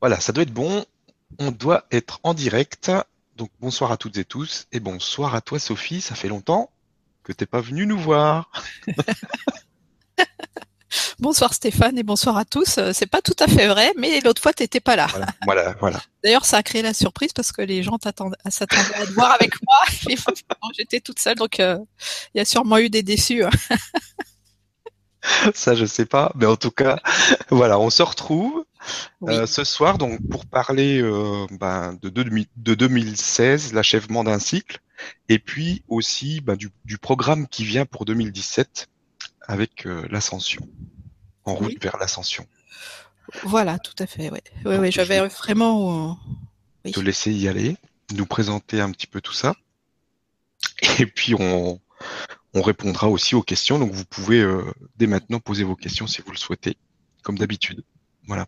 [0.00, 0.84] Voilà, ça doit être bon.
[1.38, 2.90] On doit être en direct.
[3.36, 6.00] Donc bonsoir à toutes et tous et bonsoir à toi Sophie.
[6.00, 6.70] Ça fait longtemps
[7.22, 8.50] que t'es pas venue nous voir.
[11.18, 12.80] bonsoir Stéphane et bonsoir à tous.
[12.92, 15.08] C'est pas tout à fait vrai, mais l'autre fois t'étais pas là.
[15.44, 16.00] Voilà, voilà.
[16.24, 19.52] D'ailleurs, ça a créé la surprise parce que les gens s'attendaient à te voir avec
[19.66, 20.12] moi.
[20.76, 21.78] J'étais toute seule, donc euh,
[22.34, 23.44] il y a sûrement eu des déçus.
[25.54, 27.00] Ça, je sais pas, mais en tout cas,
[27.50, 28.64] voilà, on se retrouve
[29.24, 34.80] euh, ce soir donc pour parler euh, ben, de, de, 2016, l'achèvement d'un cycle,
[35.28, 38.88] et puis aussi ben, du, programme qui vient pour 2017
[39.42, 40.66] avec euh, l'ascension,
[41.44, 42.46] en route vers l'ascension.
[43.44, 44.30] Voilà, tout à fait.
[44.30, 44.42] Ouais.
[44.64, 46.18] Ouais, ouais, j'avais vraiment.
[46.90, 47.76] Te laisser y aller,
[48.14, 49.54] nous présenter un petit peu tout ça,
[50.98, 51.80] et puis on,
[52.54, 53.78] on répondra aussi aux questions.
[53.78, 54.64] Donc vous pouvez euh,
[54.96, 56.76] dès maintenant poser vos questions si vous le souhaitez,
[57.22, 57.82] comme d'habitude.
[58.26, 58.46] Voilà.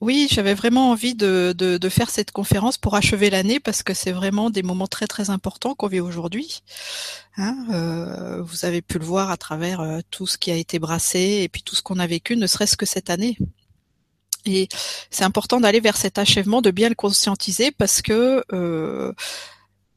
[0.00, 4.48] Oui, j'avais vraiment envie de, faire cette conférence pour achever l'année parce que c'est vraiment
[4.48, 6.62] des moments très très importants qu'on vit aujourd'hui.
[7.36, 10.78] Hein, euh, vous avez pu le voir à travers euh, tout ce qui a été
[10.78, 13.36] brassé et puis tout ce qu'on a vécu, ne serait-ce que cette année.
[14.46, 14.68] Et
[15.10, 18.42] c'est important d'aller vers cet achèvement, de bien le conscientiser parce que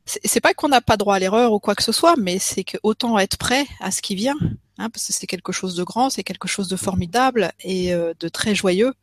[0.06, 2.64] c'est pas qu'on n'a pas droit à l'erreur ou quoi que ce soit, mais c'est
[2.64, 4.38] que autant être prêt à ce qui vient,
[4.78, 8.14] hein, parce que c'est quelque chose de grand, c'est quelque chose de formidable et euh,
[8.20, 8.94] de très joyeux,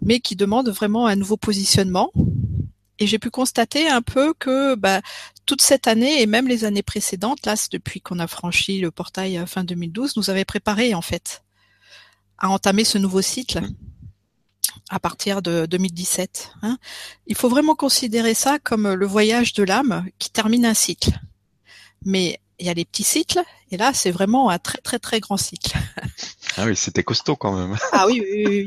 [0.00, 2.12] mais qui demande vraiment un nouveau positionnement.
[3.00, 5.00] Et j'ai pu constater un peu que bah,
[5.46, 9.38] toute cette année et même les années précédentes, là, depuis qu'on a franchi le portail
[9.38, 11.42] euh, fin 2012, nous avait préparé en fait
[12.38, 13.62] à entamer ce nouveau cycle
[14.90, 16.52] à partir de 2017.
[16.62, 16.76] Hein.
[17.26, 21.12] Il faut vraiment considérer ça comme le voyage de l'âme qui termine un cycle.
[22.04, 25.20] Mais il y a les petits cycles, et là, c'est vraiment un très très très
[25.20, 25.78] grand cycle.
[26.56, 27.78] Ah oui, c'était costaud quand même.
[27.92, 28.64] Ah oui, oui, oui.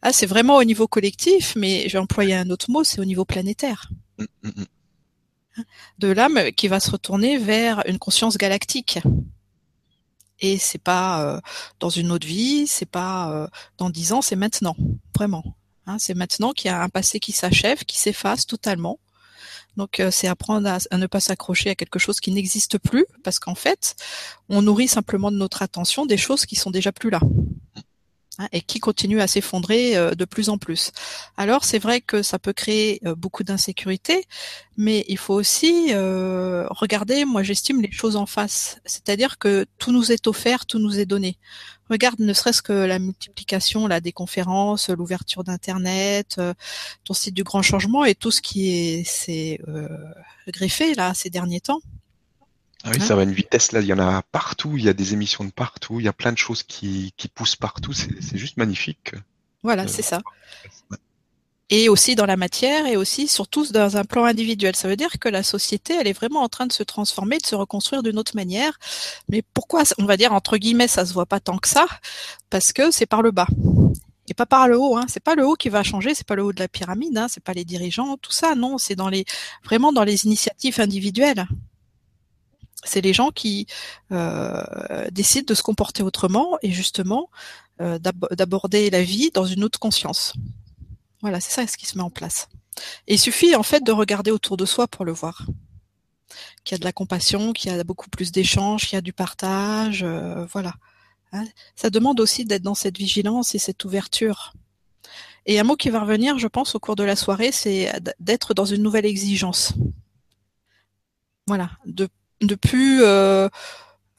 [0.00, 3.24] Ah, c'est vraiment au niveau collectif, mais j'ai employé un autre mot, c'est au niveau
[3.24, 3.90] planétaire.
[4.18, 5.62] Mm, mm, mm.
[5.98, 9.00] De l'âme qui va se retourner vers une conscience galactique
[10.40, 11.40] et c'est pas euh,
[11.80, 13.48] dans une autre vie, c'est pas euh,
[13.78, 14.76] dans dix ans, c'est maintenant,
[15.14, 15.56] vraiment.
[15.86, 18.98] Hein, c'est maintenant qu'il y a un passé qui s'achève, qui s'efface totalement.
[19.76, 23.38] Donc euh, c'est apprendre à, ne pas s'accrocher à quelque chose qui n'existe plus, parce
[23.38, 23.94] qu'en fait,
[24.48, 27.20] on nourrit simplement de notre attention des choses qui sont déjà plus là.
[28.38, 30.92] Hein, et qui continue à s'effondrer euh, de plus en plus.
[31.38, 34.26] Alors c'est vrai que ça peut créer euh, beaucoup d'insécurité,
[34.76, 39.90] mais il faut aussi euh, regarder, moi j'estime les choses en face, c'est-à-dire que tout
[39.90, 41.38] nous est offert, tout nous est donné.
[41.88, 46.38] Regarde ne serait-ce que la multiplication là, des conférences, l'ouverture d'Internet,
[47.04, 49.62] ton site du grand changement et tout ce qui est
[50.48, 51.80] greffé là ces derniers temps.
[52.86, 54.88] Ah oui, ça va à une vitesse là, il y en a partout, il y
[54.88, 57.92] a des émissions de partout, il y a plein de choses qui, qui poussent partout,
[57.92, 59.12] c'est juste magnifique.
[59.64, 60.22] Voilà, euh, c'est ça.
[61.68, 64.76] Et aussi dans la matière et aussi surtout dans un plan individuel.
[64.76, 67.46] Ça veut dire que la société, elle est vraiment en train de se transformer, de
[67.46, 68.78] se reconstruire d'une autre manière.
[69.28, 71.86] Mais pourquoi, on va dire entre guillemets, ça se voit pas tant que ça?
[72.50, 73.48] Parce que c'est par le bas
[74.28, 74.96] et pas par le haut.
[74.96, 75.06] Hein.
[75.08, 77.26] C'est pas le haut qui va changer, c'est pas le haut de la pyramide, hein.
[77.28, 78.54] c'est pas les dirigeants, tout ça.
[78.54, 79.24] Non, c'est dans les
[79.64, 81.48] vraiment dans les initiatives individuelles
[82.86, 83.66] c'est les gens qui
[84.12, 84.62] euh,
[85.10, 87.30] décident de se comporter autrement et justement
[87.80, 90.32] euh, d'aborder la vie dans une autre conscience.
[91.20, 92.48] Voilà, c'est ça ce qui se met en place.
[93.06, 95.46] Et il suffit en fait de regarder autour de soi pour le voir.
[96.64, 99.02] Qu'il y a de la compassion, qu'il y a beaucoup plus d'échanges, qu'il y a
[99.02, 100.74] du partage, euh, voilà.
[101.32, 101.44] Hein.
[101.74, 104.52] ça demande aussi d'être dans cette vigilance et cette ouverture.
[105.44, 108.54] Et un mot qui va revenir, je pense, au cours de la soirée, c'est d'être
[108.54, 109.74] dans une nouvelle exigence.
[111.46, 111.70] Voilà,
[112.40, 113.48] de plus euh,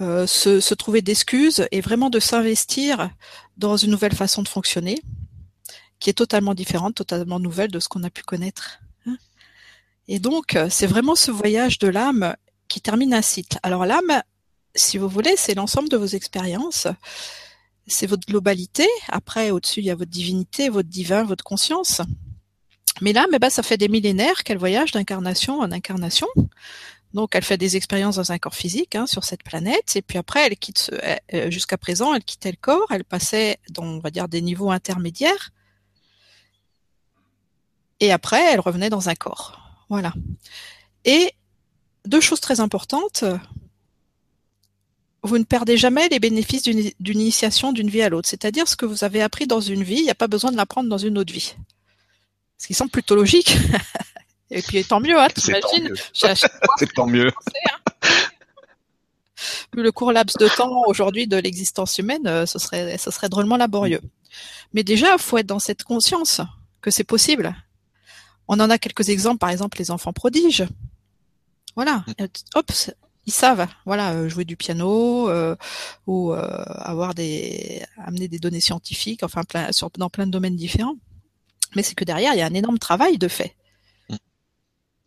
[0.01, 3.09] euh, se, trouver d'excuses et vraiment de s'investir
[3.57, 5.01] dans une nouvelle façon de fonctionner
[5.99, 8.79] qui est totalement différente, totalement nouvelle de ce qu'on a pu connaître.
[9.07, 9.17] Hein.
[10.07, 12.35] Et donc, c'est vraiment ce voyage de l'âme
[12.67, 13.57] qui termine un cycle.
[13.63, 14.21] Alors l'âme,
[14.75, 16.87] si vous voulez, c'est l'ensemble de vos expériences,
[17.87, 18.87] c'est votre globalité.
[19.09, 22.01] Après, au-dessus, il y a votre divinité, votre divin, votre conscience.
[23.01, 26.27] Mais l'âme, eh ben, ça fait des millénaires qu'elle voyage d'incarnation en incarnation.
[27.13, 30.17] Donc, elle fait des expériences dans un corps physique hein, sur cette planète, et puis
[30.17, 30.91] après, elle quitte.
[31.33, 34.71] Euh, jusqu'à présent, elle quittait le corps, elle passait dans, on va dire, des niveaux
[34.71, 35.51] intermédiaires,
[37.99, 39.59] et après, elle revenait dans un corps.
[39.89, 40.13] Voilà.
[41.05, 41.33] Et
[42.05, 43.23] deux choses très importantes.
[45.23, 48.29] Vous ne perdez jamais les bénéfices d'une initiation d'une vie à l'autre.
[48.29, 50.57] C'est-à-dire ce que vous avez appris dans une vie, il n'y a pas besoin de
[50.57, 51.55] l'apprendre dans une autre vie.
[52.57, 53.57] Ce qui semble plutôt logique.
[54.49, 57.31] Et puis tant mieux, hein, t'imagines C'est tant mieux.
[57.69, 57.93] Hein.
[59.73, 63.57] le court laps de temps aujourd'hui de l'existence humaine, euh, ce serait, ce serait drôlement
[63.57, 64.01] laborieux.
[64.73, 66.41] Mais déjà, il faut être dans cette conscience.
[66.81, 67.55] que c'est possible.
[68.47, 70.65] On en a quelques exemples, par exemple les enfants prodiges.
[71.75, 72.25] Voilà, mm.
[72.55, 72.71] hop,
[73.27, 75.55] ils savent, voilà, euh, jouer du piano euh,
[76.07, 76.41] ou euh,
[76.77, 80.95] avoir des amener des données scientifiques, enfin plein, sur, dans plein de domaines différents.
[81.75, 83.55] Mais c'est que derrière, il y a un énorme travail de fait.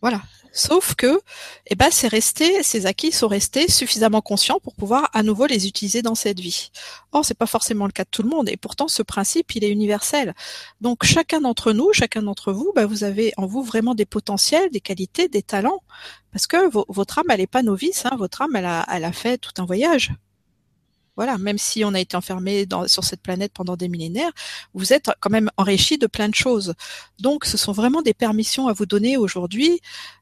[0.00, 0.22] Voilà.
[0.52, 1.20] Sauf que,
[1.66, 5.68] eh ben, c'est resté, ces acquis sont restés suffisamment conscients pour pouvoir à nouveau les
[5.68, 6.70] utiliser dans cette vie.
[7.12, 9.62] Or, c'est pas forcément le cas de tout le monde, et pourtant, ce principe, il
[9.62, 10.34] est universel.
[10.80, 14.70] Donc, chacun d'entre nous, chacun d'entre vous, ben, vous avez en vous vraiment des potentiels,
[14.70, 15.82] des qualités, des talents,
[16.32, 16.56] parce que
[16.92, 19.52] votre âme, elle est pas novice, hein, votre âme, elle a, elle a fait tout
[19.58, 20.12] un voyage.
[21.16, 24.32] Voilà, même si on a été enfermé sur cette planète pendant des millénaires,
[24.74, 26.74] vous êtes quand même enrichi de plein de choses.
[27.18, 29.80] Donc, ce sont vraiment des permissions à vous donner aujourd'hui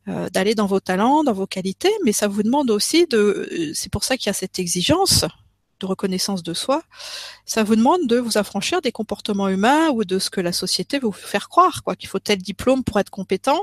[0.08, 3.48] euh, d'aller dans vos talents, dans vos qualités, mais ça vous demande aussi de.
[3.52, 5.24] Euh, c'est pour ça qu'il y a cette exigence
[5.80, 6.82] de reconnaissance de soi.
[7.46, 10.98] Ça vous demande de vous affranchir des comportements humains ou de ce que la société
[10.98, 13.60] veut vous faire croire, quoi, qu'il faut tel diplôme pour être compétent.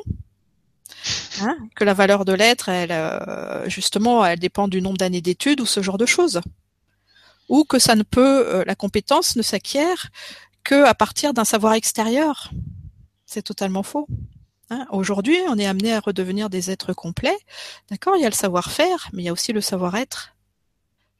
[1.41, 5.59] Hein, que la valeur de l'être, elle, euh, justement, elle dépend du nombre d'années d'études
[5.59, 6.41] ou ce genre de choses
[7.49, 10.09] ou que ça ne peut, euh, la compétence ne s'acquiert
[10.63, 12.51] que à partir d'un savoir extérieur.
[13.25, 14.07] C'est totalement faux.
[14.69, 14.85] Hein.
[14.91, 17.37] Aujourd'hui, on est amené à redevenir des êtres complets.
[17.89, 20.35] D'accord Il y a le savoir-faire, mais il y a aussi le savoir-être.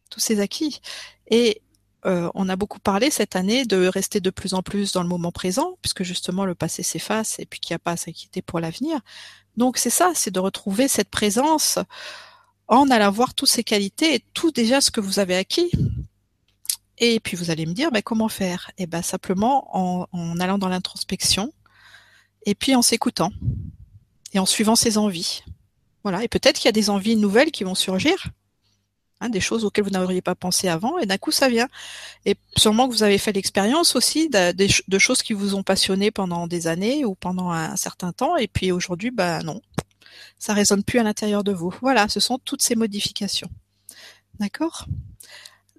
[0.09, 0.81] Tous ces acquis.
[1.29, 1.61] Et
[2.05, 5.09] euh, on a beaucoup parlé cette année de rester de plus en plus dans le
[5.09, 8.41] moment présent, puisque justement le passé s'efface et puis qu'il n'y a pas à s'inquiéter
[8.41, 8.99] pour l'avenir.
[9.57, 11.79] Donc c'est ça, c'est de retrouver cette présence
[12.67, 15.71] en allant voir toutes ces qualités et tout déjà ce que vous avez acquis.
[16.97, 18.71] Et puis vous allez me dire, bah, comment faire?
[18.77, 19.69] Eh ben simplement
[20.13, 21.53] en, allant dans l'introspection,
[22.45, 23.31] et puis en s'écoutant,
[24.33, 25.43] et en suivant ses envies.
[26.03, 26.23] Voilà.
[26.23, 28.27] Et peut-être qu'il y a des envies nouvelles qui vont surgir,
[29.19, 31.67] hein, des choses auxquelles vous n'auriez pas pensé avant, et d'un coup ça vient.
[32.25, 36.47] Et sûrement que vous avez fait l'expérience aussi de, choses qui vous ont passionné pendant
[36.47, 39.61] des années ou pendant un, certain temps, et puis aujourd'hui, bah non,
[40.39, 41.73] ça résonne plus à l'intérieur de vous.
[41.81, 43.49] Voilà, ce sont toutes ces modifications.
[44.39, 44.85] D'accord?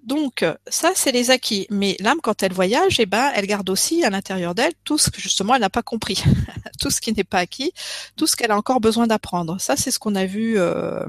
[0.07, 1.67] Donc ça, c'est les acquis.
[1.69, 5.09] Mais l'âme, quand elle voyage, eh ben, elle garde aussi à l'intérieur d'elle tout ce
[5.09, 6.23] que justement elle n'a pas compris,
[6.81, 7.73] tout ce qui n'est pas acquis,
[8.15, 9.59] tout ce qu'elle a encore besoin d'apprendre.
[9.59, 11.05] Ça, c'est ce qu'on a vu euh,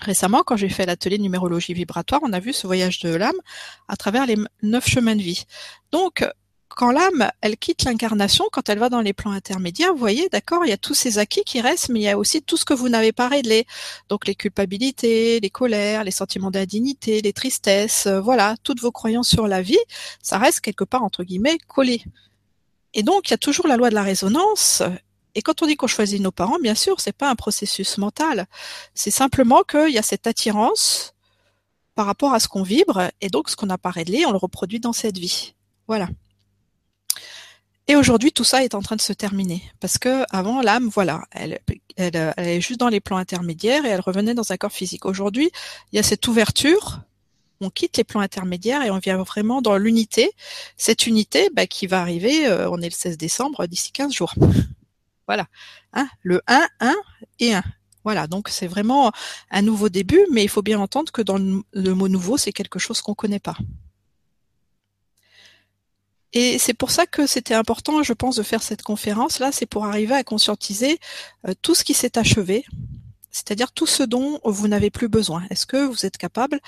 [0.00, 2.20] récemment quand j'ai fait l'atelier numérologie vibratoire.
[2.22, 3.36] On a vu ce voyage de l'âme
[3.88, 5.44] à travers les neuf chemins de vie.
[5.90, 6.24] Donc
[6.78, 10.64] quand l'âme, elle quitte l'incarnation, quand elle va dans les plans intermédiaires, vous voyez, d'accord,
[10.64, 12.64] il y a tous ces acquis qui restent, mais il y a aussi tout ce
[12.64, 13.66] que vous n'avez pas réglé.
[14.08, 19.28] Donc les culpabilités, les colères, les sentiments d'indignité, les tristesses, euh, voilà, toutes vos croyances
[19.28, 19.80] sur la vie,
[20.22, 22.04] ça reste quelque part, entre guillemets, collé.
[22.94, 24.84] Et donc, il y a toujours la loi de la résonance.
[25.34, 28.46] Et quand on dit qu'on choisit nos parents, bien sûr, c'est pas un processus mental.
[28.94, 31.12] C'est simplement qu'il y a cette attirance
[31.96, 34.38] par rapport à ce qu'on vibre, et donc ce qu'on n'a pas réglé, on le
[34.38, 35.54] reproduit dans cette vie.
[35.88, 36.06] Voilà.
[37.90, 39.62] Et aujourd'hui, tout ça est en train de se terminer.
[39.80, 41.58] Parce que avant, l'âme, voilà, elle,
[41.96, 45.06] elle, est juste dans les plans intermédiaires et elle revenait dans un corps physique.
[45.06, 45.50] Aujourd'hui,
[45.92, 47.00] il y a cette ouverture.
[47.60, 50.32] On quitte les plans intermédiaires et on vient vraiment dans l'unité.
[50.76, 54.34] Cette unité bah, qui va arriver, euh, on est le 16 décembre, d'ici 15 jours.
[55.26, 55.46] voilà.
[55.94, 56.94] Hein, le 1, 1
[57.40, 57.62] et 1.
[58.04, 59.12] Voilà, donc c'est vraiment
[59.50, 62.78] un nouveau début, mais il faut bien entendre que dans le, mot nouveau, c'est quelque
[62.78, 63.56] chose qu'on connaît pas.
[66.32, 69.86] Et c'est pour ça que c'était important, je pense, de faire cette conférence-là, c'est pour
[69.86, 70.98] arriver à conscientiser
[71.46, 72.66] euh, tout ce qui s'est achevé,
[73.30, 75.44] c'est-à-dire tout ce dont vous n'avez plus besoin.
[75.50, 76.60] Est-ce que vous êtes capable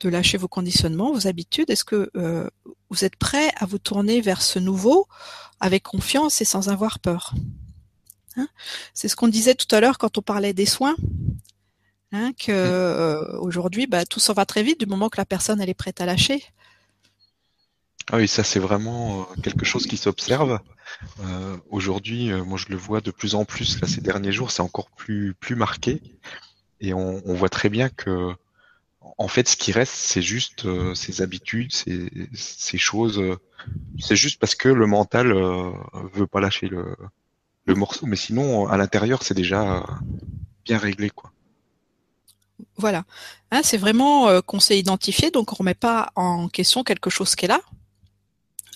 [0.00, 1.70] de lâcher vos conditionnements, vos habitudes?
[1.70, 2.48] Est-ce que euh,
[2.90, 5.06] vous êtes prêt à vous tourner vers ce nouveau
[5.60, 7.34] avec confiance et sans avoir peur?
[8.36, 8.48] Hein?
[8.92, 10.96] C'est ce qu'on disait tout à l'heure quand on parlait des soins.
[12.10, 15.60] Hein, que euh, aujourd'hui, bah, tout s'en va très vite du moment que la personne
[15.60, 16.42] elle est prête à lâcher.
[18.10, 20.60] Ah oui, ça c'est vraiment euh, quelque chose qui s'observe.
[21.20, 24.50] Euh, aujourd'hui, euh, moi je le vois de plus en plus là ces derniers jours,
[24.50, 26.00] c'est encore plus plus marqué,
[26.80, 28.32] et on, voit très bien que
[29.18, 33.22] en fait ce qui reste, c'est juste ces habitudes, ces, choses.
[33.98, 35.32] c'est juste parce que le mental
[36.14, 36.96] veut pas lâcher le,
[37.74, 39.84] morceau, mais sinon à l'intérieur c'est déjà
[40.64, 41.32] bien réglé quoi.
[42.76, 43.04] Voilà,
[43.50, 47.44] hein, c'est vraiment qu'on s'est identifié, donc on remet pas en question quelque chose qui
[47.44, 47.60] est là,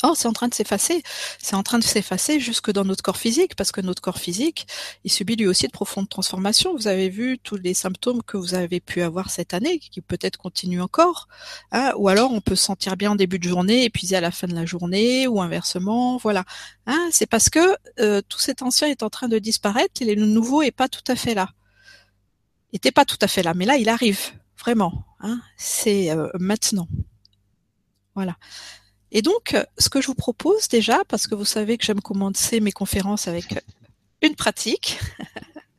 [0.04, 1.02] Oh, c'est en train de s'effacer.
[1.38, 4.66] C'est en train de s'effacer jusque dans notre corps physique, parce que notre corps physique,
[5.04, 6.74] il subit lui aussi de profondes transformations.
[6.74, 10.38] Vous avez vu tous les symptômes que vous avez pu avoir cette année, qui peut-être
[10.38, 11.28] continuent encore.
[11.70, 14.30] Hein, ou alors, on peut se sentir bien en début de journée, épuisé à la
[14.30, 16.16] fin de la journée, ou inversement.
[16.16, 16.44] Voilà.
[16.86, 20.26] Hein, c'est parce que euh, tout cet ancien est en train de disparaître et le
[20.26, 21.50] nouveau est pas tout à fait là.
[22.72, 25.04] Il était pas tout à fait là, mais là, il arrive vraiment.
[25.20, 26.88] Hein, c'est euh, maintenant.
[28.14, 28.36] Voilà.
[29.12, 32.60] Et donc, ce que je vous propose déjà, parce que vous savez que j'aime commencer
[32.60, 33.62] mes conférences avec
[34.22, 34.98] une pratique,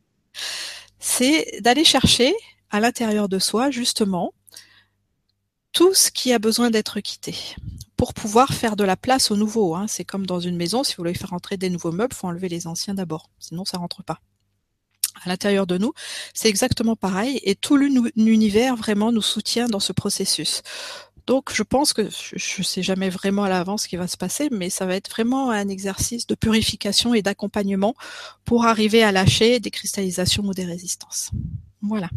[0.99, 2.33] c'est d'aller chercher
[2.69, 4.33] à l'intérieur de soi, justement,
[5.71, 7.35] tout ce qui a besoin d'être quitté
[7.97, 9.75] pour pouvoir faire de la place au nouveau.
[9.75, 9.87] Hein.
[9.87, 12.49] C'est comme dans une maison, si vous voulez faire rentrer des nouveaux meubles, faut enlever
[12.49, 14.19] les anciens d'abord, sinon ça rentre pas.
[15.23, 15.93] À l'intérieur de nous,
[16.35, 20.61] c'est exactement pareil, et tout l'univers vraiment nous soutient dans ce processus.
[21.25, 24.17] Donc, je pense que je ne sais jamais vraiment à l'avance ce qui va se
[24.17, 27.95] passer, mais ça va être vraiment un exercice de purification et d'accompagnement
[28.43, 31.31] pour arriver à lâcher des cristallisations ou des résistances.
[31.81, 32.09] Voilà.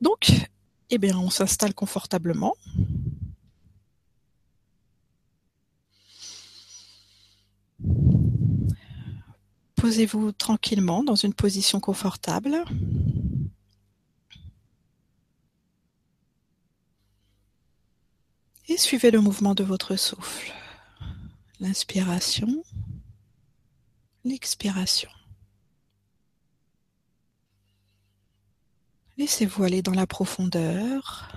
[0.00, 0.30] Donc,
[0.90, 2.54] eh on s'installe confortablement.
[9.76, 12.64] Posez-vous tranquillement dans une position confortable.
[18.68, 20.52] Et suivez le mouvement de votre souffle.
[21.60, 22.64] L'inspiration,
[24.24, 25.10] l'expiration.
[29.16, 31.30] Laissez-vous aller dans la profondeur,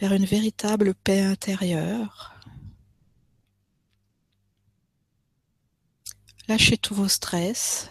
[0.00, 2.34] vers une véritable paix intérieure.
[6.48, 7.90] Lâchez tous vos stress,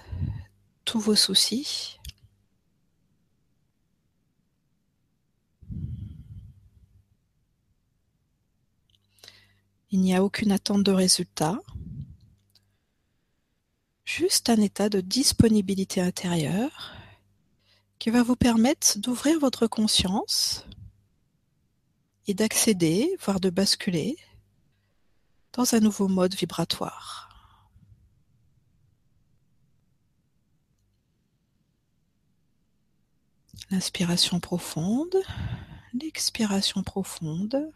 [0.86, 1.98] tous vos soucis.
[9.94, 11.60] Il n'y a aucune attente de résultat,
[14.06, 16.94] juste un état de disponibilité intérieure
[18.00, 20.66] qui va vous permettre d'ouvrir votre conscience
[22.26, 24.18] et d'accéder, voire de basculer,
[25.52, 27.30] dans un nouveau mode vibratoire.
[33.70, 35.16] L'inspiration profonde,
[35.94, 37.72] l'expiration profonde.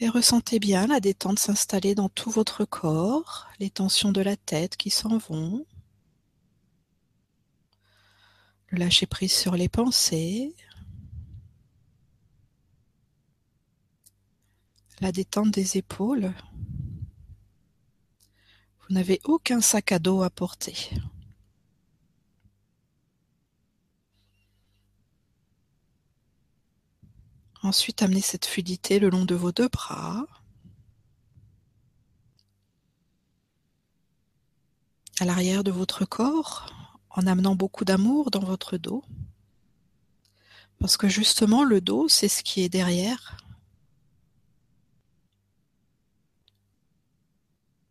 [0.00, 4.76] Et ressentez bien la détente s'installer dans tout votre corps, les tensions de la tête
[4.76, 5.64] qui s'en vont,
[8.68, 10.54] le lâcher prise sur les pensées,
[15.00, 16.32] la détente des épaules.
[18.80, 20.90] Vous n'avez aucun sac à dos à porter.
[27.64, 30.26] Ensuite, amenez cette fluidité le long de vos deux bras.
[35.18, 36.66] À l'arrière de votre corps,
[37.08, 39.02] en amenant beaucoup d'amour dans votre dos.
[40.78, 43.38] Parce que justement, le dos, c'est ce qui est derrière.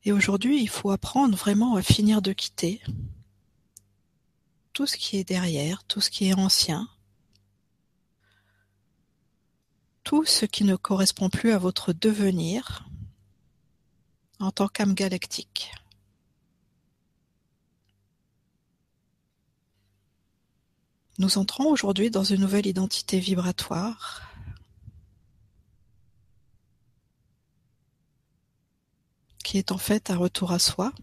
[0.04, 2.80] Et aujourd'hui, il faut apprendre vraiment à finir de quitter
[4.72, 6.88] tout ce qui est derrière, tout ce qui est ancien,
[10.04, 12.88] tout ce qui ne correspond plus à votre devenir
[14.40, 15.72] en tant qu'âme galactique.
[21.20, 24.30] Nous entrons aujourd'hui dans une nouvelle identité vibratoire.
[29.44, 30.94] qui est en fait un retour à soi.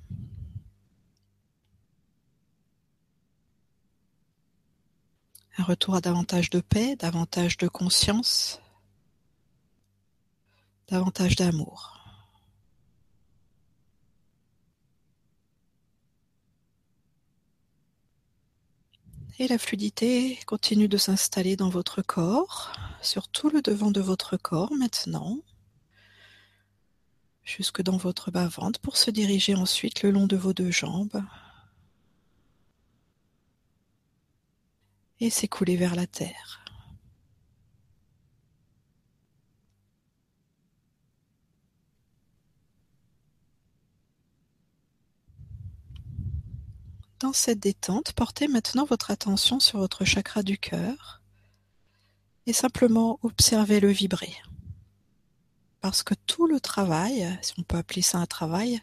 [5.59, 8.61] Un retour à davantage de paix, davantage de conscience,
[10.91, 11.97] davantage d'amour.
[19.39, 24.37] Et la fluidité continue de s'installer dans votre corps, sur tout le devant de votre
[24.37, 25.39] corps maintenant,
[27.45, 31.23] jusque dans votre bas-ventre pour se diriger ensuite le long de vos deux jambes
[35.21, 36.60] et s'écouler vers la terre.
[47.21, 51.21] Dans cette détente, portez maintenant votre attention sur votre chakra du cœur
[52.47, 54.35] et simplement observez-le vibrer.
[55.83, 58.81] Parce que tout le travail, si on peut appeler ça un travail,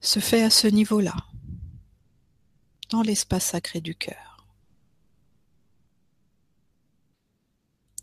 [0.00, 1.16] se fait à ce niveau-là,
[2.90, 4.46] dans l'espace sacré du cœur.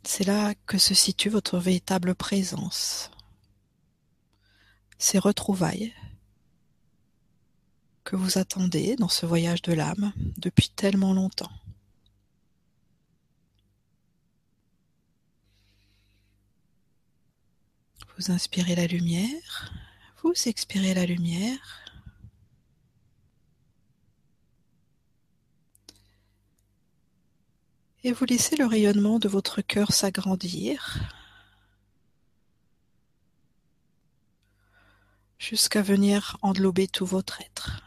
[0.03, 3.11] C'est là que se situe votre véritable présence,
[4.97, 5.93] ces retrouvailles
[8.07, 11.51] que vous attendez dans ce voyage de l'âme depuis tellement longtemps.
[18.17, 19.73] Vous inspirez la lumière,
[20.23, 21.83] vous expirez la lumière.
[28.05, 30.97] Et vous laissez le rayonnement de votre cœur s'agrandir
[35.39, 37.83] jusqu'à venir englober tout votre être.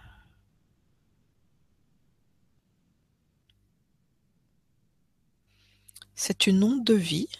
[6.22, 7.30] C'est une onde de vie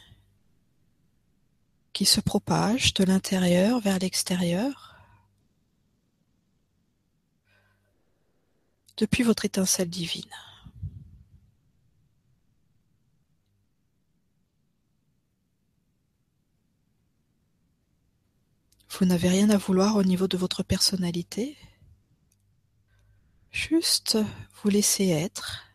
[1.92, 4.96] qui se propage de l'intérieur vers l'extérieur
[8.96, 10.34] depuis votre étincelle divine.
[18.88, 21.58] Vous n'avez rien à vouloir au niveau de votre personnalité.
[23.52, 24.16] Juste
[24.62, 25.69] vous laisser être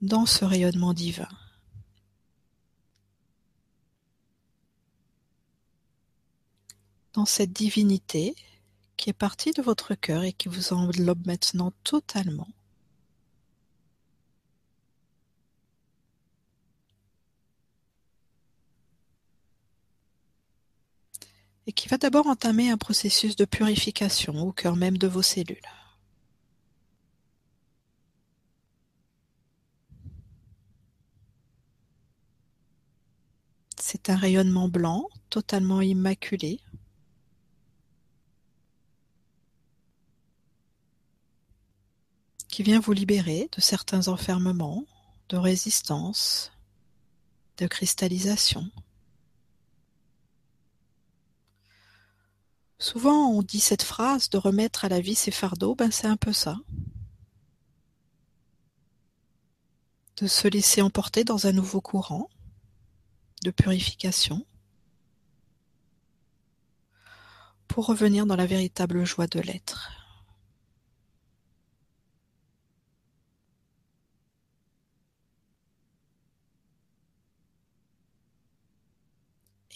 [0.00, 1.28] dans ce rayonnement divin.
[7.14, 8.34] Dans cette divinité
[8.96, 12.48] qui est partie de votre cœur et qui vous enveloppe maintenant totalement.
[21.66, 25.56] et qui va d'abord entamer un processus de purification au cœur même de vos cellules.
[33.88, 36.60] C'est un rayonnement blanc, totalement immaculé.
[42.48, 44.84] qui vient vous libérer de certains enfermements,
[45.28, 46.50] de résistance,
[47.58, 48.68] de cristallisation.
[52.80, 56.16] Souvent on dit cette phrase de remettre à la vie ses fardeaux, ben c'est un
[56.16, 56.56] peu ça.
[60.16, 62.28] De se laisser emporter dans un nouveau courant
[63.50, 64.44] purification
[67.68, 69.90] pour revenir dans la véritable joie de l'être.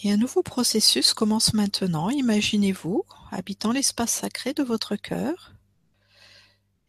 [0.03, 2.09] Et un nouveau processus commence maintenant.
[2.09, 5.53] Imaginez-vous habitant l'espace sacré de votre cœur.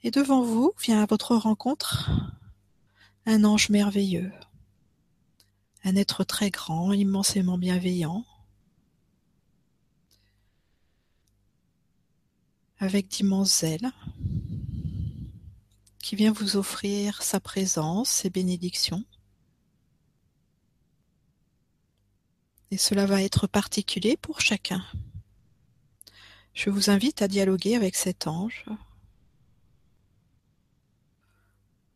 [0.02, 2.10] Et devant vous vient à votre rencontre
[3.26, 4.32] un ange merveilleux,
[5.84, 8.24] un être très grand, immensément bienveillant,
[12.78, 13.90] avec d'immenses ailes,
[15.98, 19.04] qui vient vous offrir sa présence, ses bénédictions.
[22.72, 24.82] et cela va être particulier pour chacun.
[26.54, 28.64] Je vous invite à dialoguer avec cet ange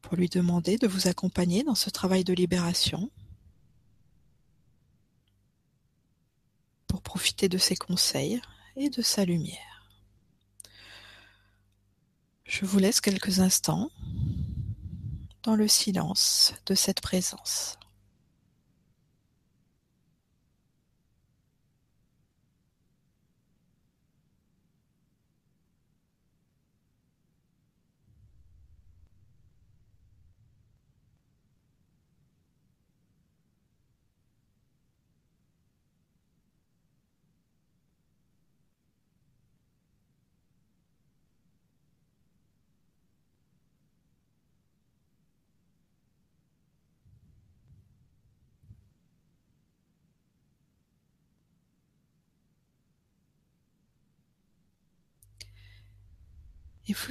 [0.03, 3.11] pour lui demander de vous accompagner dans ce travail de libération,
[7.07, 8.43] profiter de ses conseils
[8.75, 9.89] et de sa lumière.
[12.45, 13.91] Je vous laisse quelques instants
[15.45, 17.79] dans le silence de cette présence.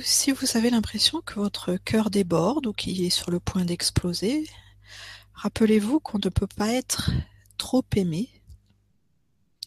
[0.04, 4.50] Si vous avez l'impression que votre cœur déborde ou qu'il est sur le point d'exploser,
[5.34, 7.12] rappelez-vous qu'on ne peut pas être
[7.58, 8.30] trop aimé.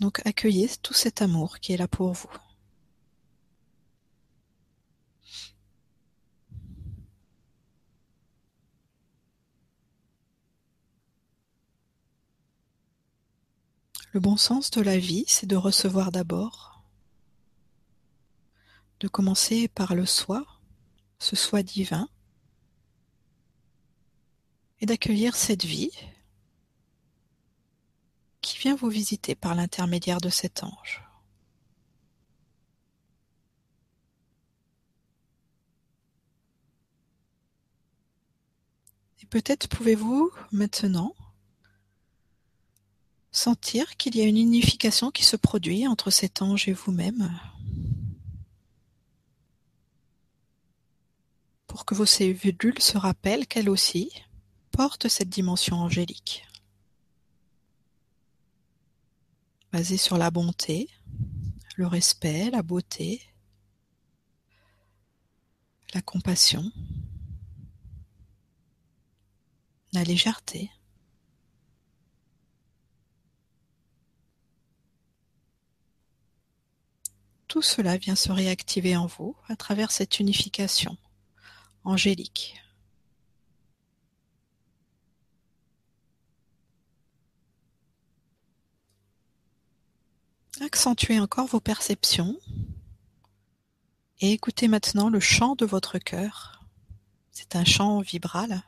[0.00, 2.28] Donc accueillez tout cet amour qui est là pour vous.
[14.12, 16.67] Le bon sens de la vie, c'est de recevoir d'abord
[19.00, 20.44] de commencer par le soi,
[21.18, 22.08] ce soi divin,
[24.80, 25.92] et d'accueillir cette vie
[28.40, 31.02] qui vient vous visiter par l'intermédiaire de cet ange.
[39.20, 41.14] Et peut-être pouvez-vous maintenant
[43.32, 47.38] sentir qu'il y a une unification qui se produit entre cet ange et vous-même.
[51.68, 54.10] Pour que vos cellules se rappellent qu'elles aussi
[54.72, 56.44] portent cette dimension angélique.
[59.72, 60.88] Basée sur la bonté,
[61.76, 63.22] le respect, la beauté,
[65.94, 66.72] la compassion.
[69.92, 70.70] la légèreté.
[77.46, 80.98] Tout cela vient se réactiver en vous à travers cette unification
[90.60, 92.38] Accentuez encore vos perceptions
[94.20, 96.62] et écoutez maintenant le chant de votre cœur.
[97.30, 98.62] C'est un chant vibral,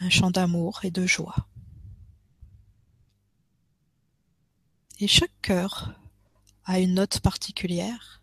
[0.00, 1.48] un chant d'amour et de joie.
[5.00, 6.00] Et chaque cœur
[6.64, 8.17] a une note particulière.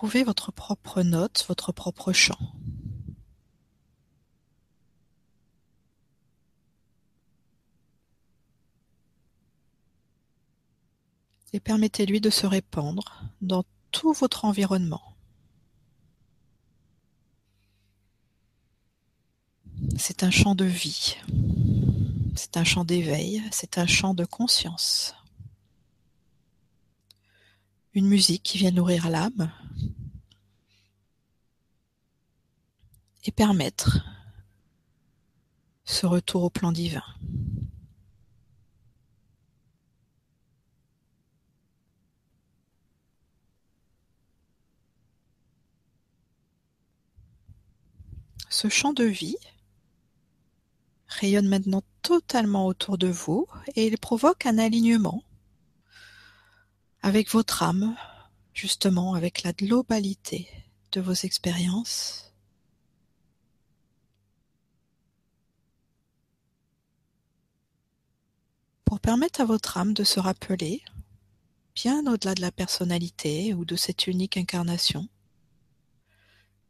[0.00, 2.38] Trouvez votre propre note, votre propre chant.
[11.52, 15.02] et permettez-lui de se répandre dans tout votre environnement.
[19.98, 21.16] C'est un champ de vie,
[22.36, 25.14] c'est un champ d'éveil, c'est un champ de conscience.
[27.92, 29.52] Une musique qui vient nourrir l'âme
[33.24, 34.04] et permettre
[35.84, 37.02] ce retour au plan divin.
[48.48, 49.36] Ce champ de vie
[51.08, 55.24] rayonne maintenant totalement autour de vous et il provoque un alignement
[57.02, 57.96] avec votre âme,
[58.52, 60.48] justement avec la globalité
[60.92, 62.34] de vos expériences.
[68.84, 70.82] Pour permettre à votre âme de se rappeler,
[71.74, 75.08] bien au-delà de la personnalité ou de cette unique incarnation,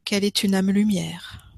[0.04, 1.49] qu'elle est une âme lumière?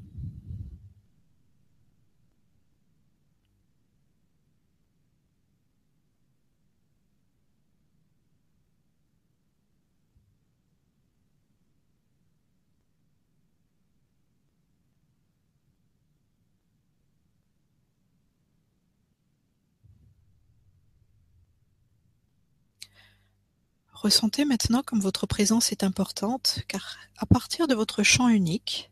[24.02, 28.90] Ressentez maintenant comme votre présence est importante, car à partir de votre champ unique,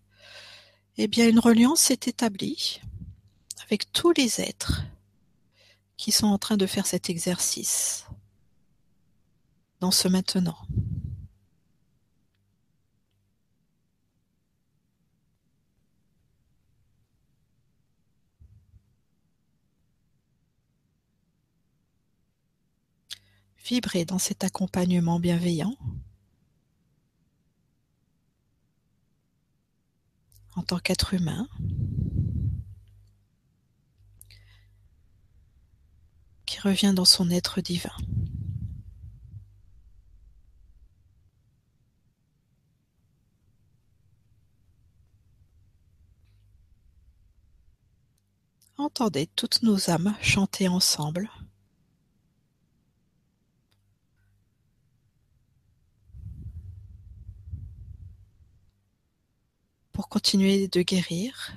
[0.98, 2.80] eh bien une reliance s'est établie
[3.64, 4.84] avec tous les êtres
[5.96, 8.06] qui sont en train de faire cet exercice
[9.80, 10.58] dans ce maintenant.
[24.08, 25.76] Dans cet accompagnement bienveillant.
[30.56, 31.48] En tant qu'être humain.
[36.46, 37.94] Qui revient dans son être divin.
[48.78, 51.30] Entendez toutes nos âmes chanter ensemble
[60.00, 61.56] pour continuer de guérir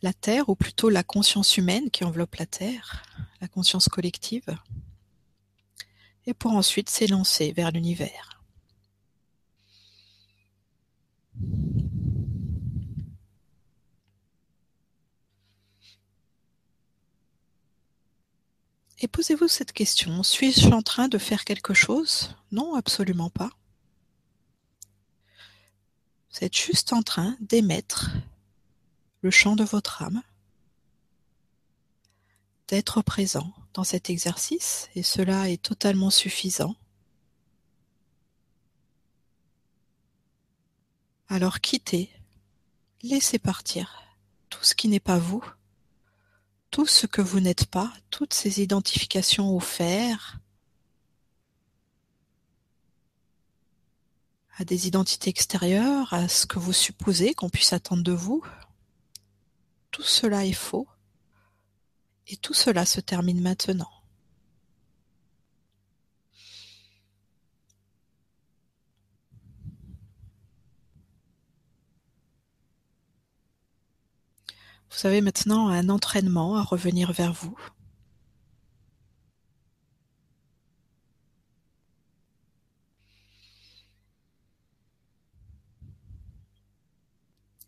[0.00, 3.02] la Terre, ou plutôt la conscience humaine qui enveloppe la Terre,
[3.40, 4.56] la conscience collective,
[6.24, 8.40] et pour ensuite s'élancer vers l'univers.
[19.00, 22.36] Et posez-vous cette question, suis-je en train de faire quelque chose?
[22.52, 23.50] Non, absolument pas.
[26.36, 28.10] Vous êtes juste en train d'émettre
[29.22, 30.22] le chant de votre âme,
[32.68, 36.76] d'être présent dans cet exercice, et cela est totalement suffisant.
[41.28, 42.10] Alors quittez,
[43.02, 44.02] laissez partir
[44.50, 45.44] tout ce qui n'est pas vous,
[46.70, 50.38] tout ce que vous n'êtes pas, toutes ces identifications au faire,
[54.58, 58.42] à des identités extérieures, à ce que vous supposez qu'on puisse attendre de vous.
[59.90, 60.88] Tout cela est faux.
[62.28, 63.90] Et tout cela se termine maintenant.
[74.90, 77.56] Vous avez maintenant un entraînement à revenir vers vous.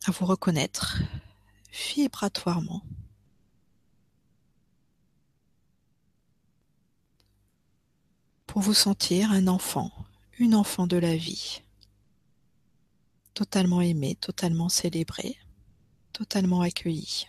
[0.09, 1.03] À vous reconnaître
[1.95, 2.83] vibratoirement.
[8.47, 9.93] Pour vous sentir un enfant,
[10.39, 11.61] une enfant de la vie,
[13.35, 15.37] totalement aimé, totalement célébré,
[16.15, 17.27] totalement accueilli.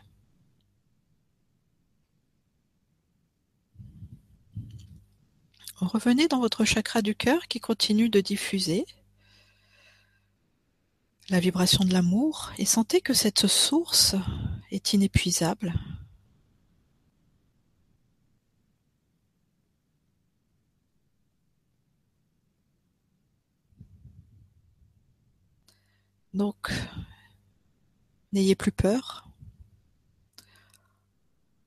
[5.75, 8.85] Revenez dans votre chakra du cœur qui continue de diffuser
[11.29, 14.15] la vibration de l'amour et sentez que cette source
[14.71, 15.73] est inépuisable.
[26.33, 26.71] Donc,
[28.31, 29.27] n'ayez plus peur.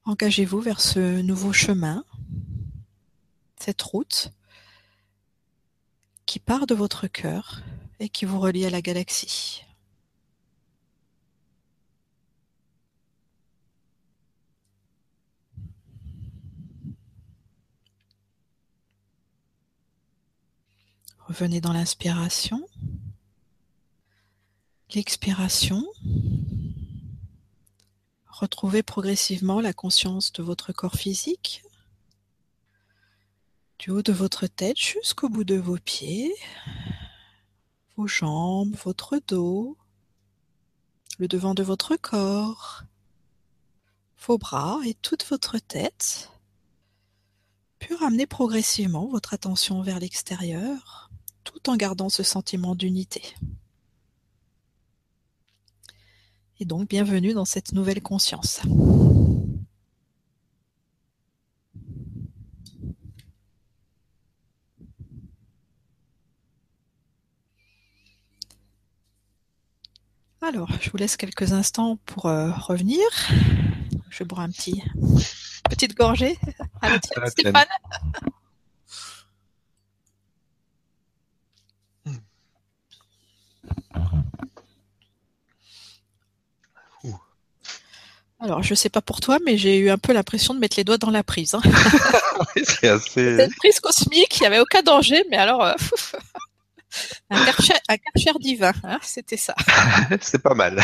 [0.04, 2.04] Engagez-vous vers ce nouveau chemin,
[3.58, 4.32] cette route
[6.26, 7.62] qui part de votre cœur
[8.02, 9.62] et qui vous relie à la galaxie.
[21.20, 22.66] Revenez dans l'inspiration,
[24.92, 25.86] l'expiration.
[28.26, 31.62] Retrouvez progressivement la conscience de votre corps physique,
[33.78, 36.34] du haut de votre tête jusqu'au bout de vos pieds,
[37.96, 39.76] vos jambes, votre dos,
[41.18, 42.84] le devant de votre corps,
[44.26, 46.30] vos bras et toute votre tête,
[47.78, 51.10] puis ramener progressivement votre attention vers l'extérieur,
[51.44, 53.22] tout en gardant ce sentiment d'unité.
[56.60, 58.60] Et donc, bienvenue dans cette nouvelle conscience.
[70.42, 73.06] Alors, je vous laisse quelques instants pour euh, revenir.
[74.10, 74.82] Je vais boire un petit
[75.70, 76.36] petite gorgée.
[76.82, 77.66] À la tienne, Stéphane.
[88.40, 90.82] Alors, je sais pas pour toi, mais j'ai eu un peu l'impression de mettre les
[90.82, 91.54] doigts dans la prise.
[91.54, 91.60] Hein.
[92.64, 93.44] c'est assez.
[93.44, 95.74] une prise cosmique, il n'y avait aucun danger, mais alors, euh,
[97.30, 99.54] un karcher, divin, hein, c'était ça.
[100.20, 100.82] c'est pas mal.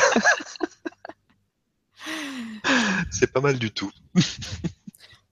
[3.11, 3.90] c'est pas mal du tout.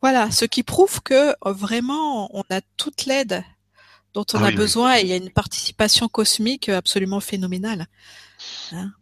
[0.01, 3.45] voilà, ce qui prouve que euh, vraiment on a toute l'aide
[4.15, 7.87] dont on ah a besoin et il y a une participation cosmique absolument phénoménale
[8.73, 8.93] hein,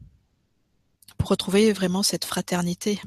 [1.19, 3.01] pour retrouver vraiment cette fraternité.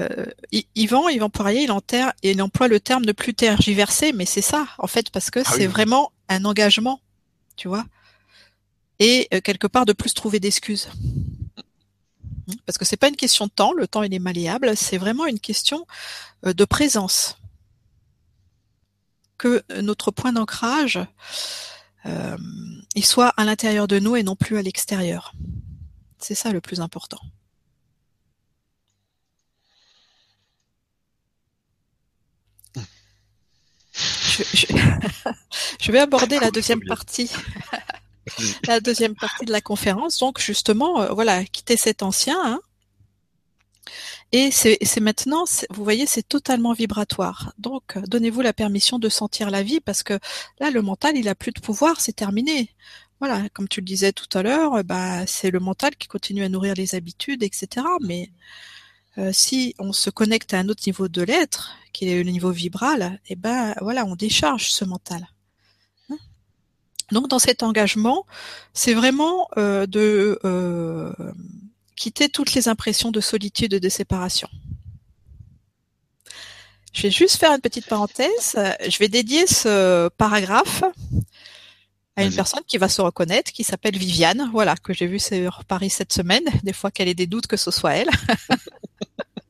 [0.00, 0.26] Euh,
[0.74, 4.66] Yvan, Yvan Poirier, il, enterre, il emploie le terme de plus tergiverser, mais c'est ça,
[4.78, 7.00] en fait, parce que ah c'est vraiment un engagement,
[7.56, 7.84] tu vois,
[8.98, 10.88] et euh, quelque part de plus trouver d'excuses.
[12.66, 15.26] Parce que c'est pas une question de temps, le temps il est malléable, c'est vraiment
[15.26, 15.86] une question
[16.46, 17.38] euh, de présence.
[19.38, 21.00] Que notre point d'ancrage,
[22.06, 22.36] euh,
[22.94, 25.32] il soit à l'intérieur de nous et non plus à l'extérieur.
[26.18, 27.20] C'est ça le plus important.
[35.80, 37.30] Je, vais aborder la deuxième partie.
[38.66, 40.18] la deuxième partie de la conférence.
[40.18, 42.40] Donc justement, euh, voilà, quitter cet ancien.
[42.44, 42.60] Hein.
[44.32, 47.52] et c'est maintenant, vous voyez, c'est totalement vibratoire.
[47.58, 50.18] Donc, donnez-vous la permission de sentir la vie parce que
[50.58, 52.70] là, le mental, il a plus de pouvoir, c'est terminé.
[53.20, 56.48] Voilà, comme tu le disais tout à l'heure, bah, c'est le mental qui continue à
[56.48, 57.86] nourrir les habitudes, etc.
[58.00, 58.30] Mais
[59.18, 62.50] euh, si on se connecte à un autre niveau de l'être, qui est le niveau
[62.50, 65.28] vibral, et eh ben voilà, on décharge ce mental.
[66.10, 66.16] Hein?
[67.12, 68.26] Donc dans cet engagement,
[68.72, 71.12] c'est vraiment euh, de euh,
[71.94, 74.48] quitter toutes les impressions de solitude et de séparation.
[76.92, 78.56] Je vais juste faire une petite parenthèse.
[78.88, 80.84] Je vais dédier ce paragraphe
[82.16, 85.64] à une personne qui va se reconnaître, qui s'appelle Viviane, voilà, que j'ai vu sur
[85.64, 88.10] Paris cette semaine, des fois qu'elle ait des doutes que ce soit elle.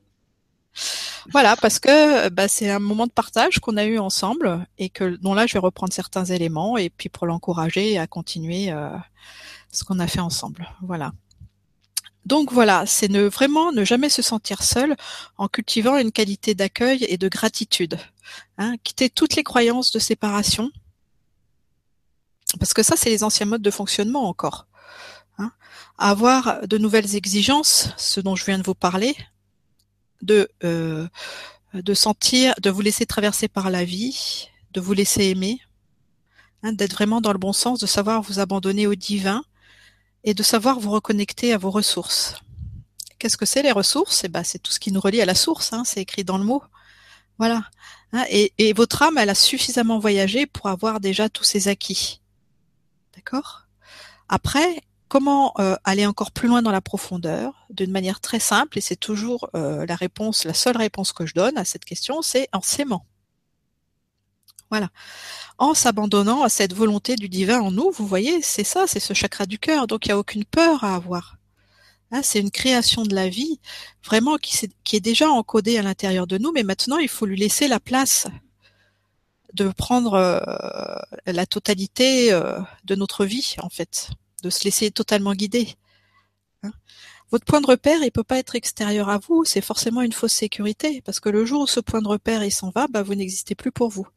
[1.31, 5.17] voilà, parce que bah, c'est un moment de partage qu'on a eu ensemble et que
[5.17, 8.89] dont là je vais reprendre certains éléments et puis pour l'encourager à continuer euh,
[9.71, 10.67] ce qu'on a fait ensemble.
[10.81, 11.11] Voilà.
[12.25, 14.95] Donc voilà, c'est ne vraiment ne jamais se sentir seul
[15.37, 17.99] en cultivant une qualité d'accueil et de gratitude.
[18.57, 20.71] Hein, quitter toutes les croyances de séparation,
[22.59, 24.67] parce que ça, c'est les anciens modes de fonctionnement encore.
[25.37, 25.51] Hein.
[25.97, 29.15] Avoir de nouvelles exigences, ce dont je viens de vous parler,
[30.21, 31.07] de euh,
[31.73, 35.59] de sentir, de vous laisser traverser par la vie, de vous laisser aimer,
[36.63, 39.43] hein, d'être vraiment dans le bon sens, de savoir vous abandonner au divin
[40.23, 42.35] et de savoir vous reconnecter à vos ressources.
[43.19, 44.23] Qu'est-ce que c'est les ressources?
[44.23, 45.73] Eh ben, c'est tout ce qui nous relie à la source.
[45.73, 46.63] Hein, c'est écrit dans le mot.
[47.37, 47.63] Voilà.
[48.11, 52.21] Hein, et, et, votre âme, elle a suffisamment voyagé pour avoir déjà tous ses acquis.
[53.15, 53.67] D'accord?
[54.29, 57.67] Après, comment euh, aller encore plus loin dans la profondeur?
[57.69, 61.33] D'une manière très simple, et c'est toujours euh, la réponse, la seule réponse que je
[61.33, 63.05] donne à cette question, c'est en s'aimant.
[64.69, 64.89] Voilà.
[65.57, 69.13] En s'abandonnant à cette volonté du divin en nous, vous voyez, c'est ça, c'est ce
[69.13, 69.87] chakra du cœur.
[69.87, 71.37] Donc il n'y a aucune peur à avoir.
[72.11, 73.59] Hein, c'est une création de la vie,
[74.03, 77.37] vraiment qui, qui est déjà encodée à l'intérieur de nous, mais maintenant il faut lui
[77.37, 78.27] laisser la place
[79.55, 80.39] de prendre euh,
[81.25, 84.09] la totalité euh, de notre vie, en fait,
[84.43, 85.75] de se laisser totalement guider.
[86.63, 86.71] Hein.
[87.31, 90.33] Votre point de repère, il peut pas être extérieur à vous, c'est forcément une fausse
[90.33, 93.55] sécurité, parce que le jour où ce point de repère s'en va, bah, vous n'existez
[93.55, 94.07] plus pour vous.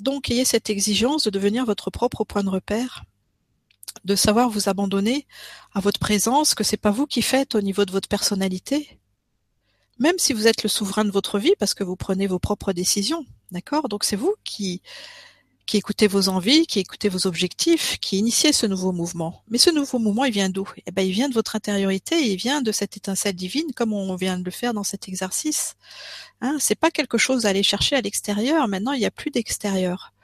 [0.00, 3.02] Donc ayez cette exigence de devenir votre propre point de repère,
[4.04, 5.26] de savoir vous abandonner
[5.74, 9.00] à votre présence, que c'est pas vous qui faites au niveau de votre personnalité,
[9.98, 12.72] même si vous êtes le souverain de votre vie parce que vous prenez vos propres
[12.72, 13.88] décisions, d'accord?
[13.88, 14.82] Donc c'est vous qui
[15.68, 19.42] qui écoutez vos envies, qui écoutez vos objectifs, qui initiez ce nouveau mouvement.
[19.48, 20.66] Mais ce nouveau mouvement, il vient d'où?
[20.86, 24.16] Eh ben, il vient de votre intériorité, il vient de cette étincelle divine, comme on
[24.16, 25.76] vient de le faire dans cet exercice.
[26.40, 28.66] Hein, c'est pas quelque chose à aller chercher à l'extérieur.
[28.66, 30.14] Maintenant, il n'y a plus d'extérieur.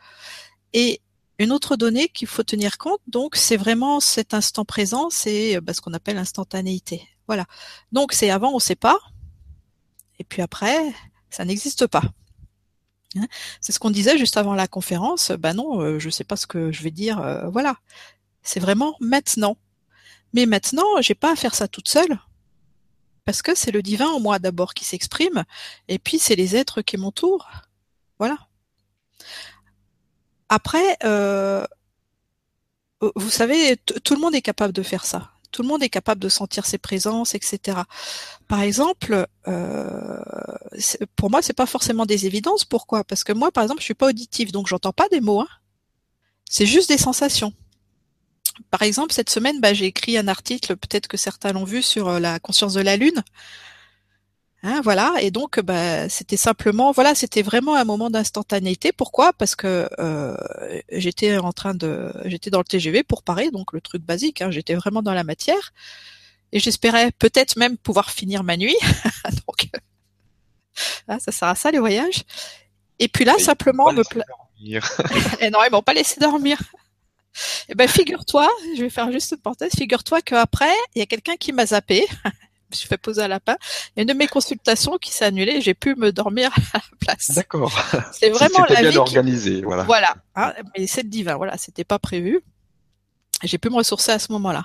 [0.72, 1.02] Et
[1.38, 5.74] une autre donnée qu'il faut tenir compte, donc, c'est vraiment cet instant présent, c'est bah,
[5.74, 7.06] ce qu'on appelle l'instantanéité.
[7.26, 7.44] Voilà.
[7.92, 8.98] Donc, c'est avant, on ne sait pas,
[10.18, 10.94] et puis après,
[11.28, 12.02] ça n'existe pas.
[13.16, 13.26] Hein.
[13.60, 15.30] C'est ce qu'on disait juste avant la conférence.
[15.32, 17.20] Ben non, euh, je sais pas ce que je vais dire.
[17.20, 17.76] Euh, voilà,
[18.42, 19.56] c'est vraiment maintenant.
[20.32, 22.18] Mais maintenant, j'ai pas à faire ça toute seule,
[23.24, 25.44] parce que c'est le divin en moi d'abord qui s'exprime,
[25.88, 27.48] et puis c'est les êtres qui m'entourent.
[28.18, 28.38] Voilà.
[30.48, 31.64] Après, euh,
[33.16, 36.20] vous savez, tout le monde est capable de faire ça tout le monde est capable
[36.20, 37.78] de sentir ses présences, etc.
[38.48, 40.18] Par exemple, euh,
[41.14, 42.64] pour moi, c'est pas forcément des évidences.
[42.64, 43.04] Pourquoi?
[43.04, 45.42] Parce que moi, par exemple, je suis pas auditive, donc j'entends pas des mots.
[45.42, 45.48] Hein.
[46.50, 47.52] C'est juste des sensations.
[48.72, 52.08] Par exemple, cette semaine, bah, j'ai écrit un article, peut-être que certains l'ont vu, sur
[52.08, 53.22] euh, la conscience de la Lune.
[54.66, 58.92] Hein, voilà, et donc bah, c'était simplement, voilà, c'était vraiment un moment d'instantanéité.
[58.92, 59.34] Pourquoi?
[59.34, 60.34] Parce que euh,
[60.90, 64.40] j'étais en train de, j'étais dans le TGV pour Paris, donc le truc basique.
[64.40, 65.74] Hein, j'étais vraiment dans la matière,
[66.50, 68.76] et j'espérais peut-être même pouvoir finir ma nuit.
[69.46, 69.68] donc
[71.08, 72.24] là, ça sert à ça les voyages.
[72.98, 74.02] Et puis là, simplement me
[74.66, 74.80] et
[75.40, 76.58] eh non, ils m'ont pas laissé dormir.
[77.68, 78.48] Eh ben, figure-toi,
[78.78, 82.06] je vais faire juste une parenthèse, figure-toi qu'après, il y a quelqu'un qui m'a zappé
[82.74, 83.56] me suis fait poser un lapin.
[83.62, 85.60] Il y a une de mes consultations qui s'est annulée.
[85.60, 87.30] J'ai pu me dormir à la place.
[87.32, 87.72] D'accord.
[88.12, 89.84] C'est vraiment la bien vie organisé, voilà.
[89.84, 90.14] Voilà.
[90.34, 91.36] Hein, mais c'est divin.
[91.36, 92.42] Voilà, c'était pas prévu.
[93.42, 94.64] J'ai pu me ressourcer à ce moment-là.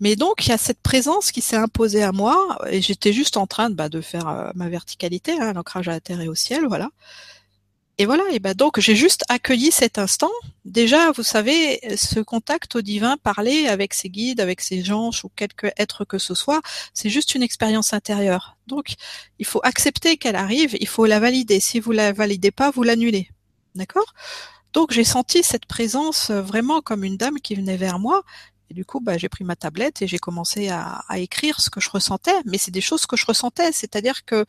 [0.00, 3.36] Mais donc il y a cette présence qui s'est imposée à moi et j'étais juste
[3.36, 6.28] en train de, bah, de faire euh, ma verticalité, hein, l'ancrage à la terre et
[6.28, 6.90] au ciel, voilà.
[7.98, 10.30] Et voilà, et ben donc j'ai juste accueilli cet instant.
[10.66, 15.30] Déjà, vous savez, ce contact au divin, parler avec ses guides, avec ses anges ou
[15.34, 16.60] quelque être que ce soit,
[16.92, 18.58] c'est juste une expérience intérieure.
[18.66, 18.96] Donc,
[19.38, 21.58] il faut accepter qu'elle arrive, il faut la valider.
[21.58, 23.30] Si vous la validez pas, vous l'annulez.
[23.74, 24.12] D'accord?
[24.74, 28.22] Donc j'ai senti cette présence vraiment comme une dame qui venait vers moi.
[28.68, 31.80] Et du coup, bah, j'ai pris ma tablette et j'ai commencé à, écrire ce que
[31.80, 32.36] je ressentais.
[32.44, 34.44] Mais c'est des choses que je ressentais, c'est-à-dire que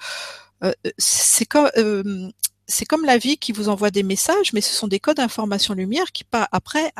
[0.63, 2.29] euh, c'est comme euh,
[2.67, 5.73] c'est comme la vie qui vous envoie des messages, mais ce sont des codes d'information
[5.73, 6.91] lumière qui après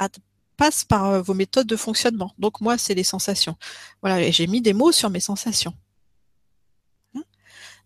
[0.55, 2.33] passent par euh, vos méthodes de fonctionnement.
[2.39, 3.55] Donc moi, c'est les sensations.
[4.01, 5.73] Voilà, j'ai mis des mots sur mes sensations.
[7.15, 7.23] Hein?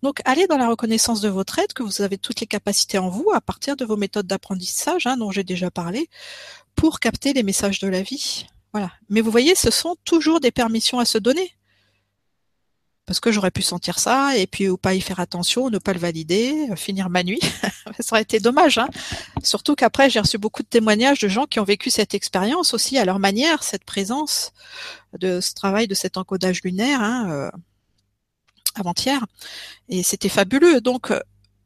[0.04, 3.10] Donc, allez dans la reconnaissance de votre aide, que vous avez toutes les capacités en
[3.10, 6.10] vous à partir de vos méthodes d'apprentissage, hein, dont j'ai déjà parlé,
[6.76, 8.46] pour capter les messages de la vie.
[8.74, 8.92] Voilà.
[9.10, 11.54] Mais vous voyez, ce sont toujours des permissions à se donner
[13.12, 15.92] parce que j'aurais pu sentir ça et puis ou pas y faire attention, ne pas
[15.92, 17.42] le valider, euh, finir ma nuit.
[18.00, 18.78] ça aurait été dommage.
[18.78, 18.88] Hein
[19.44, 22.98] Surtout qu'après, j'ai reçu beaucoup de témoignages de gens qui ont vécu cette expérience aussi
[22.98, 24.54] à leur manière, cette présence
[25.20, 27.52] de ce travail, de cet encodage lunaire hein, euh,
[28.76, 29.26] avant-hier.
[29.90, 30.80] Et c'était fabuleux.
[30.80, 31.20] Donc, euh,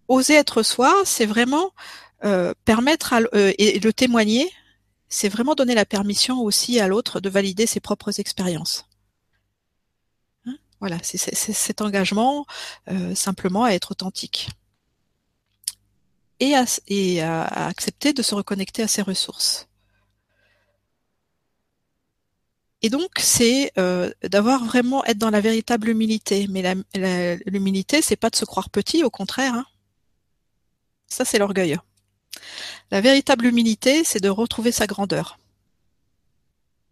[0.08, 1.74] oser être soi, c'est vraiment
[2.24, 4.52] euh, permettre à, et le témoigner,
[5.10, 8.88] c'est vraiment donner la permission aussi à l'autre de valider ses propres expériences.
[10.80, 12.45] Voilà, c'est cet engagement
[12.89, 14.49] euh, simplement à être authentique
[16.39, 16.53] et,
[17.21, 19.67] à, accepter de se reconnecter à ses ressources.
[22.82, 26.47] Et donc, c'est euh, d'avoir vraiment être dans la véritable humilité.
[26.49, 26.76] Mais
[27.45, 29.55] l'humilité, c'est pas de se croire petit, au contraire.
[29.55, 29.65] Hein.
[31.07, 31.78] Ça, c'est l'orgueil.
[32.91, 35.39] La véritable humilité, c'est de retrouver sa grandeur.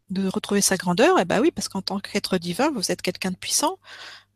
[0.09, 3.31] De retrouver sa grandeur, eh ben oui, parce qu'en tant qu'être divin, vous êtes quelqu'un
[3.31, 3.79] de puissant,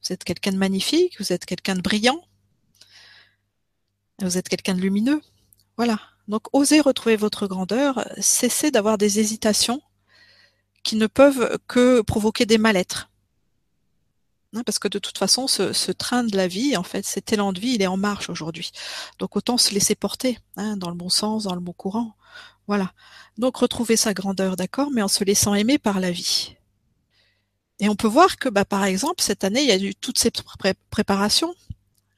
[0.04, 2.22] vous êtes quelqu'un de magnifique, vous êtes quelqu'un de brillant,
[4.22, 5.22] vous êtes quelqu'un de lumineux.
[5.78, 6.00] Voilà.
[6.28, 9.82] Donc, osez retrouver votre grandeur, cessez d'avoir des hésitations
[10.84, 13.10] qui ne peuvent que provoquer des mal-être.
[14.56, 17.54] Hein, parce que de toute façon, ce, train de la vie, en fait, cet élan
[17.54, 18.72] de vie, il est en marche aujourd'hui.
[19.20, 22.16] Donc autant se laisser porter, hein, dans le bon sens, dans le bon courant.
[22.68, 22.92] Voilà.
[23.38, 26.56] Donc retrouver sa grandeur, d'accord, mais en se laissant aimer par la vie.
[27.80, 30.18] Et on peut voir que, bah, par exemple, cette année, il y a eu toutes
[30.20, 30.32] ces
[30.90, 31.56] préparations,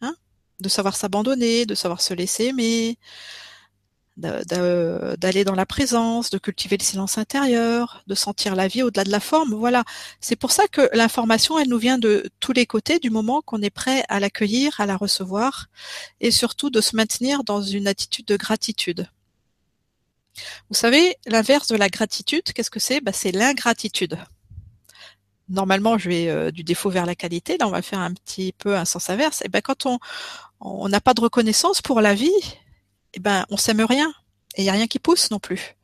[0.02, 0.16] hein,
[0.60, 2.98] de savoir s'abandonner, de savoir se laisser aimer,
[4.18, 9.12] d'aller dans la présence, de cultiver le silence intérieur, de sentir la vie au-delà de
[9.12, 9.54] la forme.
[9.54, 9.84] Voilà.
[10.20, 13.62] C'est pour ça que l'information, elle nous vient de tous les côtés du moment qu'on
[13.62, 15.68] est prêt à l'accueillir, à la recevoir,
[16.22, 19.08] et surtout de se maintenir dans une attitude de gratitude.
[20.70, 23.02] Vous savez, l'inverse de la gratitude, qu'est-ce que c'est?
[23.02, 24.18] Bah, C'est l'ingratitude.
[25.50, 27.58] Normalement, je vais euh, du défaut vers la qualité.
[27.58, 29.42] Là, on va faire un petit peu un sens inverse.
[29.44, 29.88] Et ben, quand
[30.60, 32.30] on n'a pas de reconnaissance pour la vie,
[33.14, 34.14] eh ben, on s'aime rien.
[34.56, 35.76] Et il n'y a rien qui pousse non plus.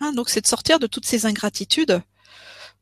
[0.00, 2.02] Hein, donc c'est de sortir de toutes ces ingratitudes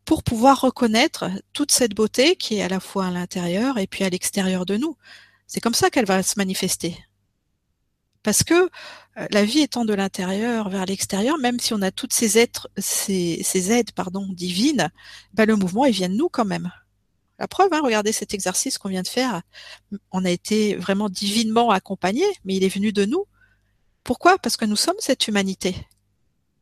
[0.05, 4.05] pour pouvoir reconnaître toute cette beauté qui est à la fois à l'intérieur et puis
[4.05, 4.97] à l'extérieur de nous.
[5.47, 6.97] C'est comme ça qu'elle va se manifester.
[8.23, 12.13] Parce que euh, la vie étant de l'intérieur vers l'extérieur, même si on a toutes
[12.13, 14.91] ces êtres, ces, aides, pardon, divines,
[15.35, 16.71] ben le mouvement, il vient de nous quand même.
[17.39, 19.43] La preuve, hein, regardez cet exercice qu'on vient de faire.
[20.11, 23.27] On a été vraiment divinement accompagnés, mais il est venu de nous.
[24.03, 24.39] Pourquoi?
[24.39, 25.77] Parce que nous sommes cette humanité.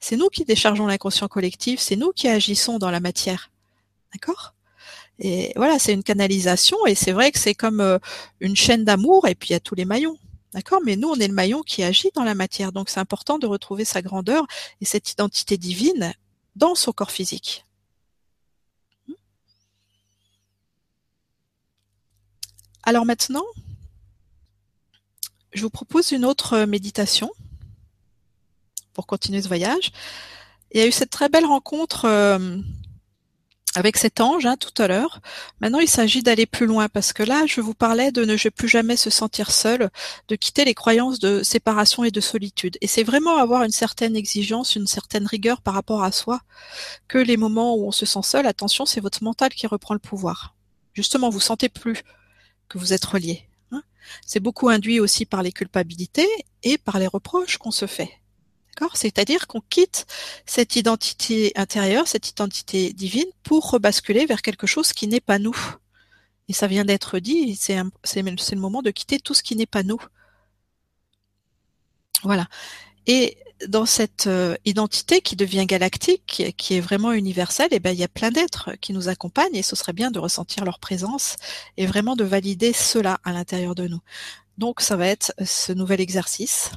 [0.01, 3.51] C'est nous qui déchargeons l'inconscient collectif, c'est nous qui agissons dans la matière.
[4.13, 4.55] D'accord?
[5.19, 7.99] Et voilà, c'est une canalisation et c'est vrai que c'est comme euh,
[8.41, 10.19] une chaîne d'amour et puis il y a tous les maillons.
[10.53, 12.73] D'accord Mais nous, on est le maillon qui agit dans la matière.
[12.73, 14.47] Donc c'est important de retrouver sa grandeur
[14.81, 16.15] et cette identité divine
[16.55, 17.65] dans son corps physique.
[22.83, 23.45] Alors maintenant,
[25.53, 27.33] je vous propose une autre euh, méditation
[28.93, 29.91] pour continuer ce voyage.
[30.73, 32.59] Il y a eu cette très belle rencontre euh,
[33.77, 35.21] avec cet ange hein, tout à l'heure.
[35.61, 38.69] Maintenant, il s'agit d'aller plus loin parce que là, je vous parlais de ne plus
[38.69, 39.91] jamais se sentir seul,
[40.29, 42.79] de quitter les croyances de séparation et de solitude.
[42.81, 46.41] Et c'est vraiment avoir une certaine exigence, une certaine rigueur par rapport à soi,
[47.07, 50.01] que les moments où on se sent seul, attention, c'est votre mental qui reprend le
[50.01, 50.55] pouvoir.
[50.95, 52.03] Justement, vous sentez plus
[52.69, 53.47] que vous êtes relié.
[54.25, 56.29] C'est beaucoup induit aussi par les culpabilités
[56.63, 58.11] et par les reproches qu'on se fait.
[58.95, 60.07] C'est-à-dire qu'on quitte
[60.47, 65.57] cette identité intérieure, cette identité divine, pour rebasculer vers quelque chose qui n'est pas nous.
[66.49, 67.83] Et ça vient d'être dit, c'est
[68.23, 70.01] le moment de quitter tout ce qui n'est pas nous.
[72.23, 72.47] Voilà.
[73.07, 77.91] Et dans cette euh, identité qui devient galactique, qui est vraiment universelle, et eh ben
[77.91, 80.79] il y a plein d'êtres qui nous accompagnent et ce serait bien de ressentir leur
[80.79, 81.37] présence
[81.77, 84.01] et vraiment de valider cela à l'intérieur de nous.
[84.59, 86.71] Donc ça va être ce nouvel exercice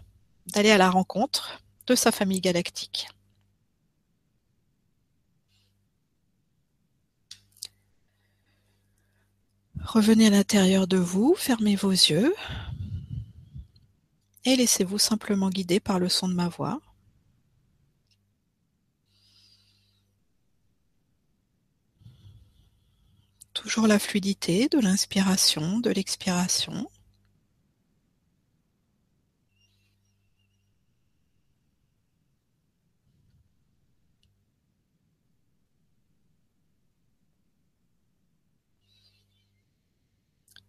[0.47, 1.59] d'aller à la rencontre
[1.95, 3.07] sa famille galactique.
[9.83, 12.35] Revenez à l'intérieur de vous, fermez vos yeux
[14.45, 16.79] et laissez-vous simplement guider par le son de ma voix.
[23.53, 26.89] Toujours la fluidité de l'inspiration, de l'expiration.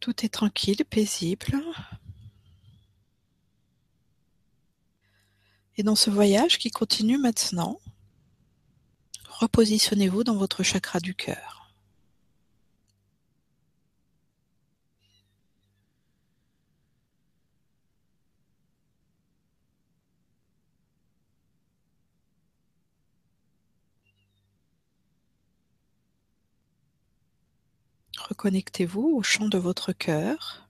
[0.01, 1.63] Tout est tranquille, paisible.
[5.77, 7.79] Et dans ce voyage qui continue maintenant,
[9.29, 11.60] repositionnez-vous dans votre chakra du cœur.
[28.41, 30.67] Reconnectez-vous au chant de votre cœur,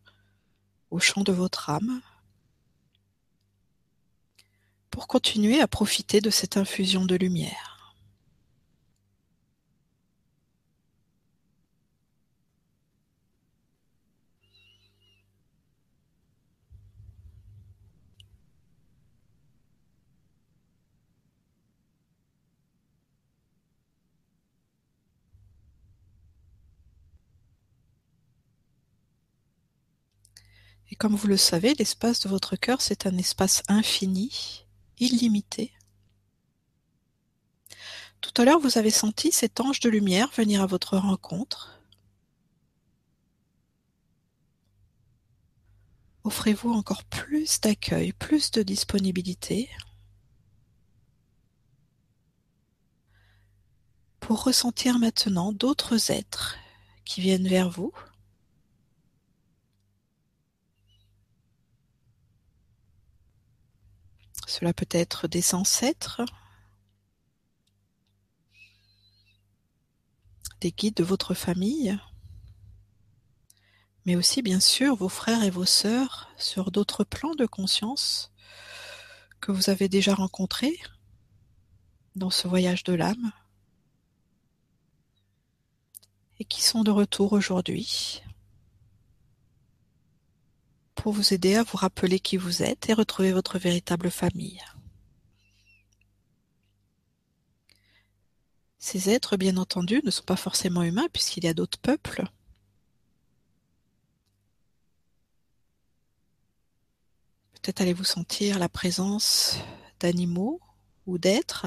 [0.90, 2.00] au chant de votre âme
[4.90, 7.94] pour continuer à profiter de cette infusion de lumière.
[30.89, 34.66] Et comme vous le savez, l'espace de votre cœur, c'est un espace infini
[34.98, 35.72] illimité.
[38.20, 41.80] Tout à l'heure, vous avez senti cet ange de lumière venir à votre rencontre.
[46.24, 49.70] Offrez-vous encore plus d'accueil, plus de disponibilité
[54.20, 56.58] pour ressentir maintenant d'autres êtres
[57.06, 57.90] qui viennent vers vous.
[64.50, 66.22] Cela peut être des ancêtres,
[70.60, 71.96] des guides de votre famille,
[74.06, 78.32] mais aussi bien sûr vos frères et vos sœurs sur d'autres plans de conscience
[79.40, 80.80] que vous avez déjà rencontrés
[82.16, 83.30] dans ce voyage de l'âme
[86.40, 88.20] et qui sont de retour aujourd'hui
[91.00, 94.62] pour vous aider à vous rappeler qui vous êtes et retrouver votre véritable famille.
[98.78, 102.24] Ces êtres, bien entendu, ne sont pas forcément humains puisqu'il y a d'autres peuples.
[107.54, 109.56] Peut-être allez-vous sentir la présence
[110.00, 110.60] d'animaux
[111.06, 111.66] ou d'êtres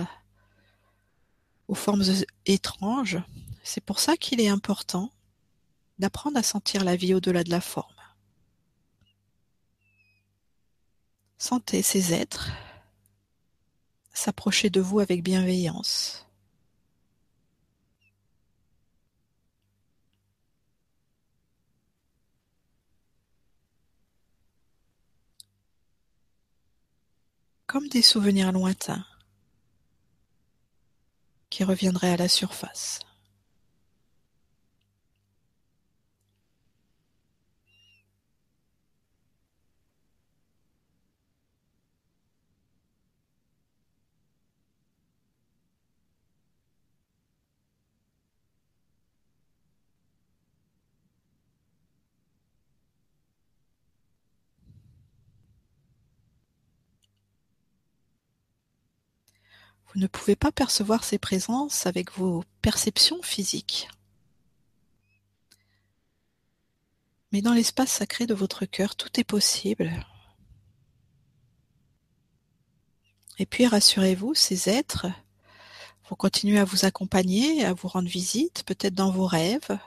[1.68, 2.04] aux formes
[2.46, 3.18] étranges.
[3.64, 5.12] C'est pour ça qu'il est important
[5.98, 7.93] d'apprendre à sentir la vie au-delà de la forme.
[11.44, 12.52] Sentez ces êtres
[14.14, 16.26] s'approcher de vous avec bienveillance.
[27.68, 29.06] comme des souvenirs lointains
[31.50, 33.00] qui reviendraient à la surface.
[59.94, 63.90] Vous ne pouvez pas percevoir ces présences avec vos perceptions physiques.
[67.32, 69.92] Mais dans l'espace sacré de votre cœur, tout est possible.
[73.38, 75.08] Et puis rassurez-vous, ces êtres
[76.10, 79.78] vont continuer à vous accompagner, à vous rendre visite, peut-être dans vos rêves,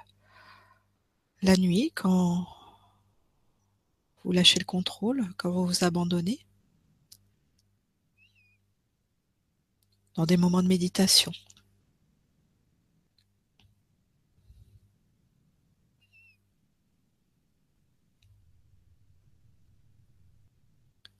[1.43, 2.47] la nuit quand
[4.23, 6.46] vous lâchez le contrôle, quand vous vous abandonnez.
[10.17, 11.33] Dans des moments de méditation.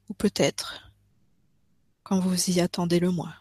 [0.09, 0.93] Ou peut-être
[2.03, 3.35] quand vous y attendez le moins.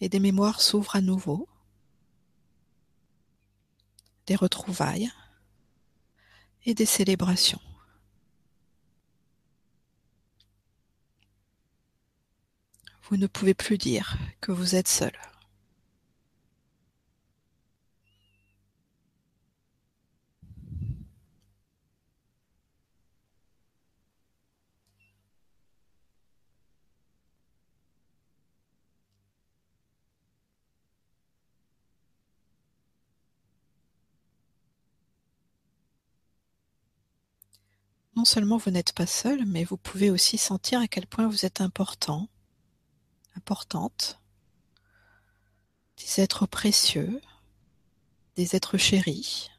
[0.00, 1.48] Et des mémoires s'ouvrent à nouveau,
[4.26, 5.10] des retrouvailles
[6.64, 7.60] et des célébrations.
[13.02, 15.12] Vous ne pouvez plus dire que vous êtes seul.
[38.16, 41.44] Non seulement vous n'êtes pas seul, mais vous pouvez aussi sentir à quel point vous
[41.44, 42.28] êtes important,
[43.36, 44.20] importante,
[45.98, 47.20] des êtres précieux,
[48.36, 49.50] des êtres chéris.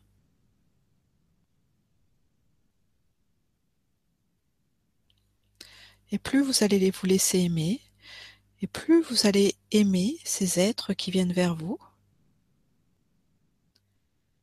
[6.11, 7.81] Et plus vous allez vous laisser aimer,
[8.61, 11.77] et plus vous allez aimer ces êtres qui viennent vers vous,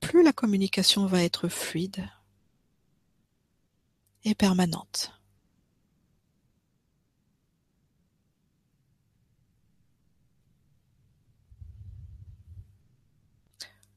[0.01, 2.11] plus la communication va être fluide,
[4.25, 5.13] et permanente.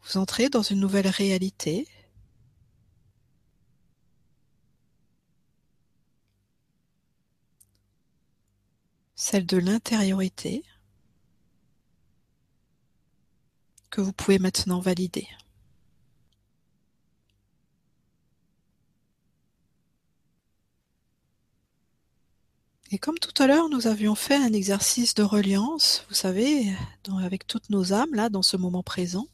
[0.04, 1.88] Vous entrez dans une nouvelle réalité.
[9.16, 10.64] Celle de l'intériorité
[13.90, 15.28] que vous pouvez maintenant valider.
[22.92, 26.72] Et comme tout à l'heure, nous avions fait un exercice de reliance, vous savez,
[27.24, 29.28] avec toutes nos âmes, là, dans ce moment présent,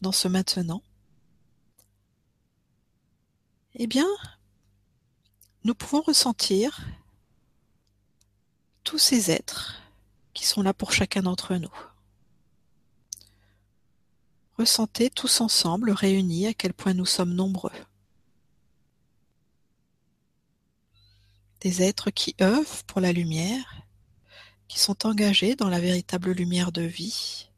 [0.00, 0.82] dans ce maintenant.
[3.74, 4.08] Eh bien,
[5.64, 6.80] nous pouvons ressentir
[8.82, 9.82] tous ces êtres
[10.32, 11.72] qui sont là pour chacun d'entre nous.
[14.56, 17.72] Ressentez tous ensemble, réunis, à quel point nous sommes nombreux.
[21.64, 23.82] Des êtres qui œuvrent pour la lumière,
[24.68, 27.48] qui sont engagés dans la véritable lumière de vie,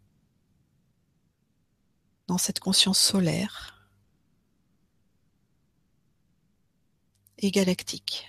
[2.28, 3.90] dans cette conscience solaire
[7.38, 8.28] et galactique.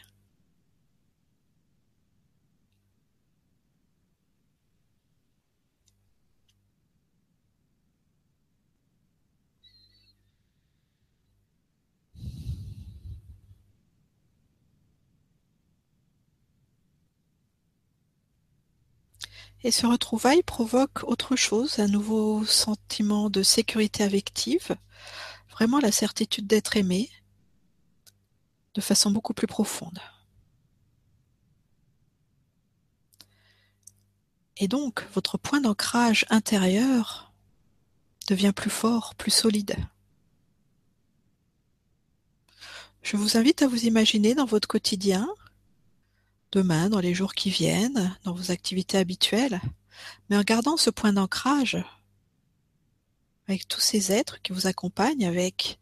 [19.67, 24.77] Et ce retrouvaille provoque autre chose, un nouveau sentiment de sécurité affective,
[25.51, 27.09] vraiment la certitude d'être aimé
[28.75, 29.99] de façon beaucoup plus profonde.
[34.55, 37.33] Et donc, votre point d'ancrage intérieur
[38.29, 39.75] devient plus fort, plus solide.
[43.01, 45.27] Je vous invite à vous imaginer dans votre quotidien
[46.51, 49.61] demain, dans les jours qui viennent, dans vos activités habituelles,
[50.29, 51.83] mais en gardant ce point d'ancrage
[53.47, 55.79] avec tous ces êtres qui vous accompagnent, avec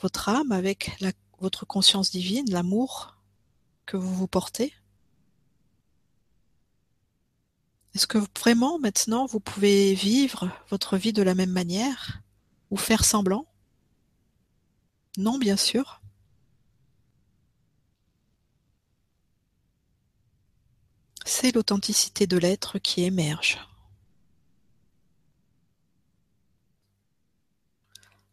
[0.00, 0.96] votre âme, avec
[1.40, 3.16] votre conscience divine, l'amour
[3.86, 4.72] que vous vous portez.
[7.94, 12.20] Est-ce que vraiment maintenant vous pouvez vivre votre vie de la même manière
[12.70, 13.46] ou faire semblant?
[15.16, 16.00] Non, bien sûr.
[21.28, 23.58] C'est l'authenticité de l'être qui émerge.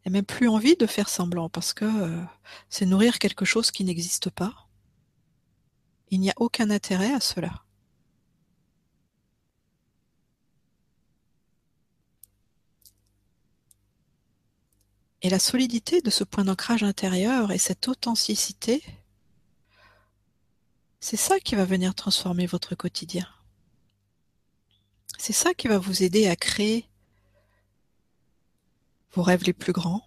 [0.05, 2.23] A même plus envie de faire semblant parce que euh,
[2.69, 4.67] c'est nourrir quelque chose qui n'existe pas.
[6.09, 7.63] Il n'y a aucun intérêt à cela.
[15.21, 18.83] Et la solidité de ce point d'ancrage intérieur et cette authenticité
[21.07, 23.27] c'est ça qui va venir transformer votre quotidien.
[25.19, 26.89] C'est ça qui va vous aider à créer
[29.11, 30.03] vos rêves les plus grands,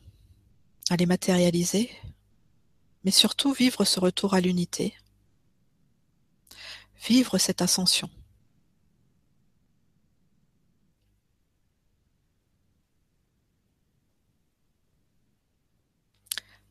[0.91, 1.89] à les matérialiser,
[3.05, 4.93] mais surtout vivre ce retour à l'unité,
[7.07, 8.11] vivre cette ascension.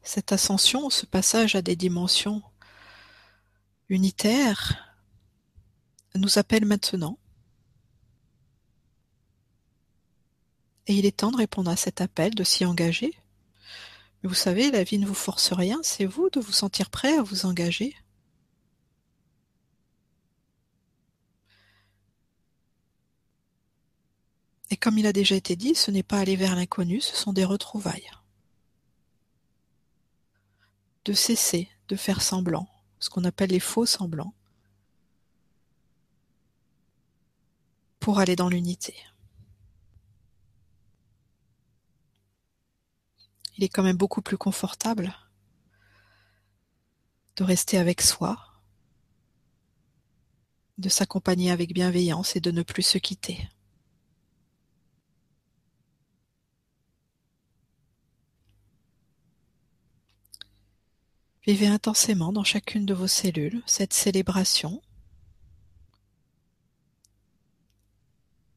[0.04, 2.44] Cette ascension, ce passage à des dimensions
[3.90, 4.96] unitaire
[6.16, 7.18] nous appelle maintenant.
[10.88, 13.14] Et il est temps de répondre à cet appel, de s'y engager.
[14.24, 17.18] Mais vous savez, la vie ne vous force rien, c'est vous de vous sentir prêt
[17.18, 17.96] à vous engager.
[24.70, 27.34] Et comme il a déjà été dit, ce n'est pas aller vers l'inconnu, ce sont
[27.34, 28.10] des retrouvailles.
[31.06, 32.68] De cesser de faire semblant,
[33.00, 34.34] ce qu'on appelle les faux semblants,
[38.00, 38.96] pour aller dans l'unité.
[43.58, 45.14] Il est quand même beaucoup plus confortable
[47.36, 48.38] de rester avec soi,
[50.78, 53.50] de s'accompagner avec bienveillance et de ne plus se quitter.
[61.48, 64.82] Vivez intensément dans chacune de vos cellules cette célébration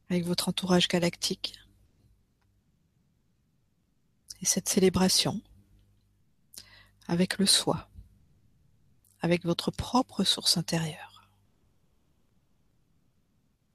[0.09, 1.57] avec votre entourage galactique.
[4.41, 5.39] Et cette célébration
[7.07, 7.89] avec le soi,
[9.21, 11.29] avec votre propre source intérieure,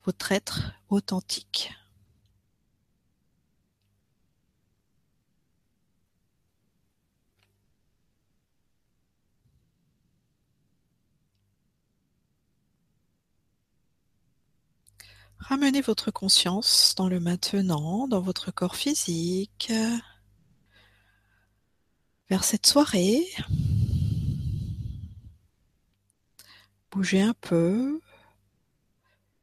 [0.05, 1.73] votre être authentique.
[15.39, 19.73] Ramenez votre conscience dans le maintenant, dans votre corps physique,
[22.29, 23.27] vers cette soirée.
[26.91, 28.01] Bougez un peu.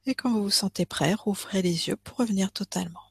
[0.06, 3.03] Et quand vous vous sentez prêt, rouvrez les yeux pour revenir totalement.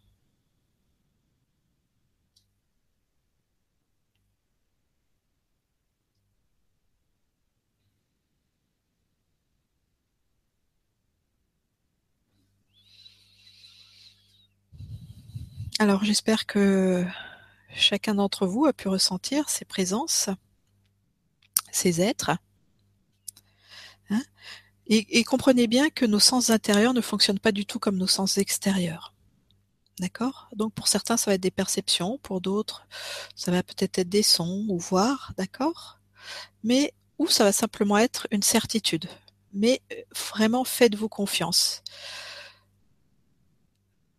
[15.79, 17.05] Alors j'espère que
[17.75, 20.29] chacun d'entre vous a pu ressentir ces présences
[21.73, 22.31] ces êtres.
[24.11, 24.23] Hein
[24.87, 28.07] et, et, comprenez bien que nos sens intérieurs ne fonctionnent pas du tout comme nos
[28.07, 29.15] sens extérieurs.
[29.99, 30.49] D'accord?
[30.55, 32.87] Donc pour certains, ça va être des perceptions, pour d'autres,
[33.35, 35.99] ça va peut-être être des sons ou voir, d'accord?
[36.63, 39.07] Mais ou ça va simplement être une certitude.
[39.53, 39.97] Mais euh,
[40.35, 41.83] vraiment, faites-vous confiance.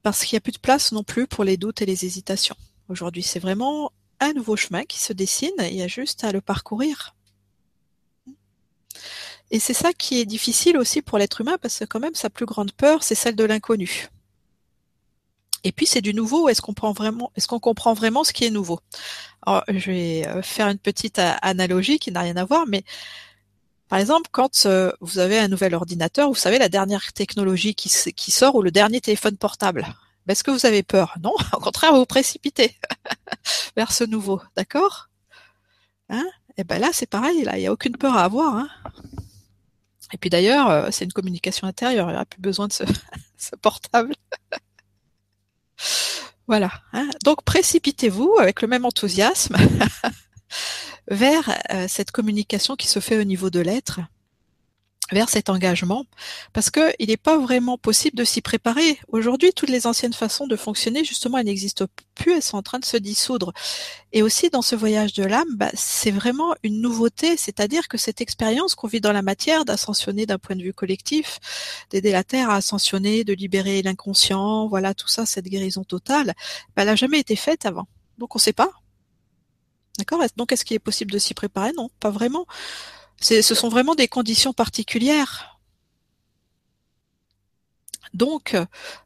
[0.04, 2.56] Parce qu'il n'y a plus de place non plus pour les doutes et les hésitations.
[2.90, 6.42] Aujourd'hui, c'est vraiment un nouveau chemin qui se dessine, il y a juste à le
[6.42, 7.16] parcourir.
[9.52, 12.30] Et c'est ça qui est difficile aussi pour l'être humain, parce que quand même, sa
[12.30, 14.10] plus grande peur, c'est celle de l'inconnu.
[15.64, 16.50] Et puis c'est du nouveau.
[16.50, 18.80] Est-ce qu'on vraiment, est-ce qu'on comprend vraiment ce qui est nouveau?
[19.46, 22.84] Alors, je vais euh, faire une petite euh, analogie qui n'a rien à voir, mais
[23.94, 28.32] par exemple, quand euh, vous avez un nouvel ordinateur, vous savez la dernière technologie qui,
[28.32, 29.86] sort ou le dernier téléphone portable.
[30.28, 31.16] Est-ce que vous avez peur?
[31.22, 32.76] Non, au contraire, vous vous précipitez
[33.78, 35.10] vers ce nouveau, d'accord?
[36.10, 36.26] Hein?
[36.58, 38.56] Et eh ben là, c'est pareil, là, il n'y a aucune peur à avoir.
[38.56, 38.70] Hein
[40.12, 42.86] et puis d'ailleurs, c'est une communication intérieure, il n'y a plus besoin de ce,
[43.38, 44.16] ce portable.
[46.48, 46.72] Voilà.
[46.94, 47.08] Hein.
[47.24, 49.56] Donc précipitez-vous avec le même enthousiasme
[51.10, 54.00] vers euh, cette communication qui se fait au niveau de l'être
[55.12, 56.06] vers cet engagement,
[56.54, 59.00] parce que il n'est pas vraiment possible de s'y préparer.
[59.10, 61.86] Aujourd'hui, toutes les anciennes façons de fonctionner, justement, elles n'existent
[62.16, 63.54] plus, elles sont en train de se dissoudre.
[64.14, 68.22] Et aussi, dans ce voyage de l'âme, bah, c'est vraiment une nouveauté, c'est-à-dire que cette
[68.22, 71.40] expérience qu'on vit dans la matière, d'ascensionner d'un point de vue collectif,
[71.90, 76.34] d'aider la Terre à ascensionner, de libérer l'inconscient, voilà, tout ça, cette guérison totale,
[76.76, 77.88] bah, elle n'a jamais été faite avant.
[78.18, 78.72] Donc, on ne sait pas.
[79.98, 81.72] D'accord Donc, est-ce qu'il est possible de s'y préparer?
[81.74, 82.46] Non, pas vraiment
[83.24, 85.60] ce sont vraiment des conditions particulières.
[88.14, 88.56] Donc,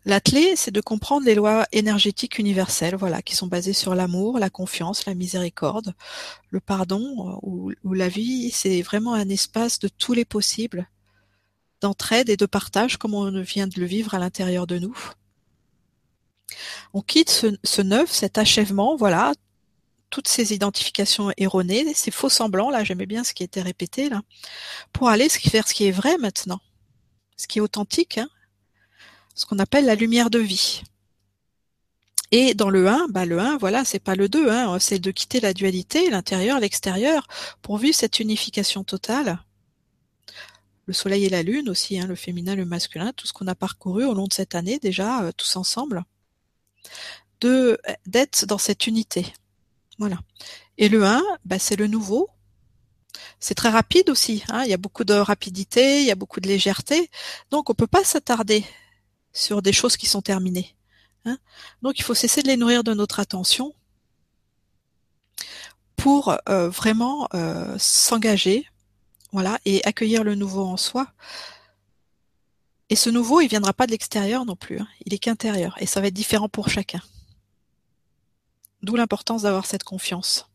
[0.03, 0.19] la
[0.55, 5.05] c'est de comprendre les lois énergétiques universelles, voilà, qui sont basées sur l'amour, la confiance,
[5.05, 5.93] la miséricorde,
[6.49, 10.89] le pardon, ou, la vie, c'est vraiment un espace de tous les possibles,
[11.79, 14.97] d'entraide et de partage, comme on vient de le vivre à l'intérieur de nous.
[16.93, 19.31] On quitte ce, ce neuf, cet achèvement, voilà,
[20.09, 24.21] toutes ces identifications erronées, ces faux semblants, là, j'aimais bien ce qui était répété, là,
[24.93, 26.59] pour aller vers ce qui est vrai maintenant,
[27.35, 28.29] ce qui est authentique, hein,
[29.35, 30.83] ce qu'on appelle la lumière de vie.
[32.31, 35.11] Et dans le 1, bah le 1, voilà, c'est pas le 2, hein, c'est de
[35.11, 37.27] quitter la dualité, l'intérieur, l'extérieur,
[37.61, 39.39] pour vivre cette unification totale.
[40.87, 43.55] Le soleil et la lune aussi, hein, le féminin, le masculin, tout ce qu'on a
[43.55, 46.03] parcouru au long de cette année déjà, euh, tous ensemble,
[47.41, 49.33] de d'être dans cette unité.
[49.97, 50.19] Voilà.
[50.77, 52.29] Et le 1, bah, c'est le nouveau.
[53.39, 54.43] C'est très rapide aussi.
[54.49, 54.63] Hein.
[54.63, 57.09] Il y a beaucoup de rapidité, il y a beaucoup de légèreté.
[57.51, 58.65] Donc on peut pas s'attarder
[59.33, 60.75] sur des choses qui sont terminées.
[61.25, 61.37] Hein.
[61.81, 63.73] Donc il faut cesser de les nourrir de notre attention
[65.95, 68.67] pour euh, vraiment euh, s'engager,
[69.31, 71.07] voilà, et accueillir le nouveau en soi.
[72.89, 74.79] Et ce nouveau, il viendra pas de l'extérieur non plus.
[74.79, 74.87] Hein.
[75.05, 77.01] Il est qu'intérieur, et ça va être différent pour chacun.
[78.83, 80.47] D'où l'importance d'avoir cette confiance.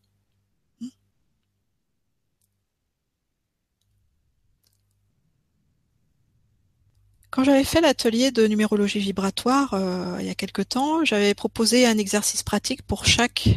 [7.33, 11.87] Quand j'avais fait l'atelier de numérologie vibratoire euh, il y a quelque temps, j'avais proposé
[11.87, 13.49] un exercice pratique pour chaque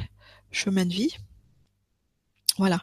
[0.50, 1.14] chemin de vie.
[2.56, 2.80] Voilà.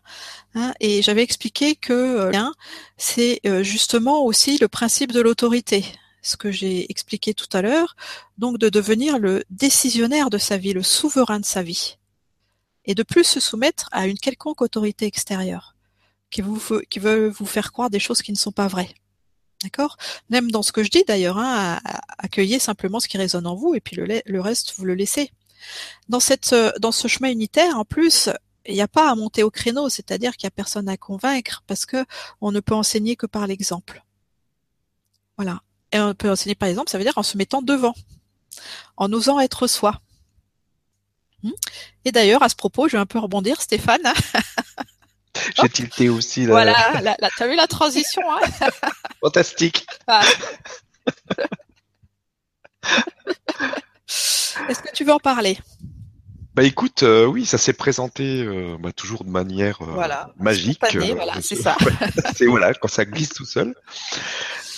[0.54, 2.32] Hein, et j'avais expliqué que euh,
[2.96, 5.84] c'est euh, justement aussi le principe de l'autorité
[6.24, 7.96] ce que j'ai expliqué tout à l'heure,
[8.38, 11.98] donc de devenir le décisionnaire de sa vie, le souverain de sa vie,
[12.86, 15.76] et de plus se soumettre à une quelconque autorité extérieure
[16.32, 18.94] qui, veut vous faire croire des choses qui ne sont pas vraies.
[19.62, 19.98] D'accord?
[20.30, 21.80] Même dans ce que je dis d'ailleurs, hein,
[22.18, 25.32] accueillez simplement ce qui résonne en vous et puis le, le reste, vous le laissez.
[26.10, 28.30] Dans, cette, dans ce chemin unitaire, en plus,
[28.66, 31.64] il n'y a pas à monter au créneau, c'est-à-dire qu'il n'y a personne à convaincre
[31.68, 32.06] parce que
[32.42, 34.04] on ne peut enseigner que par l'exemple.
[35.38, 35.62] Voilà.
[35.94, 37.94] Et on peut enseigner par exemple, ça veut dire en se mettant devant,
[38.98, 40.02] en osant être soi.
[41.44, 41.52] Hmm.
[42.04, 44.02] Et d'ailleurs, à ce propos, je vais un peu rebondir, Stéphane.
[45.62, 46.46] J'ai tilté aussi.
[46.46, 46.76] Voilà,
[47.38, 48.42] t'as vu la transition hein
[49.22, 49.86] Fantastique.
[54.70, 55.58] Est-ce que tu veux en parler?
[56.56, 60.80] Bah écoute, euh, oui, ça s'est présenté euh, bah, toujours de manière euh, magique.
[61.16, 61.76] voilà, c'est ça.
[62.36, 63.74] c'est voilà, quand ça glisse tout seul.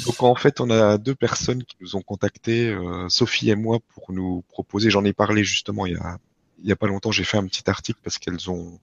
[0.05, 3.79] Donc en fait, on a deux personnes qui nous ont contactés, euh, Sophie et moi,
[3.93, 4.89] pour nous proposer.
[4.89, 6.17] J'en ai parlé justement il y a
[6.63, 7.11] il y a pas longtemps.
[7.11, 8.79] J'ai fait un petit article parce qu'elles ont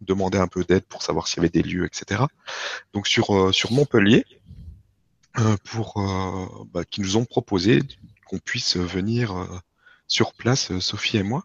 [0.00, 2.22] demandé un peu d'aide pour savoir s'il y avait des lieux, etc.
[2.94, 4.24] Donc sur euh, sur Montpellier,
[5.38, 5.94] euh, pour
[6.72, 7.82] bah, qui nous ont proposé
[8.26, 9.34] qu'on puisse venir
[10.06, 11.44] sur place, Sophie et moi.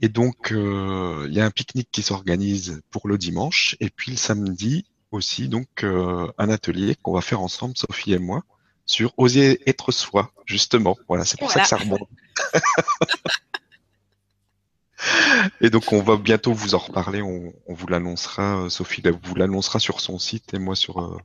[0.00, 4.16] Et donc il y a un pique-nique qui s'organise pour le dimanche et puis le
[4.16, 8.44] samedi aussi donc un atelier qu'on va faire ensemble, Sophie et moi,
[8.86, 10.96] sur oser être soi, justement.
[11.08, 12.08] Voilà, c'est pour ça que ça remonte.
[15.60, 17.20] et donc on va bientôt vous en reparler.
[17.20, 18.70] On, vous l'annoncera.
[18.70, 21.20] Sophie vous l'annoncera sur son site et moi sur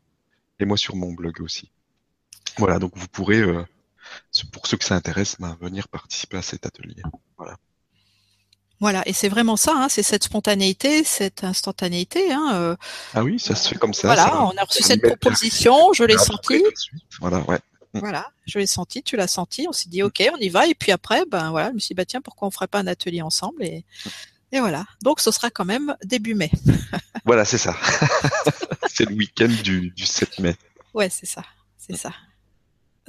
[0.59, 1.72] et moi sur mon blog aussi.
[2.57, 3.43] Voilà, donc vous pourrez,
[4.51, 7.01] pour ceux que ça intéresse, ben, venir participer à cet atelier.
[7.38, 7.57] Voilà.
[8.82, 12.34] Voilà, et c'est vraiment ça, hein, c'est cette spontanéité, cette instantanéité.
[12.34, 12.75] Hein, euh,
[13.13, 14.07] ah oui, ça se fait comme ça.
[14.07, 16.63] Voilà, on a reçu cette proposition, je l'ai sentie.
[17.19, 17.59] Voilà, ouais.
[17.93, 17.99] Mm.
[17.99, 20.73] Voilà, je l'ai senti, tu l'as senti, on s'est dit ok, on y va, et
[20.73, 22.88] puis après, ben voilà, je me suis dit bah tiens, pourquoi on ferait pas un
[22.88, 23.86] atelier ensemble et,
[24.51, 24.86] et voilà.
[25.03, 26.49] Donc ce sera quand même début mai.
[27.23, 27.75] voilà, c'est ça.
[28.88, 30.55] c'est le week-end du, du 7 mai.
[30.95, 31.43] Ouais, c'est ça,
[31.77, 32.11] c'est ça.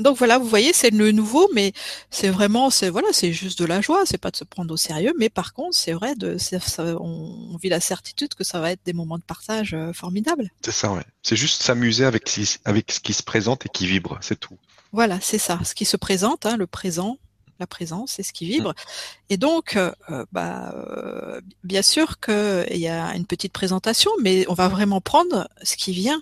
[0.03, 1.73] Donc voilà, vous voyez, c'est le nouveau, mais
[2.11, 4.77] c'est vraiment, c'est voilà, c'est juste de la joie, c'est pas de se prendre au
[4.77, 6.59] sérieux, mais par contre, c'est vrai, de, ça,
[7.01, 10.51] on, vit la certitude que ça va être des moments de partage euh, formidables.
[10.65, 11.05] C'est ça, ouais.
[11.23, 12.29] C'est juste s'amuser avec,
[12.65, 14.59] avec ce qui se présente et qui vibre, c'est tout.
[14.93, 17.19] Voilà, c'est ça, ce qui se présente, hein, le présent,
[17.61, 18.75] la présence, c'est ce qui vibre.
[19.31, 19.93] Et donc, euh,
[20.33, 25.49] bah, euh, bien sûr qu'il y a une petite présentation, mais on va vraiment prendre
[25.63, 26.21] ce qui vient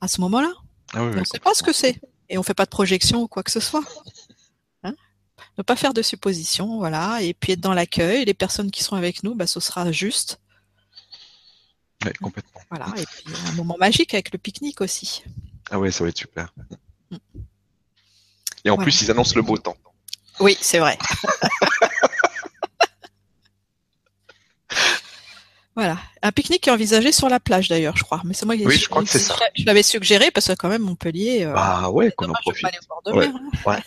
[0.00, 0.52] à ce moment-là.
[0.94, 2.00] Ah oui, on ne sait pas ce que c'est
[2.32, 3.84] et on fait pas de projection ou quoi que ce soit.
[4.82, 4.94] Hein?
[5.58, 8.24] Ne pas faire de suppositions, voilà, et puis être dans l'accueil.
[8.24, 10.40] Les personnes qui seront avec nous, bah, ce sera juste.
[12.04, 12.62] Oui, complètement.
[12.70, 15.24] Voilà, et puis un moment magique avec le pique-nique aussi.
[15.70, 16.54] Ah ouais, ça va être super.
[17.10, 17.16] Mm.
[18.64, 19.76] Et en plus, ils annoncent le beau temps.
[20.40, 20.98] Oui, c'est vrai.
[25.74, 25.98] Voilà.
[26.20, 28.20] Un pique-nique est envisagé sur la plage d'ailleurs, je crois.
[28.24, 29.36] Mais c'est moi qui Oui, je crois que c'est ça.
[29.54, 31.44] Je l'avais suggéré parce que quand même Montpellier.
[31.44, 32.66] Euh, bah ouais, qu'on en profite.
[32.66, 33.20] Hein.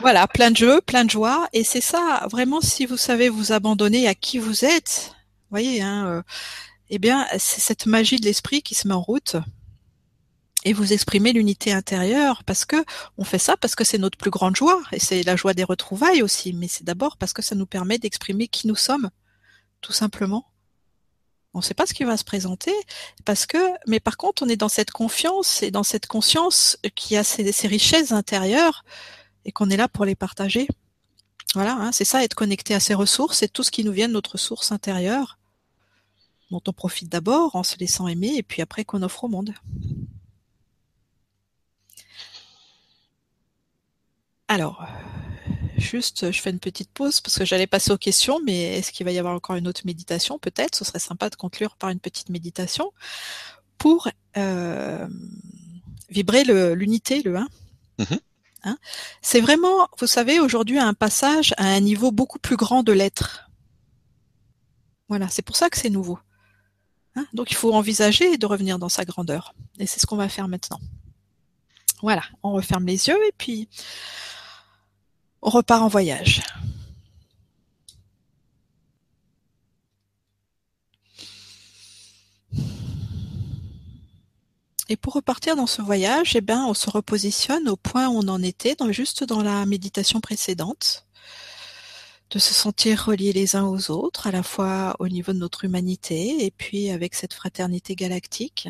[0.00, 2.26] voilà, plein de jeux, plein de joie, et c'est ça.
[2.30, 5.14] Vraiment, si vous savez vous abandonner à qui vous êtes,
[5.50, 6.22] voyez, hein, euh,
[6.90, 9.36] eh bien, c'est cette magie de l'esprit qui se met en route
[10.64, 12.84] et vous exprimez l'unité intérieure parce que
[13.16, 15.64] on fait ça parce que c'est notre plus grande joie et c'est la joie des
[15.64, 16.52] retrouvailles aussi.
[16.52, 19.10] Mais c'est d'abord parce que ça nous permet d'exprimer qui nous sommes
[19.80, 20.46] tout simplement.
[21.54, 22.74] On ne sait pas ce qui va se présenter
[23.24, 27.16] parce que mais par contre on est dans cette confiance et dans cette conscience qui
[27.16, 28.84] a ces, ces richesses intérieures
[29.46, 30.68] et qu'on est là pour les partager.
[31.54, 34.08] Voilà hein, c'est ça être connecté à ces ressources c'est tout ce qui nous vient
[34.08, 35.38] de notre source intérieure
[36.50, 39.54] dont on profite d'abord en se laissant aimer et puis après qu'on offre au monde
[44.50, 44.84] Alors,
[45.78, 49.06] juste, je fais une petite pause parce que j'allais passer aux questions, mais est-ce qu'il
[49.06, 52.00] va y avoir encore une autre méditation Peut-être, ce serait sympa de conclure par une
[52.00, 52.92] petite méditation
[53.78, 55.06] pour euh,
[56.08, 56.42] vibrer
[56.74, 57.48] l'unité, le 1.
[58.00, 58.18] Mm-hmm.
[58.64, 58.78] Hein?
[59.22, 63.48] C'est vraiment, vous savez, aujourd'hui un passage à un niveau beaucoup plus grand de l'être.
[65.08, 66.18] Voilà, c'est pour ça que c'est nouveau.
[67.14, 67.24] Hein?
[67.34, 69.54] Donc il faut envisager de revenir dans sa grandeur.
[69.78, 70.80] Et c'est ce qu'on va faire maintenant.
[72.02, 73.68] Voilà, on referme les yeux et puis
[75.42, 76.42] on repart en voyage.
[84.90, 88.28] Et pour repartir dans ce voyage, eh ben, on se repositionne au point où on
[88.28, 91.06] en était, juste dans la méditation précédente,
[92.30, 95.64] de se sentir reliés les uns aux autres, à la fois au niveau de notre
[95.64, 98.68] humanité et puis avec cette fraternité galactique.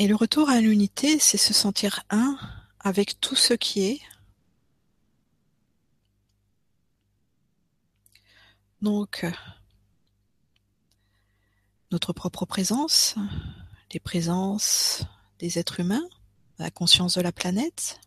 [0.00, 2.38] Et le retour à l'unité, c'est se sentir un
[2.78, 4.00] avec tout ce qui est.
[8.80, 9.26] Donc,
[11.90, 13.16] notre propre présence,
[13.92, 15.02] les présences
[15.40, 16.08] des êtres humains,
[16.60, 18.00] la conscience de la planète,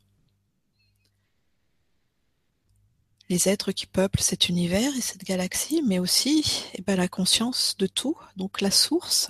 [3.27, 7.75] les êtres qui peuplent cet univers et cette galaxie, mais aussi eh ben, la conscience
[7.77, 9.29] de tout, donc la source,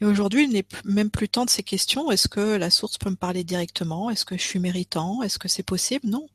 [0.00, 2.10] Et aujourd'hui, il n'est même plus temps de ces questions.
[2.10, 4.08] Est-ce que la source peut me parler directement?
[4.08, 5.22] Est-ce que je suis méritant?
[5.22, 6.06] Est-ce que c'est possible?
[6.08, 6.26] Non.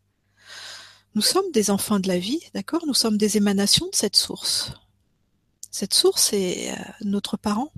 [1.16, 2.86] Nous sommes des enfants de la vie, d'accord?
[2.86, 4.74] Nous sommes des émanations de cette source.
[5.72, 7.72] Cette source est euh, notre parent.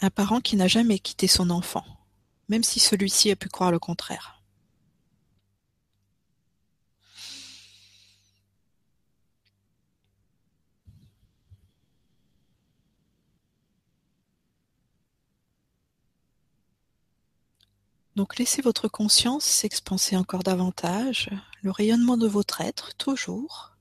[0.00, 1.84] Un parent qui n'a jamais quitté son enfant,
[2.48, 4.41] même si celui-ci a pu croire le contraire.
[18.14, 21.30] Donc laissez votre conscience s'expanser encore davantage,
[21.62, 23.72] le rayonnement de votre être, toujours,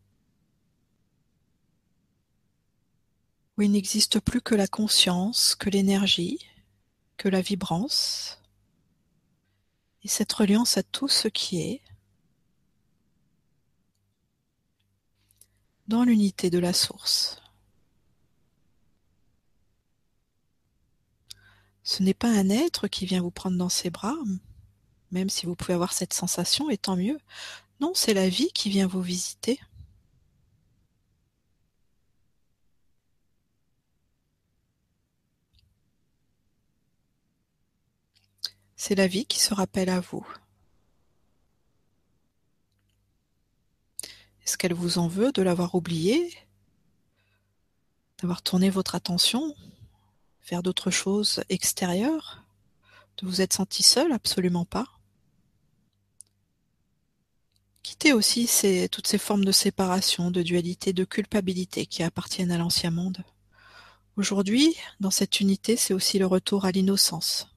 [3.58, 6.40] où il n'existe plus que la conscience, que l'énergie,
[7.18, 8.40] que la vibrance,
[10.04, 11.82] et cette reliance à tout ce qui est,
[15.88, 17.41] dans l'unité de la source.
[21.92, 24.16] Ce n'est pas un être qui vient vous prendre dans ses bras,
[25.12, 27.20] même si vous pouvez avoir cette sensation, et tant mieux.
[27.82, 29.60] Non, c'est la vie qui vient vous visiter.
[38.78, 40.26] C'est la vie qui se rappelle à vous.
[44.46, 46.38] Est-ce qu'elle vous en veut de l'avoir oublié
[48.22, 49.54] D'avoir tourné votre attention?
[50.50, 52.44] Vers d'autres choses extérieures?
[53.18, 54.12] De vous être senti seul?
[54.12, 54.88] Absolument pas.
[57.84, 58.50] Quittez aussi
[58.92, 63.24] toutes ces formes de séparation, de dualité, de culpabilité qui appartiennent à l'ancien monde.
[64.18, 67.48] Aujourd'hui, dans cette unité, c'est aussi le retour à l'innocence.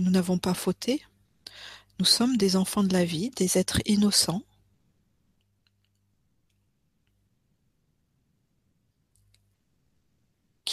[0.00, 1.02] Nous n'avons pas fauté.
[1.98, 4.42] Nous sommes des enfants de la vie, des êtres innocents.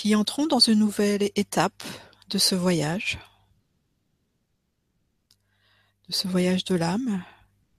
[0.01, 1.83] Qui entrons dans une nouvelle étape
[2.27, 3.19] de ce voyage,
[6.07, 7.23] de ce voyage de l'âme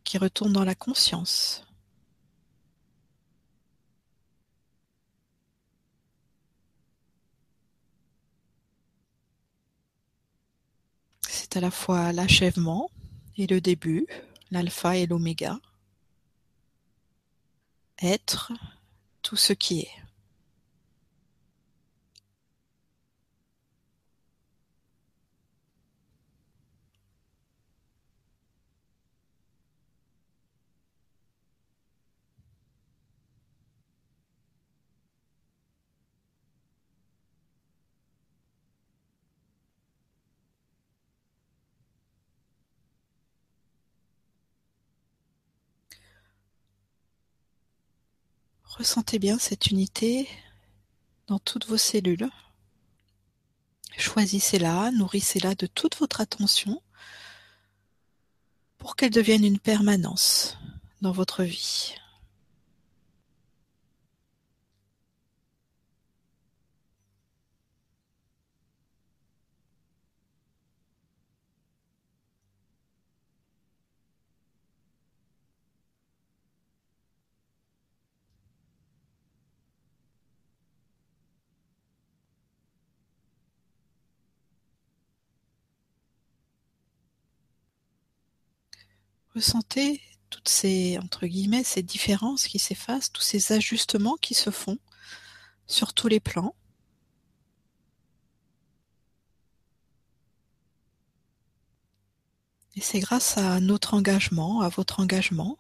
[0.05, 1.67] qui retourne dans la conscience.
[11.23, 12.89] C'est à la fois l'achèvement
[13.37, 14.07] et le début,
[14.53, 15.59] l'alpha et l'oméga.
[18.01, 18.53] Être
[19.23, 20.02] tout ce qui est.
[48.79, 50.27] Ressentez bien cette unité
[51.27, 52.31] dans toutes vos cellules.
[53.99, 56.83] Choisissez-la, nourrissez-la de toute votre attention
[58.79, 60.57] pour qu'elle devienne une permanence
[61.03, 61.97] dans votre vie.
[89.35, 94.79] Ressentez toutes ces, entre guillemets, ces différences qui s'effacent, tous ces ajustements qui se font
[95.67, 96.55] sur tous les plans.
[102.75, 105.59] Et c'est grâce à notre engagement, à votre engagement,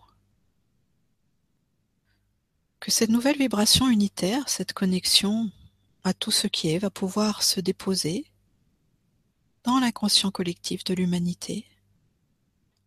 [2.80, 5.50] que cette nouvelle vibration unitaire, cette connexion
[6.04, 8.26] à tout ce qui est, va pouvoir se déposer
[9.64, 11.66] dans l'inconscient collectif de l'humanité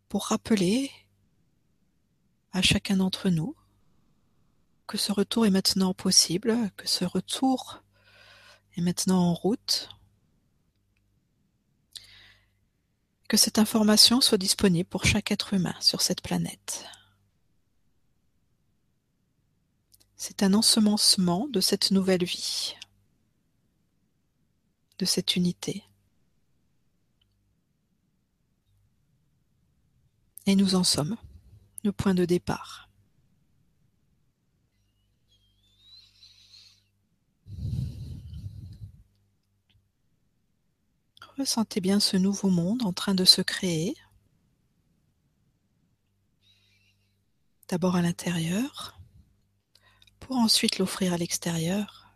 [0.10, 0.91] pour rappeler
[2.51, 3.56] à chacun d'entre nous
[4.88, 7.82] que ce retour est maintenant possible, que ce retour
[8.78, 9.89] est maintenant en route,
[13.28, 16.86] que cette information soit disponible pour chaque être humain sur cette planète.
[20.16, 22.76] C'est un ensemencement de cette nouvelle vie,
[24.99, 25.84] de cette unité.
[30.48, 31.18] Et nous en sommes,
[31.84, 32.89] le point de départ.
[41.38, 43.96] Ressentez bien ce nouveau monde en train de se créer.
[47.68, 49.00] D'abord à l'intérieur,
[50.20, 52.10] pour ensuite l'offrir à l'extérieur.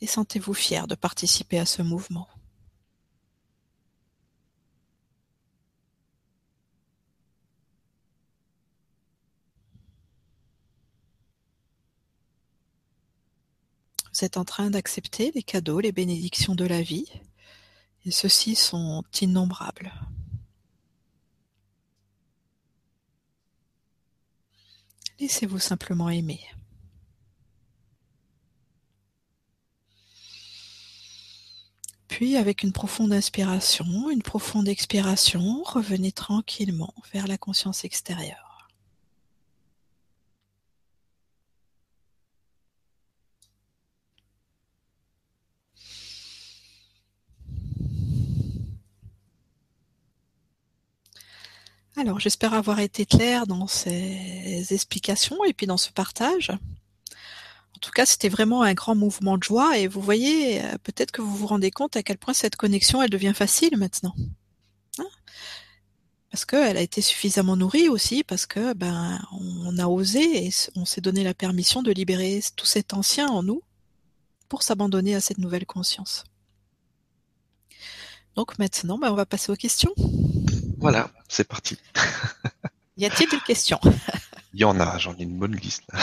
[0.00, 2.28] Et sentez-vous fier de participer à ce mouvement.
[14.16, 17.04] Vous êtes en train d'accepter les cadeaux, les bénédictions de la vie,
[18.06, 19.92] et ceux-ci sont innombrables.
[25.20, 26.40] Laissez-vous simplement aimer.
[32.08, 38.45] puis avec une profonde inspiration, une profonde expiration, revenez tranquillement vers la conscience extérieure.
[51.96, 56.50] Alors, j'espère avoir été claire dans ces explications et puis dans ce partage.
[56.50, 61.10] En tout cas, c'était vraiment un grand mouvement de joie et vous voyez, euh, peut-être
[61.10, 64.14] que vous vous rendez compte à quel point cette connexion, elle devient facile maintenant.
[64.98, 65.08] Hein
[66.30, 70.84] parce qu'elle a été suffisamment nourrie aussi, parce que ben on a osé et on
[70.84, 73.62] s'est donné la permission de libérer tout cet ancien en nous
[74.50, 76.24] pour s'abandonner à cette nouvelle conscience.
[78.34, 79.94] Donc maintenant, ben, on va passer aux questions.
[80.78, 81.78] Voilà, c'est parti.
[82.96, 83.80] y a-t-il des questions
[84.54, 85.84] Il y en a, j'en ai une bonne liste.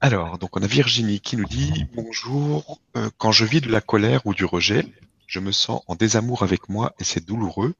[0.00, 2.80] Alors, donc on a Virginie qui nous dit bonjour.
[2.96, 4.86] Euh, quand je vis de la colère ou du rejet,
[5.26, 7.74] je me sens en désamour avec moi et c'est douloureux.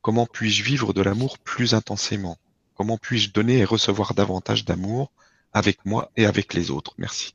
[0.00, 2.38] Comment puis-je vivre de l'amour plus intensément?
[2.74, 5.10] Comment puis-je donner et recevoir davantage d'amour
[5.52, 6.94] avec moi et avec les autres?
[6.98, 7.34] Merci.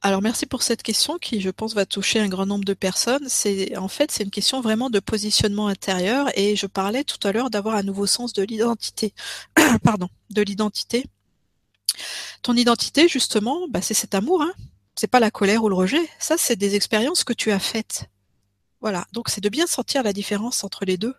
[0.00, 3.28] Alors merci pour cette question qui, je pense, va toucher un grand nombre de personnes.
[3.28, 7.32] C'est en fait c'est une question vraiment de positionnement intérieur et je parlais tout à
[7.32, 9.12] l'heure d'avoir un nouveau sens de l'identité.
[9.82, 11.04] Pardon, de l'identité.
[12.42, 14.42] Ton identité, justement, bah, c'est cet amour.
[14.42, 14.52] Hein.
[14.94, 16.08] C'est pas la colère ou le rejet.
[16.20, 18.08] Ça, c'est des expériences que tu as faites.
[18.80, 19.04] Voilà.
[19.12, 21.14] Donc c'est de bien sentir la différence entre les deux.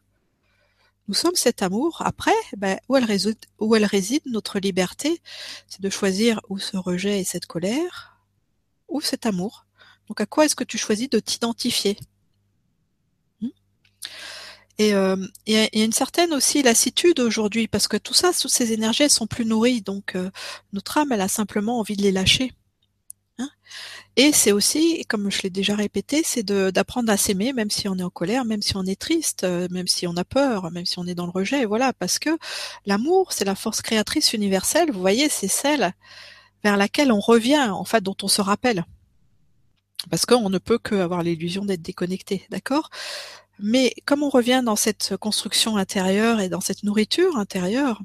[1.09, 2.01] Nous sommes cet amour.
[2.05, 5.21] Après, bah, où, elle réside, où elle réside, notre liberté,
[5.67, 8.18] c'est de choisir où ce rejet et cette colère,
[8.89, 9.65] ou cet amour.
[10.07, 11.97] Donc à quoi est-ce que tu choisis de t'identifier?
[13.41, 13.49] Hmm?
[14.77, 18.71] Et il y, a une certaine aussi lassitude aujourd'hui parce que tout ça, toutes ces
[18.73, 19.81] énergies, elles sont plus nourries.
[19.81, 20.31] Donc euh,
[20.73, 22.53] notre âme, elle a simplement envie de les lâcher.
[23.39, 23.49] Hein?
[24.15, 27.97] Et c'est aussi, comme je l'ai déjà répété, c'est d'apprendre à s'aimer, même si on
[27.97, 30.85] est en colère, même si on est triste, euh, même si on a peur, même
[30.85, 31.65] si on est dans le rejet.
[31.65, 32.31] Voilà, parce que
[32.85, 34.91] l'amour, c'est la force créatrice universelle.
[34.91, 35.93] Vous voyez, c'est celle
[36.63, 38.85] vers laquelle on revient, en fait, dont on se rappelle.
[40.09, 42.89] Parce qu'on ne peut qu'avoir l'illusion d'être déconnecté, d'accord?
[43.59, 48.01] Mais comme on revient dans cette construction intérieure et dans cette nourriture intérieure,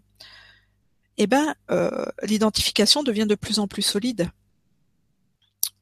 [1.16, 4.30] eh ben, euh, l'identification devient de plus en plus solide.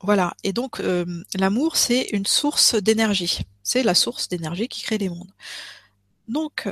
[0.01, 0.35] Voilà.
[0.45, 3.41] Et donc, euh, l'amour, c'est une source d'énergie.
[3.63, 5.33] C'est la source d'énergie qui crée les mondes.
[6.29, 6.69] Donc,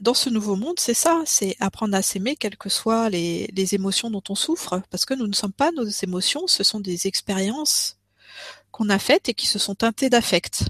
[0.00, 4.10] dans ce nouveau monde, c'est ça, c'est apprendre à s'aimer, quelles que soient les, émotions
[4.10, 7.98] dont on souffre, parce que nous ne sommes pas nos émotions, ce sont des expériences
[8.70, 10.64] qu'on a faites et qui se sont teintées d'affect.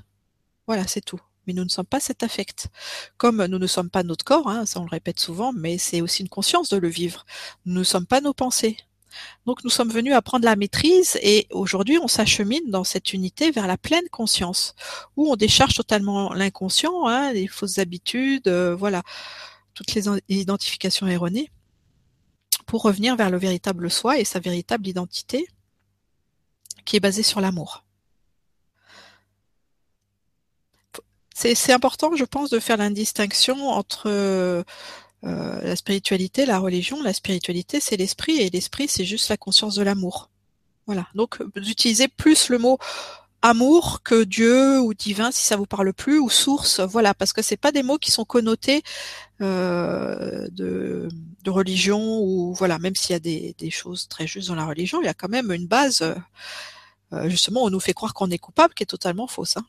[0.66, 1.20] Voilà, c'est tout.
[1.46, 2.68] Mais nous ne sommes pas cet affect.
[3.16, 6.00] Comme nous ne sommes pas notre corps, hein, ça on le répète souvent, mais c'est
[6.00, 7.24] aussi une conscience de le vivre.
[7.66, 8.76] Nous ne sommes pas nos pensées.
[9.46, 13.50] Donc nous sommes venus à prendre la maîtrise et aujourd'hui on s'achemine dans cette unité
[13.50, 14.74] vers la pleine conscience,
[15.16, 19.02] où on décharge totalement l'inconscient, hein, les fausses habitudes, euh, voilà,
[19.74, 21.50] toutes les identifications erronées,
[22.66, 25.46] pour revenir vers le véritable soi et sa véritable identité,
[26.84, 27.84] qui est basée sur l'amour.
[31.34, 34.64] C'est important, je pense, de faire la distinction entre
[35.24, 39.74] euh, la spiritualité, la religion, la spiritualité, c'est l'esprit et l'esprit, c'est juste la conscience
[39.77, 40.31] de l'amour.
[40.86, 41.07] Voilà.
[41.15, 42.78] Donc, d'utiliser plus le mot
[43.43, 47.43] amour que Dieu ou divin, si ça vous parle plus, ou source, voilà, parce que
[47.43, 48.82] c'est pas des mots qui sont connotés
[49.40, 51.09] euh, de,
[51.47, 55.07] religion ou voilà, même s'il y a des, choses très justes dans la religion, il
[55.07, 56.03] y a quand même une base.
[57.12, 59.57] Euh, justement, on nous fait croire qu'on est coupable, qui est totalement fausse.
[59.57, 59.66] Hein.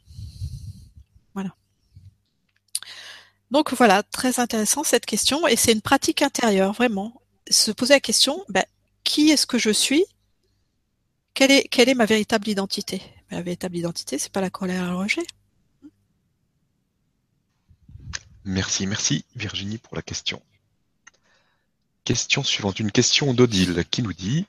[1.34, 1.56] Voilà.
[3.54, 7.22] Donc voilà, très intéressant cette question et c'est une pratique intérieure vraiment.
[7.52, 8.66] Se poser la question, ben,
[9.04, 10.04] qui est-ce que je suis?
[11.36, 13.04] Quelle est, ma véritable identité?
[13.30, 15.22] La véritable identité, c'est pas la colère et le rejet.
[18.44, 20.42] Merci, merci Virginie pour la question.
[22.06, 24.48] Question suivante, une question d'Odile qui nous dit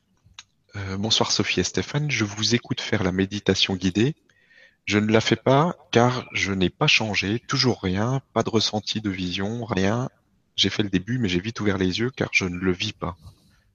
[0.77, 4.15] euh, Bonsoir Sophie et Stéphane, je vous écoute faire la méditation guidée
[4.85, 9.01] je ne la fais pas car je n'ai pas changé, toujours rien, pas de ressenti
[9.01, 10.11] de vision, rien.
[10.56, 12.93] J'ai fait le début, mais j'ai vite ouvert les yeux car je ne le vis
[12.93, 13.16] pas.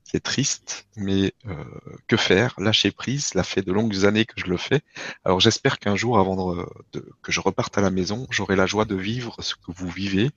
[0.03, 1.63] C'est triste, mais euh,
[2.07, 2.55] que faire?
[2.59, 4.81] Lâcher prise, cela fait de longues années que je le fais.
[5.23, 6.55] Alors j'espère qu'un jour, avant
[6.93, 9.89] de, que je reparte à la maison, j'aurai la joie de vivre ce que vous
[9.89, 10.31] vivez.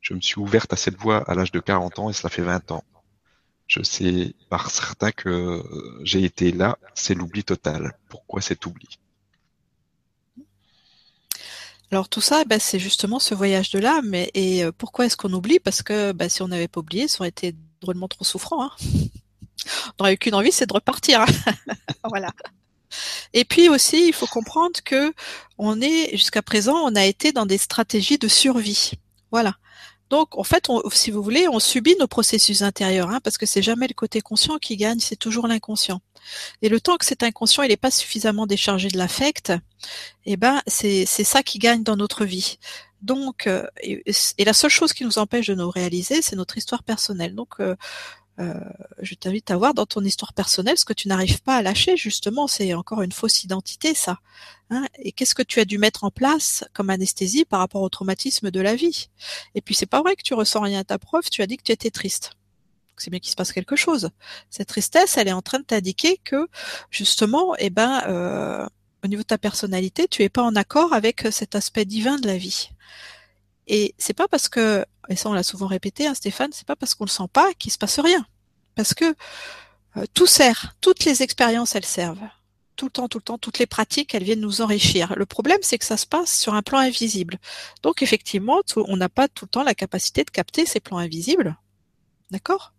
[0.00, 2.42] Je me suis ouverte à cette voie à l'âge de 40 ans et cela fait
[2.42, 2.84] 20 ans.
[3.66, 5.62] Je sais par certain que
[6.02, 7.98] j'ai été là, c'est l'oubli total.
[8.08, 8.98] Pourquoi cet oubli?
[11.90, 14.14] Alors tout ça, bah, c'est justement ce voyage de l'âme.
[14.14, 15.58] Et, euh, pourquoi est-ce qu'on oublie?
[15.58, 18.64] Parce que bah, si on n'avait pas oublié, ça aurait été drôlement trop souffrant.
[18.64, 18.70] Hein.
[18.84, 21.22] on n'aurait eu qu'une envie, c'est de repartir.
[21.22, 21.52] Hein.
[22.04, 22.30] voilà.
[23.32, 25.12] Et puis aussi, il faut comprendre que
[25.58, 28.92] on est jusqu'à présent, on a été dans des stratégies de survie.
[29.30, 29.54] Voilà.
[30.10, 33.62] Donc, en fait, si vous voulez, on subit nos processus intérieurs, hein, parce que c'est
[33.62, 36.00] jamais le côté conscient qui gagne, c'est toujours l'inconscient.
[36.62, 39.52] Et le temps que cet inconscient il n'est pas suffisamment déchargé de l'affect,
[40.26, 42.58] eh ben c'est ça qui gagne dans notre vie.
[43.02, 44.02] Donc, euh, et,
[44.44, 47.34] la seule chose qui nous empêche de nous réaliser, c'est notre histoire personnelle.
[47.34, 47.76] Donc, euh,
[49.00, 51.96] je t'invite à voir dans ton histoire personnelle ce que tu n'arrives pas à lâcher.
[51.96, 54.18] Justement, c'est encore une fausse identité, ça.
[54.70, 57.88] Hein et qu'est-ce que tu as dû mettre en place comme anesthésie par rapport au
[57.88, 59.08] traumatisme de la vie?
[59.54, 61.28] Et puis, c'est pas vrai que tu ressens rien à ta preuve.
[61.30, 62.32] Tu as dit que tu étais triste.
[62.96, 64.10] C'est bien qu'il se passe quelque chose.
[64.50, 66.48] Cette tristesse, elle est en train de t'indiquer que
[66.90, 68.66] justement, eh ben, euh,
[69.04, 72.26] au niveau de ta personnalité, tu es pas en accord avec cet aspect divin de
[72.26, 72.70] la vie.
[73.68, 76.76] Et c'est pas parce que, et ça on l'a souvent répété, hein, Stéphane, c'est pas
[76.76, 78.26] parce qu'on le sent pas qu'il se passe rien.
[78.74, 79.14] Parce que
[79.96, 82.28] euh, tout sert, toutes les expériences elles servent.
[82.76, 85.14] Tout le temps, tout le temps, toutes les pratiques, elles viennent nous enrichir.
[85.16, 87.38] Le problème, c'est que ça se passe sur un plan invisible.
[87.82, 91.56] Donc effectivement, on n'a pas tout le temps la capacité de capter ces plans invisibles.
[92.30, 92.72] D'accord?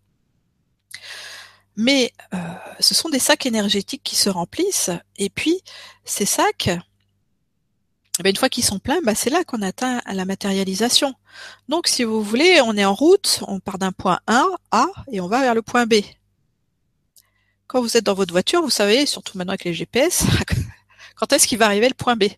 [1.75, 2.37] Mais euh,
[2.79, 4.91] ce sont des sacs énergétiques qui se remplissent.
[5.17, 5.61] Et puis,
[6.03, 6.69] ces sacs,
[8.19, 11.15] eh ben, une fois qu'ils sont pleins, bah, c'est là qu'on atteint la matérialisation.
[11.69, 15.21] Donc, si vous voulez, on est en route, on part d'un point 1, A, et
[15.21, 15.95] on va vers le point B.
[17.67, 20.25] Quand vous êtes dans votre voiture, vous savez, surtout maintenant avec les GPS,
[21.15, 22.23] quand est-ce qu'il va arriver le point B?
[22.23, 22.37] Et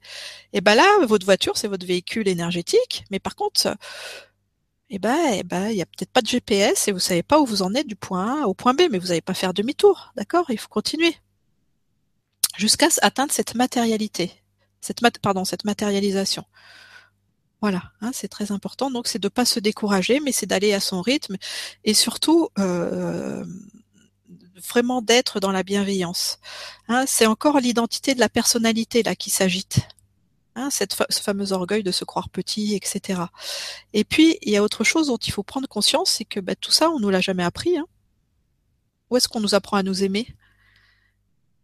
[0.53, 3.75] eh ben là, votre voiture, c'est votre véhicule énergétique, mais par contre,
[4.91, 7.39] eh ben, eh ben, il y a peut-être pas de GPS et vous savez pas
[7.39, 9.53] où vous en êtes du point A au point B, mais vous n'allez pas faire
[9.53, 10.45] demi-tour, d'accord?
[10.49, 11.15] Il faut continuer
[12.57, 14.40] jusqu'à atteindre cette matérialité
[14.81, 16.45] cette pardon, cette matérialisation.
[17.61, 18.89] Voilà, hein, c'est très important.
[18.89, 21.37] Donc, c'est de pas se décourager, mais c'est d'aller à son rythme
[21.83, 23.45] et surtout euh,
[24.67, 26.39] vraiment d'être dans la bienveillance.
[26.87, 29.81] Hein, c'est encore l'identité de la personnalité là qui s'agite.
[30.55, 33.21] Hein, cette ce fameux orgueil de se croire petit, etc.
[33.93, 36.55] Et puis, il y a autre chose dont il faut prendre conscience, c'est que bah,
[36.55, 37.77] tout ça, on nous l'a jamais appris.
[37.77, 37.85] Hein.
[39.09, 40.27] Où est-ce qu'on nous apprend à nous aimer?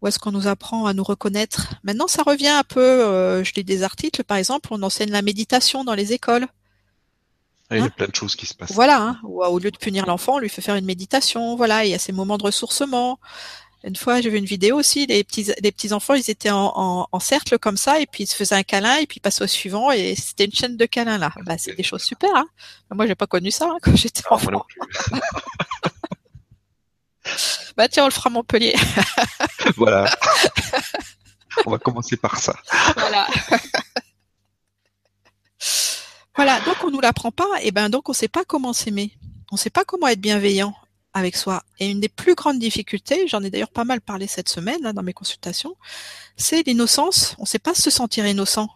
[0.01, 1.73] Où est-ce qu'on nous apprend à nous reconnaître?
[1.83, 2.81] Maintenant, ça revient un peu.
[2.81, 6.47] Euh, je lis des articles, par exemple, on enseigne la méditation dans les écoles.
[7.71, 7.89] il y a hein?
[7.89, 8.73] plein de choses qui se passent.
[8.73, 11.55] Voilà, hein, au lieu de punir l'enfant, on lui fait faire une méditation.
[11.55, 13.19] Voilà, il y a ces moments de ressourcement.
[13.83, 17.07] Une fois, j'ai vu une vidéo aussi, les petits, les petits enfants, ils étaient en,
[17.19, 19.47] cercle comme ça, et puis ils se faisaient un câlin, et puis ils passaient au
[19.47, 21.31] suivant, et c'était une chaîne de câlins là.
[21.45, 22.29] Bah, c'est des choses super.
[22.35, 22.47] Hein.
[22.91, 24.65] Moi, j'ai pas connu ça hein, quand j'étais enfant.
[27.75, 28.75] Bah tiens, on le fera à Montpellier.
[29.77, 30.09] voilà.
[31.65, 32.55] On va commencer par ça.
[32.95, 33.27] Voilà.
[36.35, 39.11] voilà, donc on nous l'apprend pas, et ben donc on sait pas comment s'aimer.
[39.51, 40.75] On sait pas comment être bienveillant
[41.13, 41.63] avec soi.
[41.79, 44.93] Et une des plus grandes difficultés, j'en ai d'ailleurs pas mal parlé cette semaine hein,
[44.93, 45.75] dans mes consultations,
[46.35, 47.35] c'est l'innocence.
[47.39, 48.69] On sait pas se sentir innocent.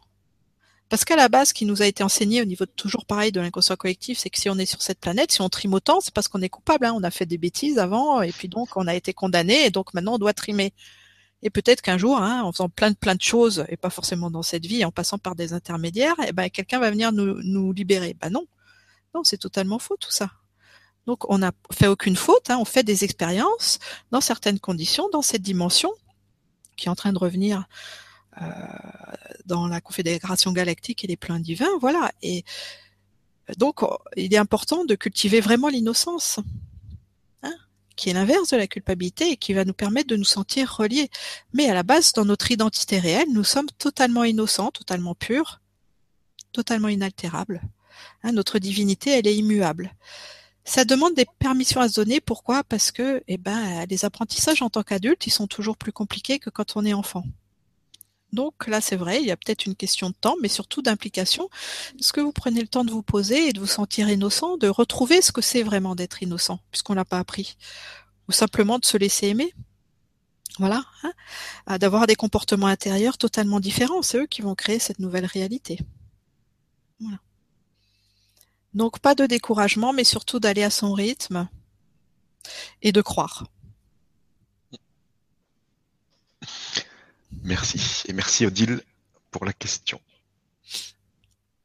[0.91, 3.39] Parce qu'à la base, ce qui nous a été enseigné au niveau toujours pareil de
[3.39, 6.13] l'inconscient collectif, c'est que si on est sur cette planète, si on trime autant, c'est
[6.13, 6.85] parce qu'on est coupable.
[6.85, 6.93] Hein.
[6.93, 9.93] On a fait des bêtises avant, et puis donc on a été condamné, et donc
[9.93, 10.73] maintenant on doit trimer.
[11.43, 14.29] Et peut-être qu'un jour, hein, en faisant plein de plein de choses, et pas forcément
[14.29, 17.71] dans cette vie, en passant par des intermédiaires, eh ben quelqu'un va venir nous, nous
[17.71, 18.17] libérer.
[18.19, 18.45] Ben non,
[19.15, 20.29] non, c'est totalement faux tout ça.
[21.07, 23.79] Donc on n'a fait aucune faute, hein, on fait des expériences
[24.11, 25.93] dans certaines conditions, dans cette dimension
[26.75, 27.65] qui est en train de revenir
[29.45, 32.11] dans la Confédération galactique et les plans divins, voilà.
[32.21, 32.43] Et
[33.57, 33.81] donc,
[34.15, 36.39] il est important de cultiver vraiment l'innocence,
[37.43, 37.53] hein,
[37.95, 41.09] qui est l'inverse de la culpabilité et qui va nous permettre de nous sentir reliés.
[41.53, 45.61] Mais à la base, dans notre identité réelle, nous sommes totalement innocents, totalement purs,
[46.53, 47.61] totalement inaltérables.
[48.23, 49.93] Hein, notre divinité, elle est immuable.
[50.63, 52.21] Ça demande des permissions à se donner.
[52.21, 52.63] Pourquoi?
[52.63, 56.51] Parce que, eh ben, les apprentissages en tant qu'adulte, ils sont toujours plus compliqués que
[56.51, 57.23] quand on est enfant.
[58.33, 61.49] Donc là, c'est vrai, il y a peut-être une question de temps, mais surtout d'implication.
[61.99, 64.67] Est-ce que vous prenez le temps de vous poser et de vous sentir innocent, de
[64.67, 67.57] retrouver ce que c'est vraiment d'être innocent, puisqu'on l'a pas appris,
[68.29, 69.53] ou simplement de se laisser aimer?
[70.59, 71.77] Voilà, hein?
[71.77, 74.01] D'avoir des comportements intérieurs totalement différents.
[74.01, 75.79] C'est eux qui vont créer cette nouvelle réalité.
[76.99, 77.19] Voilà.
[78.73, 81.49] Donc pas de découragement, mais surtout d'aller à son rythme
[82.81, 83.45] et de croire.
[87.43, 88.03] Merci.
[88.07, 88.81] Et merci Odile
[89.31, 89.99] pour la question.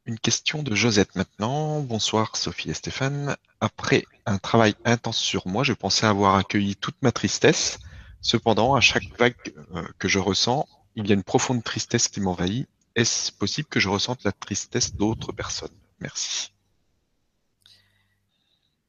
[0.06, 1.80] Une question de Josette maintenant.
[1.80, 3.36] Bonsoir Sophie et Stéphane.
[3.60, 7.78] Après un travail intense sur moi, je pensais avoir accueilli toute ma tristesse.
[8.20, 9.34] Cependant, à chaque vague
[9.74, 12.68] euh, que je ressens, il y a une profonde tristesse qui m'envahit.
[12.94, 15.76] Est-ce possible que je ressente la tristesse d'autres personnes?
[16.00, 16.52] Merci.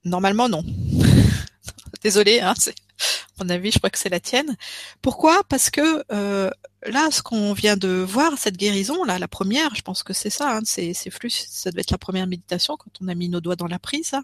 [0.06, 0.64] Normalement, non.
[2.04, 2.54] Désolé, hein,
[3.40, 4.56] mon avis, je crois que c'est la tienne.
[5.02, 5.44] Pourquoi?
[5.44, 6.50] Parce que euh,
[6.86, 10.30] là, ce qu'on vient de voir, cette guérison, là, la première, je pense que c'est
[10.30, 13.42] ça, hein, c'est flux, ça devait être la première méditation quand on a mis nos
[13.42, 14.14] doigts dans la prise.
[14.14, 14.24] Hein.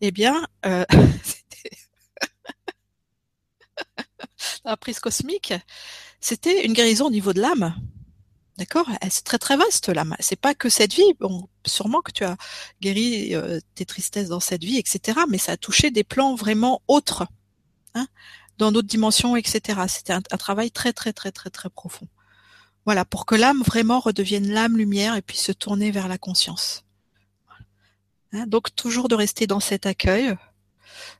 [0.00, 0.84] Eh bien, euh,
[4.64, 5.54] la prise cosmique,
[6.20, 7.74] c'était une guérison au niveau de l'âme.
[8.58, 8.86] D'accord?
[9.10, 10.14] C'est très très vaste l'âme.
[10.20, 11.14] C'est pas que cette vie.
[11.18, 12.36] Bon, sûrement que tu as
[12.82, 15.20] guéri euh, tes tristesses dans cette vie, etc.
[15.28, 17.26] Mais ça a touché des plans vraiment autres
[17.94, 18.06] Hein,
[18.58, 19.80] dans d'autres dimensions, etc.
[19.88, 22.08] C'était un, travail très très très très très profond.
[22.84, 26.84] Voilà, pour que l'âme vraiment redevienne l'âme lumière et puis se tourner vers la conscience.
[28.32, 30.36] Hein, donc toujours de rester dans cet accueil.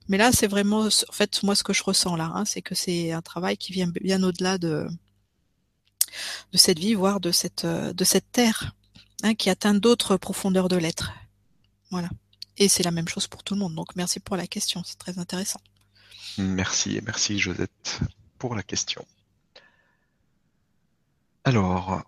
[0.09, 2.75] Mais là, c'est vraiment, en fait, moi ce que je ressens là, hein, c'est que
[2.75, 4.89] c'est un travail qui vient bien au-delà de
[6.53, 8.75] de cette vie, voire de cette de cette terre,
[9.39, 11.13] qui atteint d'autres profondeurs de l'être.
[11.91, 12.09] Voilà.
[12.59, 13.75] Et c'est la même chose pour tout le monde.
[13.75, 15.61] Donc merci pour la question, c'est très intéressant.
[16.39, 18.01] Merci et merci Josette
[18.39, 19.05] pour la question.
[21.45, 22.03] Alors,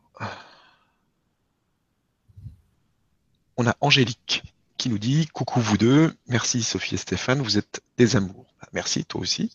[3.56, 4.42] on a Angélique
[4.78, 8.46] qui nous dit Coucou vous deux, merci Sophie et Stéphane, vous êtes des amours.
[8.60, 9.50] Bah, merci toi aussi.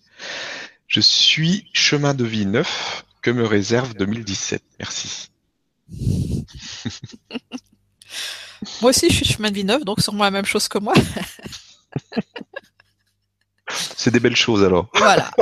[0.88, 4.64] Je suis chemin de vie neuf que me réserve 2017.
[4.80, 5.30] Merci.
[8.82, 10.94] moi aussi, je suis chemin de vie neuf, donc sûrement la même chose que moi.
[13.70, 14.88] C'est des belles choses alors.
[14.96, 15.32] Voilà.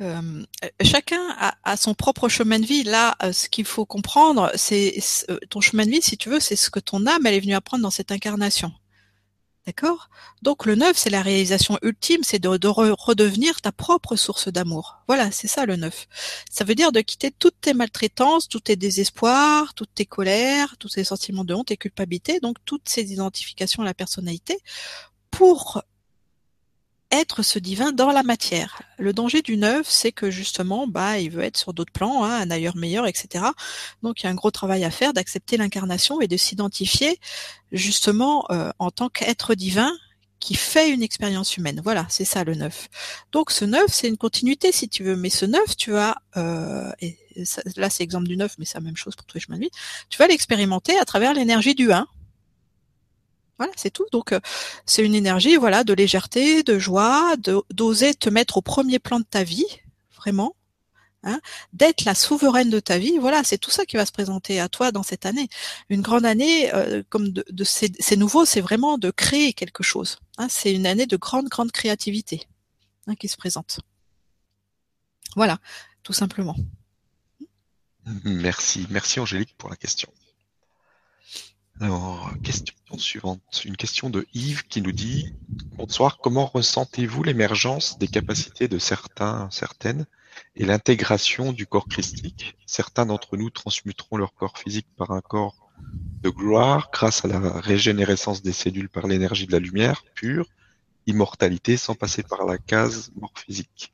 [0.00, 0.44] Euh,
[0.82, 1.20] chacun
[1.62, 2.82] a, son propre chemin de vie.
[2.82, 4.96] Là, euh, ce qu'il faut comprendre, c'est
[5.30, 7.40] euh, ton chemin de vie, si tu veux, c'est ce que ton âme elle est
[7.40, 8.72] venue apprendre dans cette incarnation.
[9.64, 10.10] D'accord?
[10.42, 14.98] Donc le neuf, c'est la réalisation ultime, c'est de, redevenir ta propre source d'amour.
[15.06, 16.08] Voilà, c'est ça le neuf.
[16.50, 20.88] Ça veut dire de quitter toutes tes maltraitances, tous tes désespoirs, toutes tes colères, tous
[20.88, 24.58] tes sentiments de honte et culpabilité, donc toutes ces identifications à la personnalité,
[25.30, 25.82] pour
[27.12, 28.82] être ce divin dans la matière.
[28.98, 32.40] Le danger du neuf, c'est que justement, bah, il veut être sur d'autres plans, hein,
[32.40, 33.44] un ailleurs meilleur, etc.
[34.02, 37.20] Donc, il y a un gros travail à faire d'accepter l'incarnation et de s'identifier
[37.70, 39.92] justement euh, en tant qu'être divin
[40.40, 41.80] qui fait une expérience humaine.
[41.84, 42.88] Voilà, c'est ça le neuf.
[43.30, 45.14] Donc, ce neuf, c'est une continuité, si tu veux.
[45.14, 47.16] Mais ce neuf, tu as, euh, et
[47.76, 49.62] là, c'est exemple du neuf, mais c'est la même chose pour tous les chemins de
[49.62, 49.70] vie.
[50.08, 52.08] Tu vas l'expérimenter à travers l'énergie du 1
[53.62, 54.06] voilà, c'est tout.
[54.10, 54.40] Donc, euh,
[54.86, 57.36] c'est une énergie, voilà, de légèreté, de joie,
[57.70, 59.80] d'oser te mettre au premier plan de ta vie,
[60.16, 60.56] vraiment,
[61.22, 61.40] hein,
[61.72, 63.18] d'être la souveraine de ta vie.
[63.18, 65.48] Voilà, c'est tout ça qui va se présenter à toi dans cette année.
[65.90, 70.18] Une grande année, euh, comme de, ces, nouveaux, c'est vraiment de créer quelque chose.
[70.38, 70.48] Hein.
[70.50, 72.48] c'est une année de grande, grande créativité
[73.06, 73.78] hein, qui se présente.
[75.36, 75.58] Voilà,
[76.02, 76.56] tout simplement.
[78.24, 80.12] Merci, merci Angélique pour la question.
[81.82, 83.64] Alors, question suivante.
[83.64, 85.34] Une question de Yves qui nous dit
[85.76, 90.06] Bonsoir, comment ressentez-vous l'émergence des capacités de certains, certaines
[90.54, 92.54] et l'intégration du corps christique?
[92.66, 95.72] Certains d'entre nous transmuteront leur corps physique par un corps
[96.22, 100.46] de gloire grâce à la régénérescence des cellules par l'énergie de la lumière pure,
[101.08, 103.92] immortalité sans passer par la case mort physique.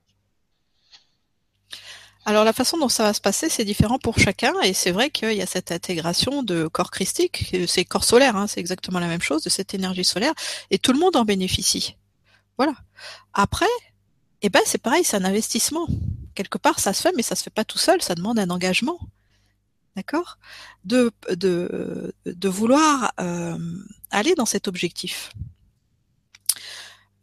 [2.29, 5.09] Alors la façon dont ça va se passer, c'est différent pour chacun, et c'est vrai
[5.09, 9.07] qu'il y a cette intégration de corps christique, c'est corps solaire, hein, c'est exactement la
[9.07, 10.35] même chose, de cette énergie solaire,
[10.71, 11.97] et tout le monde en bénéficie.
[12.59, 12.75] Voilà.
[13.33, 13.65] Après,
[14.43, 15.87] eh ben c'est pareil, c'est un investissement.
[16.35, 18.51] Quelque part, ça se fait, mais ça se fait pas tout seul, ça demande un
[18.51, 18.99] engagement.
[19.97, 20.37] D'accord?
[20.85, 22.13] De, de,
[22.51, 23.57] vouloir euh,
[24.11, 25.33] aller dans cet objectif.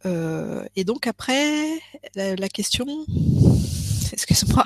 [0.04, 1.78] Euh, et donc après,
[2.16, 3.06] la question,
[4.12, 4.64] excuse-moi.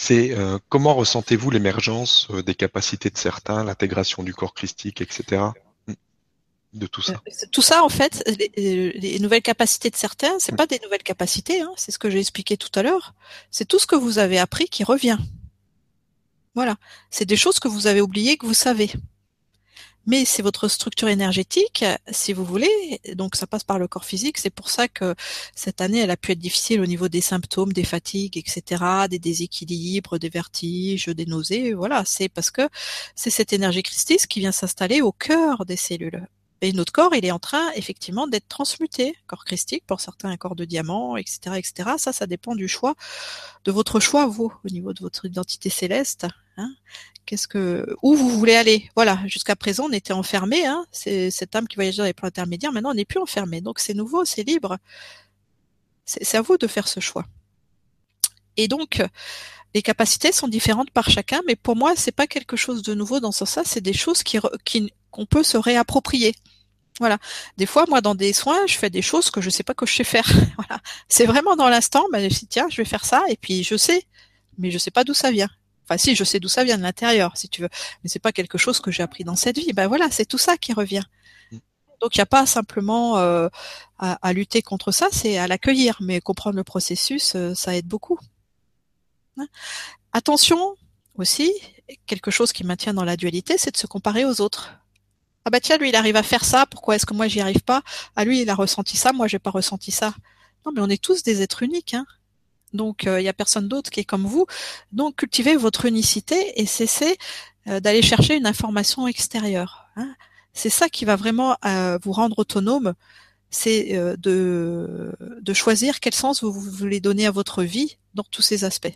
[0.00, 5.42] C'est euh, comment ressentez-vous l'émergence euh, des capacités de certains, l'intégration du corps christique, etc.
[6.72, 7.14] De tout ça?
[7.14, 8.22] Euh, tout ça, en fait,
[8.56, 12.20] les, nouvelles capacités de certains, c'est pas des nouvelles capacités, hein, c'est ce que j'ai
[12.20, 13.12] expliqué tout à l'heure.
[13.50, 15.18] C'est tout ce que vous avez appris qui revient.
[16.54, 16.76] Voilà,
[17.10, 18.92] c'est des choses que vous avez oubliées que vous savez
[20.08, 22.98] mais c'est votre structure énergétique, si vous voulez.
[23.14, 24.38] Donc ça passe par le corps physique.
[24.38, 25.14] C'est pour ça que
[25.54, 29.18] cette année, elle a pu être difficile au niveau des symptômes, des fatigues, etc., des
[29.18, 31.74] déséquilibres, des vertiges, des nausées.
[31.74, 32.62] Voilà, c'est parce que
[33.14, 36.26] c'est cette énergie christique qui vient s'installer au cœur des cellules.
[36.62, 40.56] Et notre corps, il est en train effectivement d'être transmuté, corps christique, pour certains corps
[40.56, 41.90] de diamant, etc., etc.
[41.98, 42.94] Ça, ça dépend du choix,
[43.64, 46.26] de votre choix, vous, au niveau de votre identité céleste.
[46.58, 46.74] Hein.
[47.24, 48.90] Qu'est-ce que, où vous voulez aller?
[48.94, 49.20] Voilà.
[49.26, 50.66] Jusqu'à présent, on était enfermé.
[50.66, 50.84] Hein.
[50.92, 52.72] C'est cette âme qui voyageait dans les plans intermédiaires.
[52.72, 53.60] Maintenant, on n'est plus enfermé.
[53.60, 54.78] Donc, c'est nouveau, c'est libre.
[56.04, 57.26] C'est à vous de faire ce choix.
[58.56, 59.02] Et donc,
[59.74, 63.20] les capacités sont différentes par chacun, mais pour moi, c'est pas quelque chose de nouveau
[63.20, 63.62] dans ce sens-là.
[63.64, 64.38] C'est des choses qui,
[65.10, 66.34] qu'on peut se réapproprier.
[66.98, 67.18] Voilà.
[67.58, 69.86] Des fois, moi, dans des soins, je fais des choses que je sais pas que
[69.86, 70.26] je sais faire.
[70.56, 70.80] voilà.
[71.08, 72.06] C'est vraiment dans l'instant.
[72.10, 74.06] Bah, je dis tiens, je vais faire ça, et puis je sais,
[74.56, 75.50] mais je sais pas d'où ça vient.
[75.88, 77.70] Enfin, si, je sais d'où ça vient de l'intérieur, si tu veux,
[78.02, 79.72] mais c'est pas quelque chose que j'ai appris dans cette vie.
[79.72, 81.04] Ben voilà, c'est tout ça qui revient.
[81.50, 81.58] Mm.
[82.02, 83.48] Donc, il n'y a pas simplement euh,
[83.98, 88.18] à, lutter contre ça, c'est à l'accueillir, mais comprendre le processus, euh, ça aide beaucoup.
[89.38, 89.46] Hein?
[90.12, 90.76] Attention
[91.16, 91.52] aussi,
[92.06, 94.74] quelque chose qui maintient dans la dualité, c'est de se comparer aux autres.
[95.44, 97.62] Ah bah tiens, lui, il arrive à faire ça, pourquoi est-ce que moi j'y arrive
[97.62, 97.82] pas?
[98.16, 100.14] Ah lui, il a ressenti ça, moi j'ai pas ressenti ça.
[100.66, 102.06] Non, mais on est tous des êtres uniques, hein.
[102.72, 104.46] Donc il euh, y a personne d'autre qui est comme vous.
[104.92, 107.16] Donc cultivez votre unicité et cessez
[107.68, 109.86] euh, d'aller chercher une information extérieure.
[109.96, 110.14] Hein.
[110.52, 112.94] C'est ça qui va vraiment euh, vous rendre autonome,
[113.50, 118.64] c'est de, de choisir quel sens vous voulez donner à votre vie dans tous ces
[118.64, 118.94] aspects,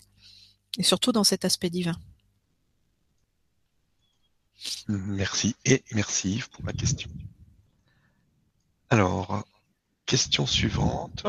[0.76, 1.96] et surtout dans cet aspect divin.
[4.88, 7.08] Merci et merci Yves pour la question.
[8.90, 9.44] Alors,
[10.04, 11.24] question suivante.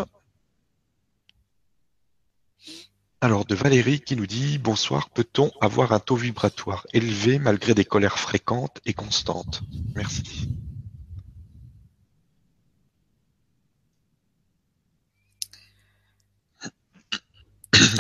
[3.24, 7.86] Alors, de Valérie qui nous dit Bonsoir, peut-on avoir un taux vibratoire élevé malgré des
[7.86, 9.62] colères fréquentes et constantes?
[9.96, 10.50] Merci.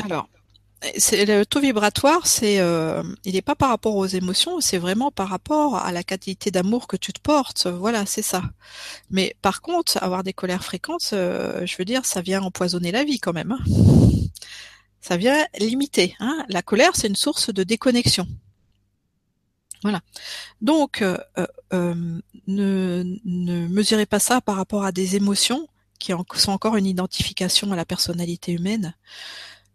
[0.03, 0.27] Alors,
[0.83, 5.29] le taux vibratoire, c'est euh, il n'est pas par rapport aux émotions, c'est vraiment par
[5.29, 7.67] rapport à la qualité d'amour que tu te portes.
[7.67, 8.43] Voilà, c'est ça.
[9.09, 13.05] Mais par contre, avoir des colères fréquentes, euh, je veux dire, ça vient empoisonner la
[13.05, 13.53] vie quand même.
[13.53, 13.63] Hein.
[15.03, 16.15] Ça vient limiter.
[16.19, 16.45] Hein.
[16.47, 18.25] La colère, c'est une source de déconnexion.
[19.81, 20.01] Voilà.
[20.61, 21.17] Donc, euh,
[22.47, 25.67] ne, ne mesurez pas ça par rapport à des émotions
[25.99, 28.93] qui sont encore une identification à la personnalité humaine,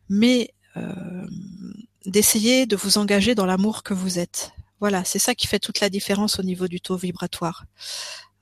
[0.09, 1.27] mais euh,
[2.07, 4.53] d'essayer de vous engager dans l'amour que vous êtes.
[4.81, 7.65] Voilà, c'est ça qui fait toute la différence au niveau du taux vibratoire.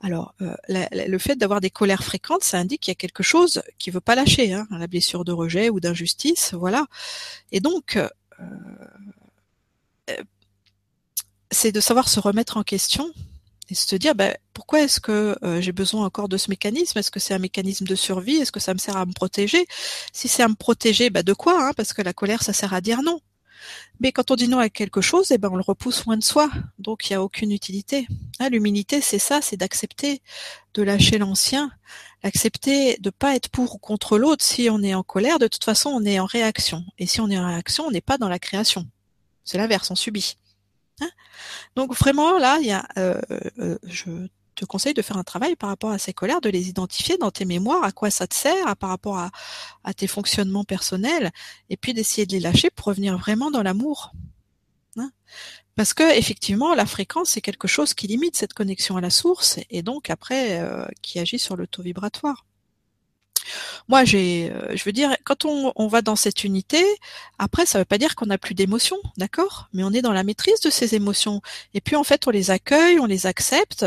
[0.01, 3.63] Alors, euh, le fait d'avoir des colères fréquentes, ça indique qu'il y a quelque chose
[3.79, 6.85] qui veut pas lâcher, hein, la blessure de rejet ou d'injustice, voilà.
[7.51, 7.97] Et donc,
[10.09, 10.15] euh,
[11.51, 13.11] c'est de savoir se remettre en question
[13.69, 16.97] et se dire bah, pourquoi est-ce que euh, j'ai besoin encore de ce mécanisme?
[16.99, 18.37] Est-ce que c'est un mécanisme de survie?
[18.37, 19.65] Est-ce que ça me sert à me protéger?
[20.13, 21.73] Si c'est à me protéger, bah de quoi hein?
[21.75, 23.19] Parce que la colère, ça sert à dire non.
[23.99, 26.23] Mais quand on dit non à quelque chose, eh ben on le repousse loin de
[26.23, 26.49] soi,
[26.79, 28.07] donc il n'y a aucune utilité.
[28.39, 30.21] Hein, L'humilité, c'est ça, c'est d'accepter
[30.73, 31.71] de lâcher l'ancien,
[32.23, 34.43] d'accepter de pas être pour ou contre l'autre.
[34.43, 36.85] Si on est en colère, de toute façon, on est en réaction.
[36.99, 38.85] Et si on est en réaction, on n'est pas dans la création.
[39.43, 40.37] C'est l'inverse, on subit.
[41.01, 41.09] Hein?
[41.75, 43.21] Donc vraiment là, il y a, euh,
[43.59, 44.27] euh, je
[44.57, 47.31] te conseille de faire un travail par rapport à ces colères, de les identifier dans
[47.31, 49.31] tes mémoires, à quoi ça te sert, par rapport à,
[49.83, 51.31] à tes fonctionnements personnels,
[51.69, 54.11] et puis d'essayer de les lâcher pour revenir vraiment dans l'amour.
[54.97, 55.11] Hein
[55.75, 59.59] Parce que effectivement, la fréquence c'est quelque chose qui limite cette connexion à la source,
[59.69, 62.45] et donc après euh, qui agit sur le taux vibratoire.
[63.87, 66.83] Moi, j'ai, euh, je veux dire, quand on, on, va dans cette unité,
[67.39, 69.69] après, ça ne veut pas dire qu'on n'a plus d'émotions, d'accord?
[69.71, 71.41] Mais on est dans la maîtrise de ces émotions.
[71.73, 73.85] Et puis, en fait, on les accueille, on les accepte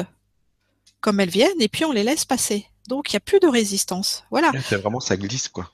[1.00, 2.66] comme elles viennent, et puis on les laisse passer.
[2.88, 4.24] Donc, il n'y a plus de résistance.
[4.30, 4.52] Voilà.
[4.68, 5.70] C'est vraiment, ça glisse, quoi.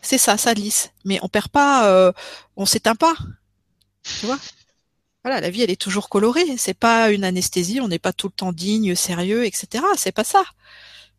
[0.00, 0.90] C'est ça, ça glisse.
[1.04, 2.12] Mais on perd pas, euh,
[2.56, 3.14] on s'éteint pas.
[4.20, 4.38] Tu vois?
[5.24, 6.56] Voilà, la vie, elle est toujours colorée.
[6.56, 7.80] C'est pas une anesthésie.
[7.80, 9.84] On n'est pas tout le temps digne, sérieux, etc.
[9.96, 10.44] C'est pas ça.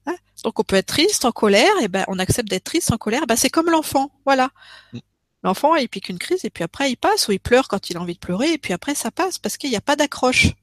[0.05, 0.15] Hein?
[0.43, 3.25] Donc on peut être triste, en colère, et ben on accepte d'être triste, en colère.
[3.27, 4.49] Ben c'est comme l'enfant, voilà.
[4.91, 4.99] Mm.
[5.43, 7.97] L'enfant, il pique une crise et puis après il passe ou il pleure quand il
[7.97, 10.53] a envie de pleurer et puis après ça passe parce qu'il n'y a pas d'accroche.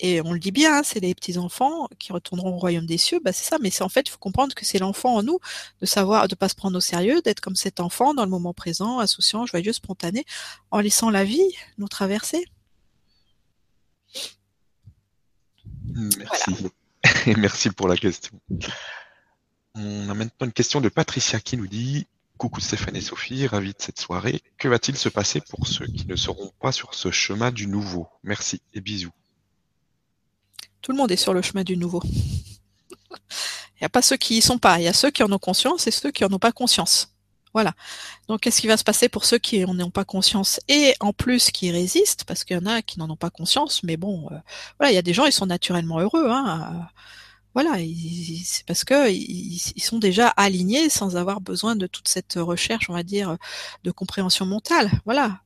[0.00, 2.98] Et on le dit bien, hein, c'est les petits enfants qui retourneront au royaume des
[2.98, 3.20] cieux.
[3.24, 5.38] Ben c'est ça, mais c'est en fait, il faut comprendre que c'est l'enfant en nous
[5.80, 8.52] de savoir, de pas se prendre au sérieux, d'être comme cet enfant dans le moment
[8.52, 10.24] présent, insouciant, joyeux, spontané,
[10.70, 12.44] en laissant la vie nous traverser.
[15.94, 16.68] Merci.
[17.26, 18.38] Et merci pour la question.
[19.74, 22.06] On a maintenant une question de Patricia qui nous dit
[22.38, 24.42] Coucou Stéphane et Sophie, ravi de cette soirée.
[24.58, 28.08] Que va-t-il se passer pour ceux qui ne seront pas sur ce chemin du nouveau?
[28.22, 29.12] Merci et bisous.
[30.84, 32.02] Tout le monde est sur le chemin du nouveau.
[32.04, 34.78] Il n'y a pas ceux qui y sont pas.
[34.78, 37.14] Il y a ceux qui en ont conscience et ceux qui en ont pas conscience.
[37.54, 37.72] Voilà.
[38.28, 41.14] Donc, qu'est-ce qui va se passer pour ceux qui n'en ont pas conscience et en
[41.14, 44.28] plus qui résistent, parce qu'il y en a qui n'en ont pas conscience, mais bon,
[44.30, 44.36] euh,
[44.78, 46.28] voilà, il y a des gens, ils sont naturellement heureux.
[46.28, 46.86] Hein,
[47.54, 47.76] voilà,
[48.44, 52.92] c'est parce que ils, sont déjà alignés sans avoir besoin de toute cette recherche, on
[52.94, 53.38] va dire,
[53.84, 54.90] de compréhension mentale.
[55.06, 55.40] Voilà,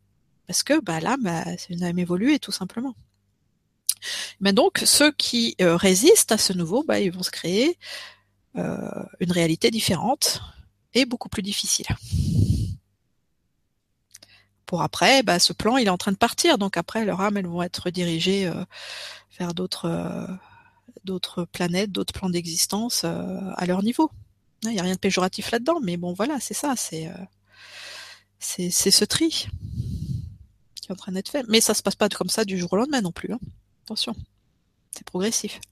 [0.48, 2.96] parce que bah, l'âme, bah, c'est une âme évoluée, tout simplement.
[4.40, 7.78] Mais donc, ceux qui euh, résistent à ce nouveau, bah, ils vont se créer
[8.56, 8.88] euh,
[9.20, 10.40] une réalité différente
[10.94, 11.86] est beaucoup plus difficile.
[14.66, 16.58] Pour après, bah, ce plan, il est en train de partir.
[16.58, 18.64] Donc après, leurs âmes, elles vont être dirigées euh,
[19.38, 19.98] vers d'autres
[21.52, 24.10] planètes, d'autres plans d'existence à leur niveau.
[24.64, 27.08] Il n'y a rien de péjoratif là-dedans, mais bon, voilà, c'est ça, c'est
[28.40, 29.48] c'est ce tri
[30.74, 31.44] qui est en train d'être fait.
[31.48, 33.32] Mais ça se passe pas comme ça du jour au lendemain non plus.
[33.32, 33.40] Hein.
[33.88, 34.14] Attention,
[34.90, 35.62] c'est progressif.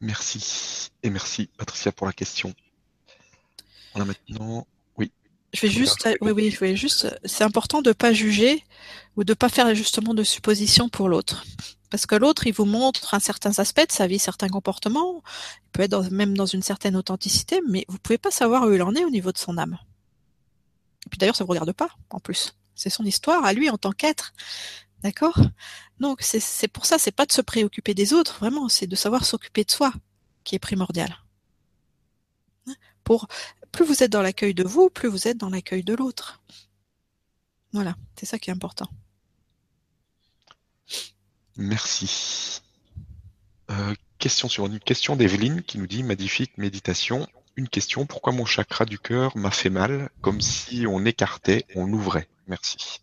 [0.00, 0.88] Merci.
[1.02, 2.54] Et merci Patricia pour la question.
[3.96, 4.68] On a maintenant.
[4.96, 5.10] Oui.
[5.52, 7.12] Je vais juste, oui, oui, je vais juste.
[7.24, 8.62] C'est important de pas juger
[9.16, 11.44] ou de pas faire justement de suppositions pour l'autre,
[11.90, 15.24] parce que l'autre, il vous montre un certain aspect de sa vie, certains comportements.
[15.66, 18.82] Il peut être même dans une certaine authenticité, mais vous pouvez pas savoir où il
[18.84, 19.76] en est au niveau de son âme.
[21.04, 22.54] Et puis d'ailleurs, ça vous regarde pas, en plus.
[22.76, 24.32] C'est son histoire à lui en tant qu'être.
[25.02, 25.40] D'accord?
[25.98, 29.24] Donc c'est pour ça, c'est pas de se préoccuper des autres, vraiment, c'est de savoir
[29.24, 29.92] s'occuper de soi
[30.44, 31.16] qui est primordial.
[33.04, 33.26] Pour
[33.72, 36.42] plus vous êtes dans l'accueil de vous, plus vous êtes dans l'accueil de l'autre.
[37.72, 38.88] Voilà, c'est ça qui est important.
[41.56, 42.62] Merci.
[43.70, 47.26] Euh, question sur une question d'Evelyne qui nous dit magnifique méditation.
[47.56, 51.92] Une question, pourquoi mon chakra du cœur m'a fait mal, comme si on écartait, on
[51.92, 52.28] ouvrait?
[52.46, 53.00] Merci.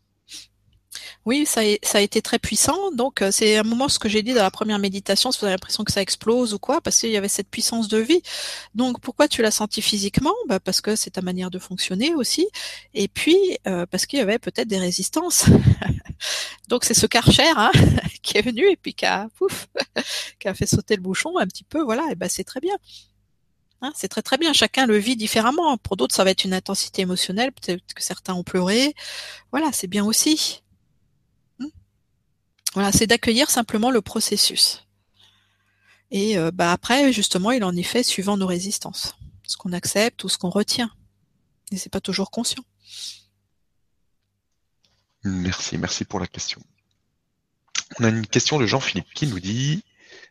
[1.26, 2.92] Oui, ça a, été très puissant.
[2.92, 5.46] Donc, euh, c'est un moment ce que j'ai dit dans la première méditation, si vous
[5.46, 8.22] avez l'impression que ça explose ou quoi, parce qu'il y avait cette puissance de vie.
[8.74, 10.34] Donc, pourquoi tu l'as senti physiquement?
[10.48, 12.48] Bah, Parce que c'est ta manière de fonctionner aussi.
[12.94, 13.38] Et puis,
[13.68, 15.46] euh, parce qu'il y avait peut-être des résistances.
[16.70, 17.72] Donc, c'est ce karcher hein,
[18.24, 19.68] qui est venu et puis qui a, pouf,
[20.40, 21.82] qui a fait sauter le bouchon un petit peu.
[21.82, 22.76] Voilà, et ben c'est très bien.
[23.82, 24.54] Hein, c'est très très bien.
[24.54, 25.78] Chacun le vit différemment.
[25.78, 27.52] Pour d'autres, ça va être une intensité émotionnelle.
[27.52, 28.94] Peut-être que certains ont pleuré.
[29.52, 30.64] Voilà, c'est bien aussi.
[32.74, 34.86] Voilà, c'est d'accueillir simplement le processus.
[36.12, 40.24] Et euh, bah après, justement, il en est fait suivant nos résistances, ce qu'on accepte
[40.24, 40.92] ou ce qu'on retient.
[41.72, 42.64] Et c'est pas toujours conscient.
[45.24, 46.62] Merci, merci pour la question.
[48.00, 49.84] On a une question de Jean-Philippe qui nous dit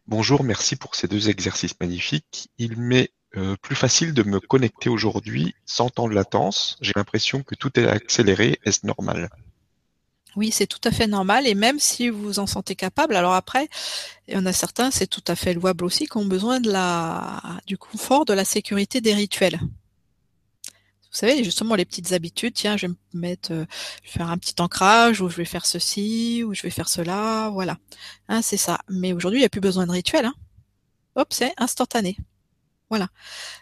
[0.07, 2.49] Bonjour, merci pour ces deux exercices magnifiques.
[2.57, 6.79] Il m'est euh, plus facile de me connecter aujourd'hui sans temps de latence.
[6.81, 8.59] J'ai l'impression que tout est accéléré.
[8.65, 9.29] Est-ce normal?
[10.37, 13.69] Oui, c'est tout à fait normal et même si vous en sentez capable, alors après,
[14.27, 16.71] il y en a certains, c'est tout à fait louable aussi, qui ont besoin de
[16.71, 19.59] la, du confort, de la sécurité des rituels.
[21.11, 23.65] Vous savez, justement, les petites habitudes, tiens, je vais me mettre, euh,
[24.03, 26.89] je vais faire un petit ancrage, ou je vais faire ceci, ou je vais faire
[26.89, 27.79] cela, voilà.
[28.29, 28.79] Hein, c'est ça.
[28.89, 30.27] Mais aujourd'hui, il n'y a plus besoin de rituel.
[30.27, 30.35] Hein.
[31.17, 32.19] Hop, c'est instantané.
[32.91, 33.09] Voilà.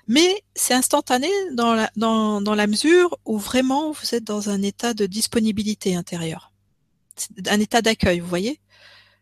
[0.08, 4.94] Mais c'est instantané dans dans, dans la mesure où vraiment vous êtes dans un état
[4.94, 6.52] de disponibilité intérieure
[7.46, 8.60] un état d'accueil, vous voyez?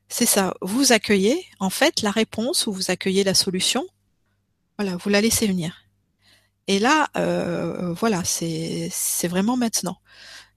[0.09, 3.87] C'est ça, vous accueillez en fait la réponse ou vous accueillez la solution.
[4.79, 5.85] Voilà, vous la laissez venir.
[6.67, 8.91] Et là, euh, voilà, c'est
[9.29, 9.99] vraiment maintenant.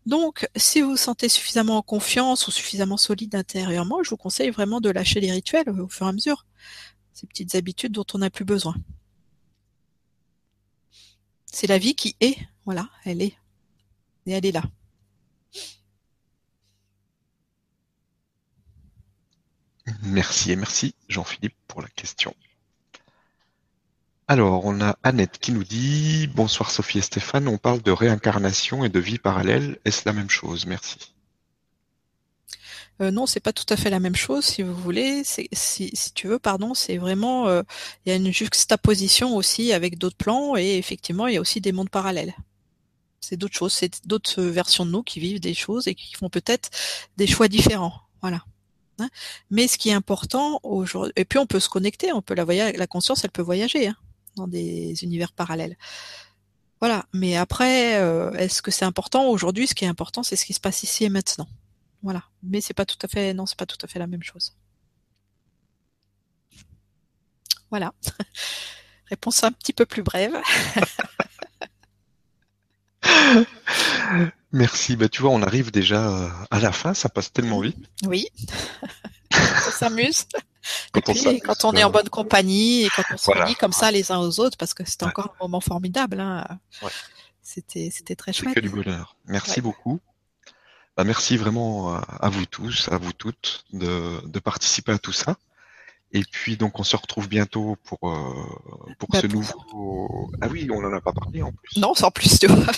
[0.05, 4.51] Donc, si vous vous sentez suffisamment en confiance ou suffisamment solide intérieurement, je vous conseille
[4.51, 6.45] vraiment de lâcher les rituels au fur et à mesure.
[7.13, 8.75] Ces petites habitudes dont on n'a plus besoin.
[11.51, 13.35] C'est la vie qui est, voilà, elle est.
[14.27, 14.63] Et elle est là.
[20.03, 22.33] Merci et merci Jean-Philippe pour la question.
[24.27, 28.83] Alors, on a Annette qui nous dit Bonsoir Sophie et Stéphane, on parle de réincarnation
[28.83, 29.79] et de vie parallèle.
[29.85, 30.65] Est-ce la même chose?
[30.65, 31.13] Merci.
[33.01, 35.23] Euh, non, c'est pas tout à fait la même chose, si vous voulez.
[35.23, 37.61] Si, si tu veux, pardon, c'est vraiment euh,
[38.05, 41.61] il y a une juxtaposition aussi avec d'autres plans et effectivement il y a aussi
[41.61, 42.35] des mondes parallèles.
[43.21, 46.29] C'est d'autres choses, c'est d'autres versions de nous qui vivent des choses et qui font
[46.29, 46.69] peut-être
[47.17, 47.93] des choix différents.
[48.21, 48.43] Voilà.
[48.99, 49.09] Hein.
[49.49, 52.43] Mais ce qui est important aujourd'hui, et puis on peut se connecter, on peut la
[52.43, 53.95] voyager, conscience, elle peut voyager hein,
[54.35, 55.77] dans des univers parallèles.
[56.79, 57.05] Voilà.
[57.13, 59.67] Mais après, euh, est-ce que c'est important aujourd'hui?
[59.67, 61.47] Ce qui est important, c'est ce qui se passe ici et maintenant.
[62.03, 62.23] Voilà.
[62.43, 64.55] Mais c'est pas tout à fait, non, c'est pas tout à fait la même chose.
[67.69, 67.93] Voilà.
[69.09, 70.35] Réponse un petit peu plus brève.
[74.51, 74.95] Merci.
[74.95, 76.93] Bah, tu vois, on arrive déjà euh, à la fin.
[76.93, 77.77] Ça passe tellement vite.
[78.05, 78.27] Oui.
[79.33, 80.25] on s'amuse.
[80.91, 83.53] Quand, on, quand on est en bonne compagnie et quand on se voilà.
[83.55, 86.19] comme ça les uns aux autres, parce que c'était encore un moment formidable.
[86.19, 86.45] Hein.
[87.41, 88.55] C'était, c'était très chouette.
[88.55, 89.15] que du bonheur.
[89.25, 90.01] Merci beaucoup.
[90.97, 95.37] Bah, merci vraiment à vous tous, à vous toutes de, de participer à tout ça.
[96.13, 98.33] Et puis donc on se retrouve bientôt pour euh,
[98.97, 100.31] pour bah, ce nouveau.
[100.41, 101.79] Ah oui, on en a pas parlé en plus.
[101.79, 102.65] Non, sans plus tu vois.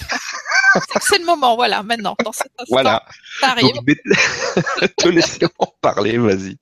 [1.02, 2.66] c'est le moment, voilà, maintenant, dans cet instant.
[2.70, 3.06] Voilà.
[3.62, 3.86] Donc,
[4.98, 6.58] te laisser en parler, vas-y.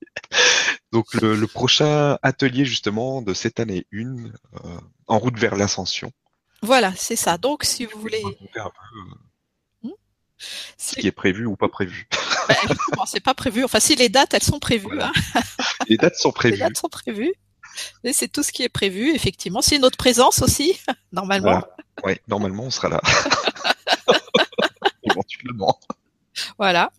[0.92, 4.34] Donc le, le, prochain atelier justement de cette année une,
[4.66, 4.78] euh,
[5.08, 6.12] en route vers l'ascension.
[6.62, 7.38] Voilà, c'est ça.
[7.38, 8.24] Donc si vous voulez.
[8.24, 9.92] Un peu, euh, hmm?
[10.78, 12.08] ce qui est prévu ou pas prévu.
[12.48, 12.56] Ben,
[13.06, 13.64] c'est pas prévu.
[13.64, 15.02] Enfin, si les dates, elles sont prévues.
[15.02, 15.12] Hein.
[15.90, 16.56] Les dates sont prévues.
[16.56, 17.34] Les dates sont prévues.
[18.12, 19.62] C'est tout ce qui est prévu, effectivement.
[19.62, 20.80] C'est notre présence aussi,
[21.12, 21.62] normalement.
[22.04, 23.02] Oui, normalement, on sera là.
[25.04, 25.80] Éventuellement.
[26.58, 26.92] Voilà.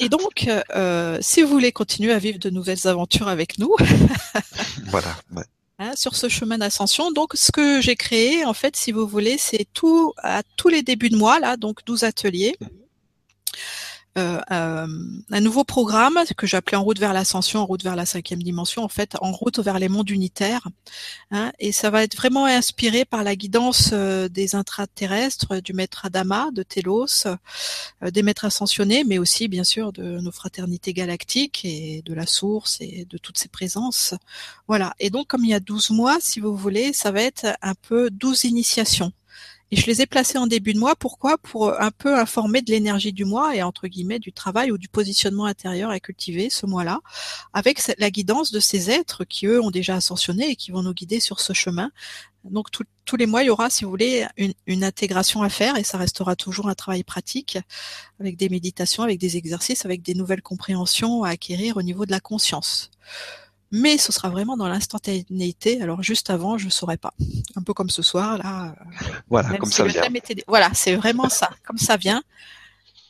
[0.00, 3.76] Et donc, euh, si vous voulez continuer à vivre de nouvelles aventures avec nous,
[4.86, 5.16] voilà.
[5.78, 7.12] Hein, sur ce chemin d'ascension.
[7.12, 10.82] Donc, ce que j'ai créé, en fait, si vous voulez, c'est tout à tous les
[10.82, 12.56] débuts de mois, là, donc 12 ateliers.
[14.18, 14.86] Euh, euh,
[15.30, 18.84] un nouveau programme que j'appelais En route vers l'ascension, en route vers la cinquième dimension,
[18.84, 20.68] en fait, en route vers les mondes unitaires.
[21.30, 26.04] Hein, et ça va être vraiment inspiré par la guidance euh, des intraterrestres, du maître
[26.04, 27.26] Adama, de Telos,
[28.02, 32.78] des maîtres ascensionnés, mais aussi, bien sûr, de nos fraternités galactiques et de la source
[32.80, 34.14] et de toutes ces présences.
[34.68, 34.94] Voilà.
[34.98, 37.74] Et donc, comme il y a 12 mois, si vous voulez, ça va être un
[37.74, 39.12] peu 12 initiations.
[39.72, 40.94] Et je les ai placés en début de mois.
[40.94, 41.38] Pourquoi?
[41.38, 44.76] Pour euh, un peu informer de l'énergie du mois et entre guillemets du travail ou
[44.76, 47.00] du positionnement intérieur à cultiver ce mois-là,
[47.54, 50.92] avec la guidance de ces êtres qui eux ont déjà ascensionné et qui vont nous
[50.92, 51.90] guider sur ce chemin.
[52.44, 55.78] Donc tous les mois, il y aura, si vous voulez, une, une, intégration à faire
[55.78, 57.56] et ça restera toujours un travail pratique
[58.20, 62.10] avec des méditations, avec des exercices, avec des nouvelles compréhensions à acquérir au niveau de
[62.10, 62.90] la conscience
[63.72, 65.82] mais ce sera vraiment dans l'instantanéité.
[65.82, 67.14] Alors juste avant, je saurais pas.
[67.56, 68.76] Un peu comme ce soir là.
[69.28, 70.02] Voilà, comme ça vient.
[70.46, 72.22] Voilà, c'est vraiment ça, comme ça vient.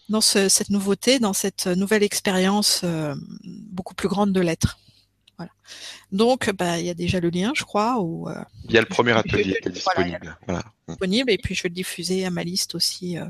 [0.08, 3.14] Dans cette nouveauté, dans cette nouvelle expérience euh,
[3.44, 4.78] beaucoup plus grande de l'être.
[5.38, 5.52] Voilà.
[6.10, 7.98] Donc, bah, il y a déjà le lien, je crois.
[7.98, 10.36] Euh, il y a le premier atelier qui est disponible.
[10.46, 13.24] Voilà, Disponible, et puis je vais le diffuser à ma liste aussi euh,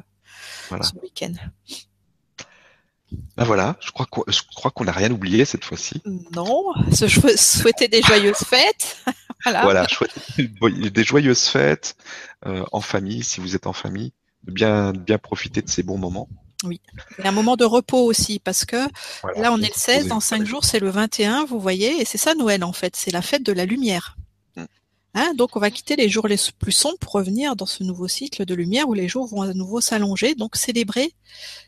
[0.70, 1.34] ce week-end.
[3.36, 6.02] Ben voilà, je crois qu'on, je crois qu'on n'a rien oublié cette fois-ci.
[6.32, 8.98] Non, je souhaiter des joyeuses fêtes.
[9.44, 9.62] voilà.
[9.62, 9.86] voilà,
[10.68, 11.96] des joyeuses fêtes
[12.46, 14.12] euh, en famille, si vous êtes en famille,
[14.44, 16.28] de bien, bien profiter de ces bons moments.
[16.64, 16.80] Oui,
[17.18, 18.76] et un moment de repos aussi, parce que
[19.36, 22.18] là on est le 16, dans 5 jours c'est le 21, vous voyez, et c'est
[22.18, 24.16] ça Noël en fait, c'est la fête de la lumière.
[25.14, 28.08] Hein, donc on va quitter les jours les plus sombres pour revenir dans ce nouveau
[28.08, 30.34] cycle de lumière où les jours vont à nouveau s'allonger.
[30.34, 31.12] Donc célébrer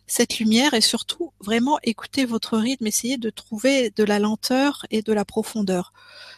[0.06, 5.02] cette lumière et surtout vraiment écouter votre rythme, essayer de trouver de la lenteur et
[5.02, 5.92] de la profondeur.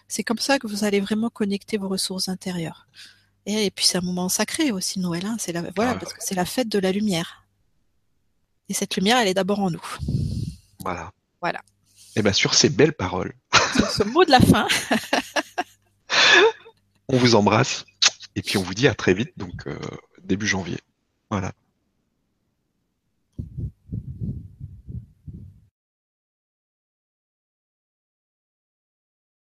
[0.08, 2.88] C'est comme ça que vous allez vraiment connecter vos ressources intérieures.
[3.46, 6.34] Et, puis c'est un moment sacré aussi Noël, hein, c'est la voilà parce que c'est
[6.34, 7.44] la fête de la lumière.
[8.68, 9.96] Et cette lumière, elle est d'abord en nous.
[10.80, 11.12] Voilà.
[11.40, 11.60] Voilà.
[12.16, 13.32] Et bien sur ces belles paroles.
[13.76, 14.66] Sur ce mot de la fin.
[17.08, 17.84] On vous embrasse
[18.34, 19.78] et puis on vous dit à très vite, donc euh,
[20.22, 20.78] début janvier.
[21.30, 21.52] Voilà.